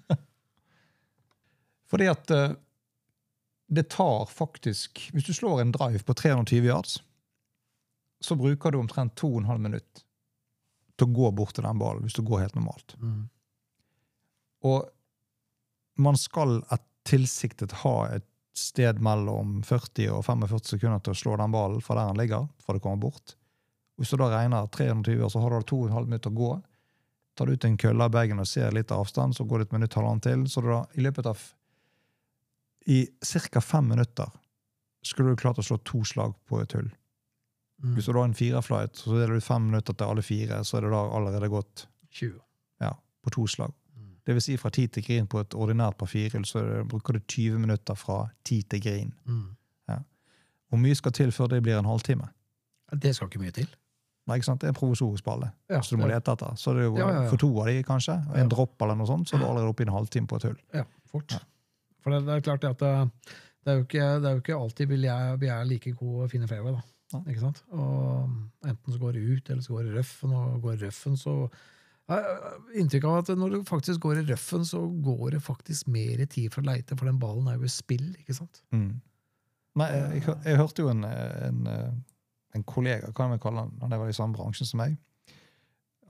Fordi 1.92 2.06
at 2.08 2.30
eh, 2.32 2.54
det 3.70 3.86
tar 3.92 4.26
faktisk 4.26 5.10
Hvis 5.14 5.26
du 5.28 5.34
slår 5.34 5.60
en 5.60 5.72
drive 5.72 6.02
på 6.02 6.14
320 6.14 6.66
yards, 6.66 7.02
så 8.20 8.36
bruker 8.36 8.70
du 8.70 8.78
omtrent 8.78 9.14
2,5 9.20 9.58
minutt 9.58 10.02
til 10.98 11.06
å 11.06 11.14
gå 11.16 11.30
bort 11.30 11.54
til 11.54 11.64
den 11.64 11.78
ballen, 11.78 12.02
hvis 12.04 12.18
du 12.18 12.24
går 12.26 12.42
helt 12.42 12.56
normalt. 12.58 12.96
Mm. 13.00 13.28
Og 14.68 14.90
man 16.02 16.18
skal 16.18 16.58
et 16.74 16.84
tilsiktet 17.08 17.72
ha 17.84 17.94
et 18.12 18.26
sted 18.56 18.98
mellom 19.00 19.62
40 19.64 20.10
og 20.18 20.24
45 20.26 20.74
sekunder 20.74 21.00
til 21.04 21.14
å 21.14 21.20
slå 21.22 21.36
den 21.40 21.54
ballen 21.54 21.80
fra 21.84 21.96
der 21.96 22.10
den 22.10 22.20
ligger, 22.20 22.50
fra 22.60 22.76
det 22.76 22.82
kommer 22.84 23.00
bort. 23.06 23.36
Hvis 23.96 24.12
du 24.12 24.18
da 24.20 24.28
regner 24.32 24.66
320 24.66 25.24
år, 25.24 25.30
så 25.32 25.40
har 25.40 25.54
du 25.54 25.70
2,5 25.70 26.10
minutter 26.10 26.34
å 26.34 26.40
gå. 26.42 26.50
Tar 27.38 27.46
du 27.46 27.54
ut 27.54 27.64
en 27.64 27.78
kølle 27.80 28.04
av 28.04 28.12
bagen 28.12 28.42
og 28.42 28.48
ser 28.50 28.74
litt 28.74 28.92
avstand, 28.92 29.36
så 29.36 29.46
går 29.46 29.62
det 29.62 29.70
et 29.70 29.78
minutt, 29.78 29.96
halvannet 29.96 30.26
til. 30.26 30.44
Så 30.50 30.66
da, 30.66 30.82
i 30.98 31.06
løpet 31.06 31.30
av 31.30 31.40
i 32.86 33.06
ca. 33.22 33.60
fem 33.60 33.88
minutter 33.88 34.30
skulle 35.04 35.30
du 35.30 35.36
klart 35.36 35.58
å 35.58 35.64
slå 35.64 35.78
to 35.84 36.02
slag 36.04 36.34
på 36.48 36.60
et 36.62 36.72
hull. 36.72 36.90
Mm. 37.82 37.94
Hvis 37.94 38.06
du 38.06 38.12
da 38.12 38.18
har 38.20 38.28
en 38.28 38.34
fireflight, 38.34 38.94
så 38.96 39.14
deler 39.16 39.34
du 39.34 39.40
fem 39.40 39.62
minutter 39.70 39.94
til 39.96 40.06
alle 40.06 40.22
fire, 40.22 40.60
så 40.64 40.76
er 40.76 40.80
det 40.82 40.90
da 40.92 41.00
allerede 41.16 41.48
gått 41.48 41.86
20. 42.12 42.34
ja, 42.80 42.92
på 43.24 43.30
to 43.30 43.46
slag. 43.46 43.72
Mm. 43.96 44.10
Det 44.26 44.34
vil 44.34 44.42
si 44.42 44.56
fra 44.56 44.70
tid 44.70 44.88
til 44.92 45.02
grin 45.06 45.26
på 45.26 45.40
et 45.40 45.54
ordinært 45.56 45.96
par 45.98 46.06
firehull, 46.06 46.44
så 46.44 46.58
er 46.60 46.68
det- 46.74 46.88
bruker 46.88 47.12
du 47.12 47.20
20 47.20 47.58
minutter 47.58 47.94
fra 47.94 48.30
tid 48.44 48.68
til 48.68 48.80
grin. 48.80 49.14
Mm. 49.26 49.56
Hvor 50.70 50.78
mye 50.78 50.94
skal 50.94 51.10
til 51.10 51.32
før 51.32 51.48
det 51.48 51.62
blir 51.64 51.78
en 51.78 51.84
halvtime? 51.84 52.28
Det 52.94 53.10
skal 53.16 53.26
ikke 53.26 53.40
mye 53.40 53.50
til. 53.50 53.66
Nei, 54.28 54.36
ikke 54.38 54.44
sant? 54.44 54.60
Det 54.60 54.68
er 54.68 54.70
en 54.70 54.74
provisorisk 54.78 55.24
balle, 55.24 55.50
Ja, 55.68 55.80
så 55.80 55.96
du 55.96 55.96
må 55.96 56.06
lete 56.06 56.30
etter. 56.30 56.54
Så 56.54 56.70
det 56.74 56.82
er 56.82 56.84
jo 56.84 56.96
Ja, 56.96 57.08
ja, 57.08 57.22
ja. 57.22 57.28
for 57.28 57.36
to 57.36 57.48
av 57.58 57.66
de, 57.66 57.82
kanskje, 57.82 58.14
og 58.28 58.36
en 58.36 58.42
Ja. 58.44 58.48
dropp 58.48 58.80
eller 58.82 58.94
noe 58.94 59.06
sånt, 59.06 59.26
så 59.26 59.34
er 59.34 59.38
du 59.40 59.46
allerede 59.46 59.68
oppe 59.68 59.80
i 59.80 59.86
en 59.88 59.92
halvtime 59.92 60.28
på 60.28 60.36
et 60.36 60.42
hull. 60.42 60.56
Ja, 60.72 60.84
fort. 61.10 61.32
Ja. 61.32 61.38
For 62.00 62.14
det, 62.14 62.22
det 62.28 62.36
er 62.36 62.46
klart 62.46 62.64
det 62.64 62.72
at 62.74 62.84
det, 62.84 62.94
det, 63.64 63.72
er 63.72 63.80
jo 63.80 63.86
ikke, 63.86 64.06
det 64.20 64.30
er 64.30 64.38
jo 64.38 64.44
ikke 64.44 64.60
alltid 64.60 64.94
vil 64.94 65.04
jeg, 65.08 65.40
vi 65.42 65.50
er 65.52 65.68
like 65.68 65.92
gode 65.98 66.26
å 66.26 66.30
finne 66.32 66.48
fairway. 66.50 66.78
da. 66.78 66.86
Ja. 67.10 67.20
Ikke 67.26 67.42
sant? 67.42 67.60
Og 67.74 68.70
enten 68.70 68.94
så 68.94 69.02
går 69.02 69.16
det 69.16 69.26
ut, 69.26 69.50
eller 69.50 69.66
så 69.66 69.74
går 69.74 69.84
det 69.86 69.92
i 69.92 69.98
røffen, 69.98 70.34
og 70.38 70.64
går 70.64 70.80
røffen, 70.86 71.18
så 71.18 71.36
har 72.10 72.26
Inntrykk 72.78 73.06
av 73.06 73.18
at 73.20 73.28
når 73.38 73.52
du 73.52 73.58
faktisk 73.68 74.02
går 74.02 74.20
i 74.20 74.24
røffen, 74.32 74.64
så 74.66 74.80
går 75.04 75.36
det 75.36 75.42
faktisk 75.44 75.90
mer 75.94 76.22
tid 76.26 76.50
for 76.50 76.62
å 76.62 76.70
leite, 76.70 76.96
for 76.98 77.06
den 77.06 77.20
ballen 77.22 77.46
er 77.50 77.58
jo 77.58 77.68
i 77.68 77.72
spill. 77.72 78.08
ikke 78.18 78.34
sant? 78.34 78.62
Mm. 78.74 79.00
Nei, 79.78 79.90
jeg, 79.94 80.22
jeg, 80.24 80.36
jeg 80.48 80.58
hørte 80.58 80.82
jo 80.82 80.90
en, 80.90 81.04
en, 81.06 81.60
eh, 81.70 81.92
en 82.58 82.66
kollega, 82.66 83.12
kan 83.14 83.30
vi 83.30 83.38
kalle 83.42 83.62
han, 83.62 83.76
han 83.84 83.94
var 83.94 84.10
i 84.10 84.16
samme 84.16 84.34
bransje 84.34 84.66
som 84.66 84.82
meg. 84.82 84.96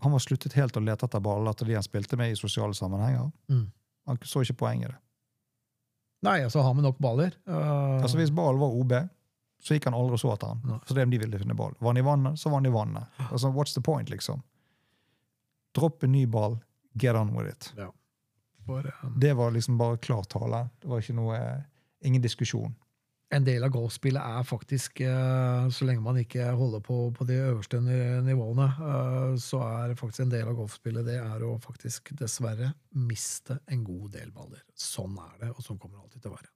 Han 0.01 0.15
var 0.15 0.25
sluttet 0.25 0.57
helt 0.57 0.77
å 0.77 0.83
lete 0.85 1.05
etter 1.05 1.21
baller 1.21 1.57
til 1.57 1.69
de 1.69 1.77
han 1.77 1.85
spilte 1.85 2.17
med 2.17 2.33
i 2.33 2.39
sosiale 2.39 2.77
sammenhenger. 2.77 3.29
Mm. 3.53 3.67
Han 4.09 4.21
så 4.25 4.45
ikke 4.45 4.63
poenget 4.63 4.89
i 4.89 4.93
det. 4.95 5.01
Nei, 6.23 6.43
altså 6.45 6.61
har 6.65 6.75
vi 6.77 6.83
nok 6.85 6.99
baller. 7.01 7.35
Uh, 7.49 8.03
Altså 8.03 8.19
Hvis 8.21 8.31
ballen 8.37 8.61
var 8.61 8.75
OB, 8.77 8.93
så 9.61 9.77
gikk 9.77 9.87
han 9.89 9.97
aldri 9.97 10.17
og 10.19 10.21
så 10.23 10.33
etter 10.35 10.53
han. 10.53 10.81
Så 10.85 10.95
det 10.95 11.01
det 11.01 11.07
om 11.09 11.15
de 11.15 11.21
ville 11.23 11.39
finne 11.41 11.57
ball. 11.57 11.75
Var 11.79 11.95
han 11.95 12.01
i 12.01 12.05
vannet, 12.05 12.41
så 12.41 12.51
var 12.53 12.61
han 12.61 12.69
i 12.69 12.75
vannet. 12.75 13.21
Altså, 13.31 13.49
What's 13.57 13.75
the 13.77 13.81
point, 13.85 14.11
liksom? 14.13 14.43
Dropp 15.77 16.03
en 16.05 16.13
ny 16.13 16.27
ball, 16.27 16.59
get 16.95 17.17
on 17.17 17.35
with 17.37 17.49
it. 17.49 17.73
for, 18.67 18.93
um, 19.03 19.15
Det 19.21 19.33
var 19.37 19.51
liksom 19.51 19.79
bare 19.79 19.97
klar 19.97 20.23
tale. 20.25 20.69
Det 20.81 20.89
var 20.89 21.01
ikke 21.01 21.17
noe, 21.17 21.41
ingen 22.05 22.23
diskusjon. 22.23 22.75
En 23.31 23.45
del 23.47 23.63
av 23.63 23.71
golfspillet 23.71 24.23
er 24.39 24.47
faktisk, 24.47 25.01
eh, 25.07 25.69
så 25.71 25.87
lenge 25.87 26.03
man 26.03 26.19
ikke 26.19 26.49
holder 26.59 26.81
på 26.83 26.97
på 27.15 27.27
de 27.29 27.35
øverste 27.39 27.79
nivåene, 28.27 28.67
eh, 28.67 29.37
så 29.39 29.61
er 29.63 29.95
faktisk 29.99 30.25
en 30.25 30.33
del 30.33 30.49
av 30.51 30.57
golfspillet 30.59 31.07
det 31.07 31.19
er 31.23 31.45
å 31.47 31.53
faktisk 31.63 32.11
dessverre 32.19 32.73
miste 32.99 33.61
en 33.71 33.85
god 33.87 34.11
del 34.19 34.33
baller. 34.35 34.63
Sånn 34.75 35.15
er 35.15 35.37
det, 35.45 35.51
og 35.55 35.63
sånn 35.63 35.79
kommer 35.79 35.97
det 35.99 36.03
alltid 36.05 36.23
til 36.23 36.33
å 36.33 36.37
være. 36.39 36.51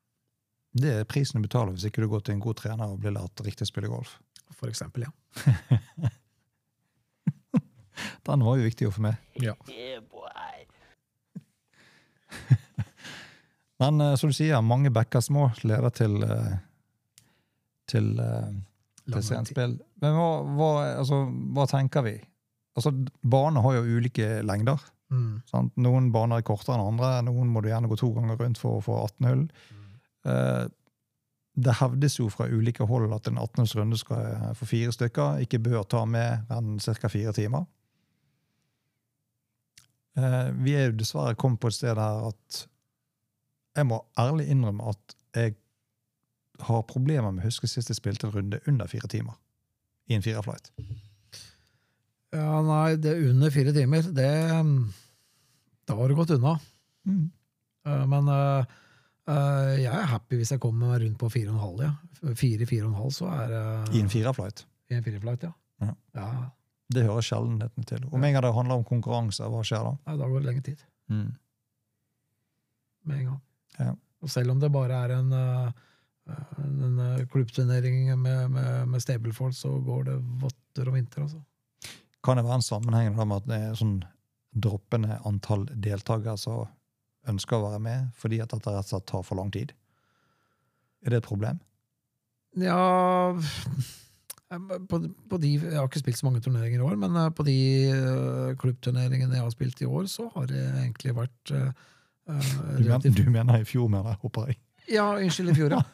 Det 0.75 0.93
er 0.99 1.05
prisen 1.07 1.39
du 1.39 1.47
betaler 1.47 1.73
hvis 1.77 1.87
ikke 1.87 2.03
du 2.03 2.09
går 2.11 2.27
til 2.27 2.35
en 2.35 2.43
god 2.43 2.59
trener 2.59 2.91
og 2.91 3.01
blir 3.03 3.15
lært 3.15 3.45
riktig 3.47 3.69
å 3.69 3.71
spille 3.71 3.93
golf. 3.93 4.19
For 4.59 4.67
eksempel, 4.69 5.07
ja. 5.07 5.13
Den 8.27 8.43
var 8.43 8.59
jo 8.59 8.67
viktig 8.67 8.89
å 8.89 8.95
få 8.95 9.05
med. 9.05 9.15
ja. 9.39 9.55
Men 13.83 14.01
uh, 14.01 14.15
som 14.21 14.31
du 14.31 14.37
sier, 14.37 14.61
mange 14.63 14.93
bekker 14.95 15.25
små 15.25 15.49
leder 15.67 15.91
til 15.95 16.21
uh, 16.23 16.55
til, 17.91 18.15
uh, 18.21 18.53
til 19.11 19.25
senspill. 19.25 19.79
Men 20.03 20.17
hva, 20.19 20.29
hva, 20.57 20.71
altså, 21.01 21.25
hva 21.57 21.67
tenker 21.71 22.07
vi? 22.07 22.17
Altså, 22.75 22.95
Baner 23.21 23.65
har 23.65 23.79
jo 23.79 23.99
ulike 23.99 24.39
lengder. 24.47 24.83
Mm. 25.13 25.43
Sant? 25.51 25.75
Noen 25.81 26.11
baner 26.15 26.41
er 26.41 26.47
kortere 26.47 26.77
enn 26.79 26.87
andre. 26.87 27.19
Noen 27.27 27.51
må 27.53 27.63
du 27.63 27.71
gjerne 27.71 27.91
gå 27.91 27.99
to 28.01 28.11
ganger 28.17 28.41
rundt 28.41 28.61
for 28.61 28.79
å 28.79 28.85
få 28.85 28.97
18 29.05 29.29
hull. 29.31 29.45
Eh, 30.25 30.65
det 31.55 31.77
hevdes 31.79 32.19
jo 32.19 32.27
fra 32.33 32.49
ulike 32.51 32.87
hold 32.89 33.13
at 33.15 33.29
en 33.31 33.39
18. 33.39 33.69
runde 33.79 33.99
skal, 34.01 34.55
for 34.59 34.67
fire 34.67 34.91
stykker 34.95 35.45
ikke 35.45 35.63
bør 35.63 35.85
ta 35.87 36.03
med 36.09 36.51
enn 36.51 36.81
ca. 36.83 37.11
fire 37.13 37.35
timer. 37.37 37.69
Eh, 40.19 40.51
vi 40.65 40.75
er 40.75 40.89
jo 40.89 40.99
dessverre 40.99 41.39
kommet 41.39 41.63
på 41.63 41.71
et 41.71 41.79
sted 41.79 42.01
her 42.01 42.31
at 42.33 42.65
jeg 43.75 43.87
må 43.91 44.01
ærlig 44.21 44.49
innrømme 44.53 44.93
at 44.93 45.17
jeg 45.35 45.55
har 46.63 46.85
problemer 46.87 47.33
med 47.35 47.43
å 47.43 47.49
huske 47.49 47.69
sist 47.71 47.91
jeg 47.91 47.99
spilte 47.99 48.29
en 48.29 48.35
runde 48.37 48.61
under 48.71 48.91
fire 48.91 49.11
timer 49.11 49.35
i 50.07 50.15
en 50.15 50.23
firerflight. 50.23 50.71
Ja, 52.35 52.61
nei, 52.67 52.97
det 53.01 53.13
er 53.15 53.29
under 53.31 53.51
fire 53.55 53.73
timer. 53.75 54.07
Det 54.15 54.31
Da 55.87 55.97
har 55.99 56.09
du 56.09 56.15
gått 56.17 56.33
unna. 56.35 56.57
Mm. 57.07 57.31
Eh, 57.87 58.05
Men 58.11 58.29
uh, 58.29 58.65
uh, 59.29 59.73
jeg 59.79 59.93
er 59.93 60.11
happy 60.11 60.39
hvis 60.41 60.53
jeg 60.55 60.61
kommer 60.61 60.95
meg 60.95 61.03
rundt 61.05 61.19
på 61.21 61.31
fire 61.33 61.53
og 61.53 61.57
en 61.57 61.65
halv. 61.65 61.83
Ja. 61.85 62.35
Fire, 62.35 62.67
fire 62.67 62.87
og 62.87 62.93
en 62.93 63.01
halv, 63.03 63.13
så 63.13 63.29
er 63.29 63.49
det 63.53 63.65
I 63.97 64.01
en 64.01 64.11
firerflight. 64.13 64.67
i 64.91 64.95
en 64.99 65.05
fireflight, 65.05 65.43
ja. 65.43 65.53
Ja. 65.85 65.95
ja. 66.17 66.29
Det 66.95 67.05
hører 67.05 67.25
sjeldenheten 67.25 67.85
til. 67.89 68.05
Om 68.13 68.25
en 68.25 68.33
gang 68.33 68.45
det 68.45 68.55
handler 68.55 68.81
om 68.81 68.85
konkurranse, 68.85 69.45
hva 69.51 69.63
skjer 69.65 69.83
da? 69.85 69.95
Nei, 70.07 70.17
da 70.21 70.29
går 70.29 70.41
det 70.41 70.49
lenge 70.49 70.63
tid. 70.65 70.85
Mm. 71.13 71.33
Med 73.05 73.19
en 73.19 73.27
gang. 73.33 73.41
Ja. 73.79 73.95
Og 74.25 74.31
selv 74.33 74.55
om 74.55 74.61
det 74.61 74.73
bare 74.73 75.03
er 75.05 75.17
en, 75.19 75.33
eh, 75.37 76.37
en 76.65 77.01
eh, 77.05 77.27
klubbturnering 77.31 78.07
med, 78.21 78.51
med, 78.55 78.89
med 78.89 79.03
stablefolk, 79.05 79.57
så 79.57 79.73
går 79.85 80.09
det 80.09 80.19
votter 80.41 80.89
og 80.89 80.97
vinter, 80.97 81.27
altså. 81.27 81.43
Kan 82.25 82.41
det 82.41 82.47
være 82.47 82.61
en 82.63 82.65
sammenheng 82.65 83.17
med 83.19 83.37
at 83.37 83.49
det 83.51 83.57
er 83.61 83.77
sånn 83.77 83.99
droppende 84.55 85.19
antall 85.29 85.67
deltakere 85.69 86.39
som 86.41 86.65
ønsker 87.29 87.59
å 87.59 87.67
være 87.67 87.83
med, 87.85 88.07
fordi 88.17 88.39
at 88.41 88.55
dette 88.55 88.73
rett 88.73 88.87
og 88.87 88.95
slett 88.95 89.11
tar 89.11 89.27
for 89.27 89.37
lang 89.37 89.51
tid? 89.53 89.75
Er 91.05 91.13
det 91.13 91.21
et 91.21 91.29
problem? 91.29 91.61
Ja 92.57 92.79
på, 94.89 95.01
på 95.29 95.39
de, 95.43 95.51
Jeg 95.59 95.75
har 95.75 95.89
ikke 95.89 96.01
spilt 96.05 96.21
så 96.21 96.29
mange 96.29 96.41
turneringer 96.45 96.79
i 96.79 96.87
år, 96.87 96.97
men 97.01 97.17
eh, 97.19 97.33
på 97.35 97.45
de 97.45 97.57
klubbturneringene 98.61 99.37
jeg 99.37 99.45
har 99.45 99.53
spilt 99.53 99.83
i 99.83 99.89
år, 99.89 100.07
så 100.09 100.31
har 100.37 100.49
det 100.49 100.63
egentlig 100.63 101.17
vært 101.19 101.53
Du, 102.25 102.85
men, 102.89 103.01
du 103.05 103.25
mener 103.31 103.61
i 103.61 103.67
fjor, 103.69 103.89
mener 103.93 104.15
jeg, 104.15 104.23
håper 104.25 104.49
jeg. 104.49 104.61
Ja, 104.87 105.05
unnskyld, 105.17 105.51
i 105.51 105.55
fjor, 105.57 105.73
ja. 105.73 105.83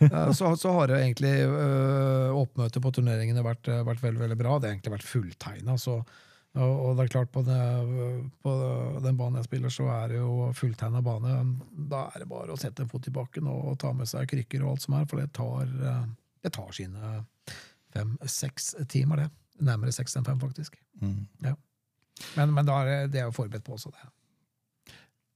Eh, 0.00 0.32
så, 0.32 0.56
så 0.56 0.72
har 0.72 0.88
det 0.88 0.96
egentlig 1.02 1.30
øh, 1.44 2.32
oppmøtet 2.34 2.82
på 2.82 2.90
turneringene 2.96 3.42
vært, 3.44 3.68
øh, 3.68 3.82
vært 3.86 4.02
veldig 4.02 4.22
veldig 4.22 4.38
bra. 4.40 4.56
Det 4.56 4.68
har 4.68 4.74
egentlig 4.74 4.94
vært 4.94 5.06
fulltegna. 5.06 5.74
Og, 5.76 6.86
det 6.96 7.04
er 7.04 7.10
klart, 7.12 7.30
på, 7.34 7.42
det, 7.46 7.58
på 8.42 8.54
den 9.04 9.18
banen 9.18 9.38
jeg 9.38 9.46
spiller, 9.50 9.74
så 9.74 9.86
er 9.92 10.14
det 10.14 10.18
jo 10.18 10.48
fulltegna 10.56 11.02
bane. 11.04 11.34
Da 11.92 12.06
er 12.08 12.24
det 12.24 12.30
bare 12.30 12.54
å 12.54 12.58
sette 12.58 12.82
en 12.82 12.90
fot 12.90 13.06
i 13.06 13.14
bakken 13.14 13.50
og 13.52 13.76
ta 13.82 13.92
med 13.94 14.08
seg 14.10 14.30
krykker 14.32 14.64
og 14.64 14.72
alt 14.72 14.86
som 14.86 14.96
er, 14.98 15.06
for 15.10 15.20
det 15.20 15.28
tar, 15.36 15.68
det 16.40 16.54
tar 16.56 16.72
sine 16.74 17.20
fem-seks 17.94 18.72
timer, 18.90 19.26
det. 19.26 19.28
Nærmere 19.68 19.92
seks 19.94 20.16
enn 20.16 20.26
fem, 20.26 20.40
faktisk. 20.40 20.80
Mm. 21.04 21.28
Men, 21.44 22.56
men 22.56 22.66
da 22.66 22.80
er 22.80 22.90
det, 22.90 22.98
det 23.14 23.22
er 23.22 23.28
jo 23.28 23.36
forberedt 23.36 23.66
på 23.68 23.76
også, 23.76 23.92
det. 23.92 24.08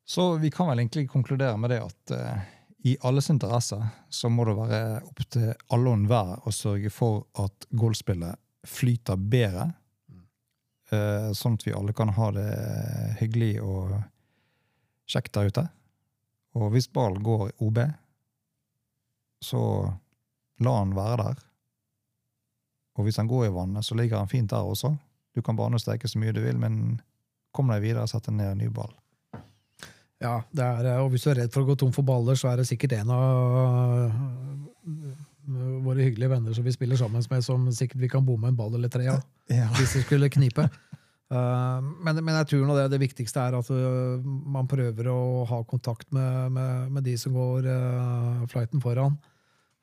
Så 0.04 0.36
vi 0.36 0.50
kan 0.50 0.68
vel 0.68 0.78
egentlig 0.78 1.08
konkludere 1.10 1.56
med 1.56 1.72
det 1.72 1.80
at 1.80 2.12
uh, 2.12 2.42
i 2.84 2.96
alles 3.00 3.30
interesse 3.30 3.78
så 4.12 4.28
må 4.28 4.44
det 4.44 4.56
være 4.58 4.80
opp 5.08 5.22
til 5.32 5.54
alle 5.72 5.88
og 5.88 5.96
enhver 5.96 6.34
å 6.44 6.52
sørge 6.52 6.92
for 6.92 7.24
at 7.40 7.66
golfspillet 7.72 8.40
flyter 8.68 9.16
bedre. 9.16 9.70
uh, 10.92 11.32
sånn 11.32 11.56
at 11.56 11.64
vi 11.66 11.72
alle 11.72 11.96
kan 11.96 12.12
ha 12.12 12.30
det 12.36 12.50
hyggelig 13.22 13.54
og 13.64 13.96
kjekt 15.08 15.32
der 15.32 15.48
ute. 15.48 15.64
Og 16.54 16.70
hvis 16.74 16.90
ballen 16.92 17.24
går 17.24 17.50
OB, 17.64 17.80
så 19.42 19.62
la 20.64 20.76
han 20.78 20.94
være 20.96 21.16
der. 21.22 21.40
Og 22.94 23.08
hvis 23.08 23.18
han 23.18 23.28
går 23.28 23.48
i 23.48 23.54
vannet, 23.54 23.84
så 23.84 23.96
ligger 23.98 24.20
han 24.22 24.30
fint 24.30 24.52
der 24.52 24.62
også. 24.62 24.92
Du 25.34 25.42
kan 25.42 25.56
banesteke 25.58 26.08
så 26.08 26.20
mye 26.22 26.32
du 26.32 26.44
vil, 26.44 26.60
men 26.60 27.00
kom 27.54 27.72
deg 27.72 27.82
videre 27.82 28.06
og 28.06 28.12
sett 28.12 28.30
ned 28.30 28.52
en 28.52 28.62
ny 28.62 28.70
ball. 28.70 28.92
Ja, 30.24 30.38
det 30.56 30.64
er, 30.64 30.88
og 31.02 31.12
hvis 31.12 31.26
du 31.26 31.30
er 31.32 31.42
redd 31.42 31.52
for 31.52 31.64
å 31.64 31.68
gå 31.68 31.76
tom 31.80 31.92
for 31.92 32.06
baller, 32.06 32.38
så 32.38 32.48
er 32.50 32.62
det 32.62 32.68
sikkert 32.68 32.96
en 32.96 33.12
av 33.12 34.14
øh, 34.88 35.18
våre 35.84 36.06
hyggelige 36.06 36.32
venner 36.32 36.56
som 36.56 36.64
vi 36.64 36.72
spiller 36.72 36.96
sammen 37.00 37.24
med, 37.28 37.44
som 37.44 37.66
sikkert 37.76 38.00
vi 38.00 38.10
kan 38.12 38.24
bomme 38.24 38.48
en 38.48 38.56
ball 38.56 38.72
eller 38.78 38.92
tre 38.92 39.10
av, 39.12 39.20
Ja. 39.52 39.68
hvis 39.76 39.98
det 39.98 40.06
skulle 40.06 40.32
knipe. 40.32 40.68
Uh, 41.34 41.80
men, 42.04 42.20
men 42.20 42.36
jeg 42.38 42.48
tror 42.50 42.64
nå 42.68 42.76
det, 42.76 42.88
det 42.92 43.00
viktigste 43.02 43.42
er 43.42 43.56
at 43.58 43.68
man 44.24 44.68
prøver 44.70 45.08
å 45.10 45.44
ha 45.48 45.60
kontakt 45.68 46.10
med, 46.14 46.52
med, 46.56 46.90
med 46.94 47.06
de 47.08 47.16
som 47.20 47.36
går 47.36 47.68
uh, 47.68 48.44
flighten 48.52 48.82
foran. 48.84 49.16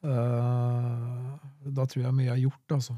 Uh, 0.02 1.38
da 1.70 1.86
tror 1.86 2.08
jeg 2.08 2.18
mye 2.18 2.34
er 2.34 2.42
gjort, 2.42 2.78
altså. 2.78 2.98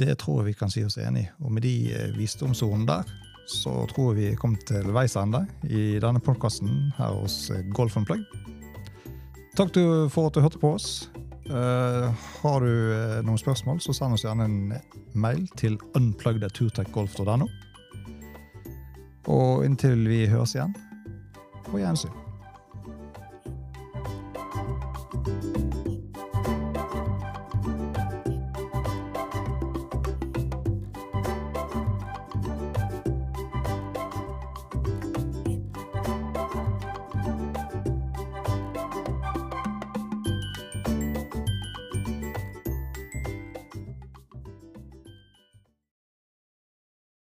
Det 0.00 0.14
tror 0.18 0.40
jeg 0.40 0.52
vi 0.52 0.58
kan 0.58 0.70
si 0.70 0.84
oss 0.86 0.98
enig 1.02 1.26
i. 1.26 1.30
Og 1.42 1.52
med 1.52 1.64
de 1.66 1.74
eh, 1.92 2.12
visdomsordene 2.14 2.86
der, 2.88 3.10
så 3.48 3.72
tror 3.90 4.12
jeg 4.12 4.18
vi 4.32 4.40
kom 4.40 4.56
til 4.68 4.90
veis 4.94 5.16
ende 5.18 5.44
i 5.68 5.98
denne 6.02 6.22
podkasten 6.22 6.90
her 6.98 7.16
hos 7.22 7.46
Golf 7.76 7.96
Unplug. 8.00 8.22
Takk 9.58 9.74
for 10.12 10.28
at 10.28 10.36
du 10.36 10.44
hørte 10.44 10.60
på 10.62 10.74
oss. 10.76 11.10
Eh, 11.50 12.14
har 12.42 12.60
du 12.60 12.92
eh, 12.94 13.16
noen 13.26 13.38
spørsmål, 13.40 13.80
så 13.82 13.94
send 13.96 14.14
oss 14.14 14.22
gjerne 14.22 14.46
en 14.46 14.58
mail 15.18 15.42
til 15.58 15.80
unplugged.turtechgolf.no. 15.98 17.48
Og 19.30 19.64
inntil 19.66 20.06
vi 20.06 20.24
høres 20.30 20.54
igjen, 20.54 20.76
på 21.66 21.82
gjensyn. 21.82 22.29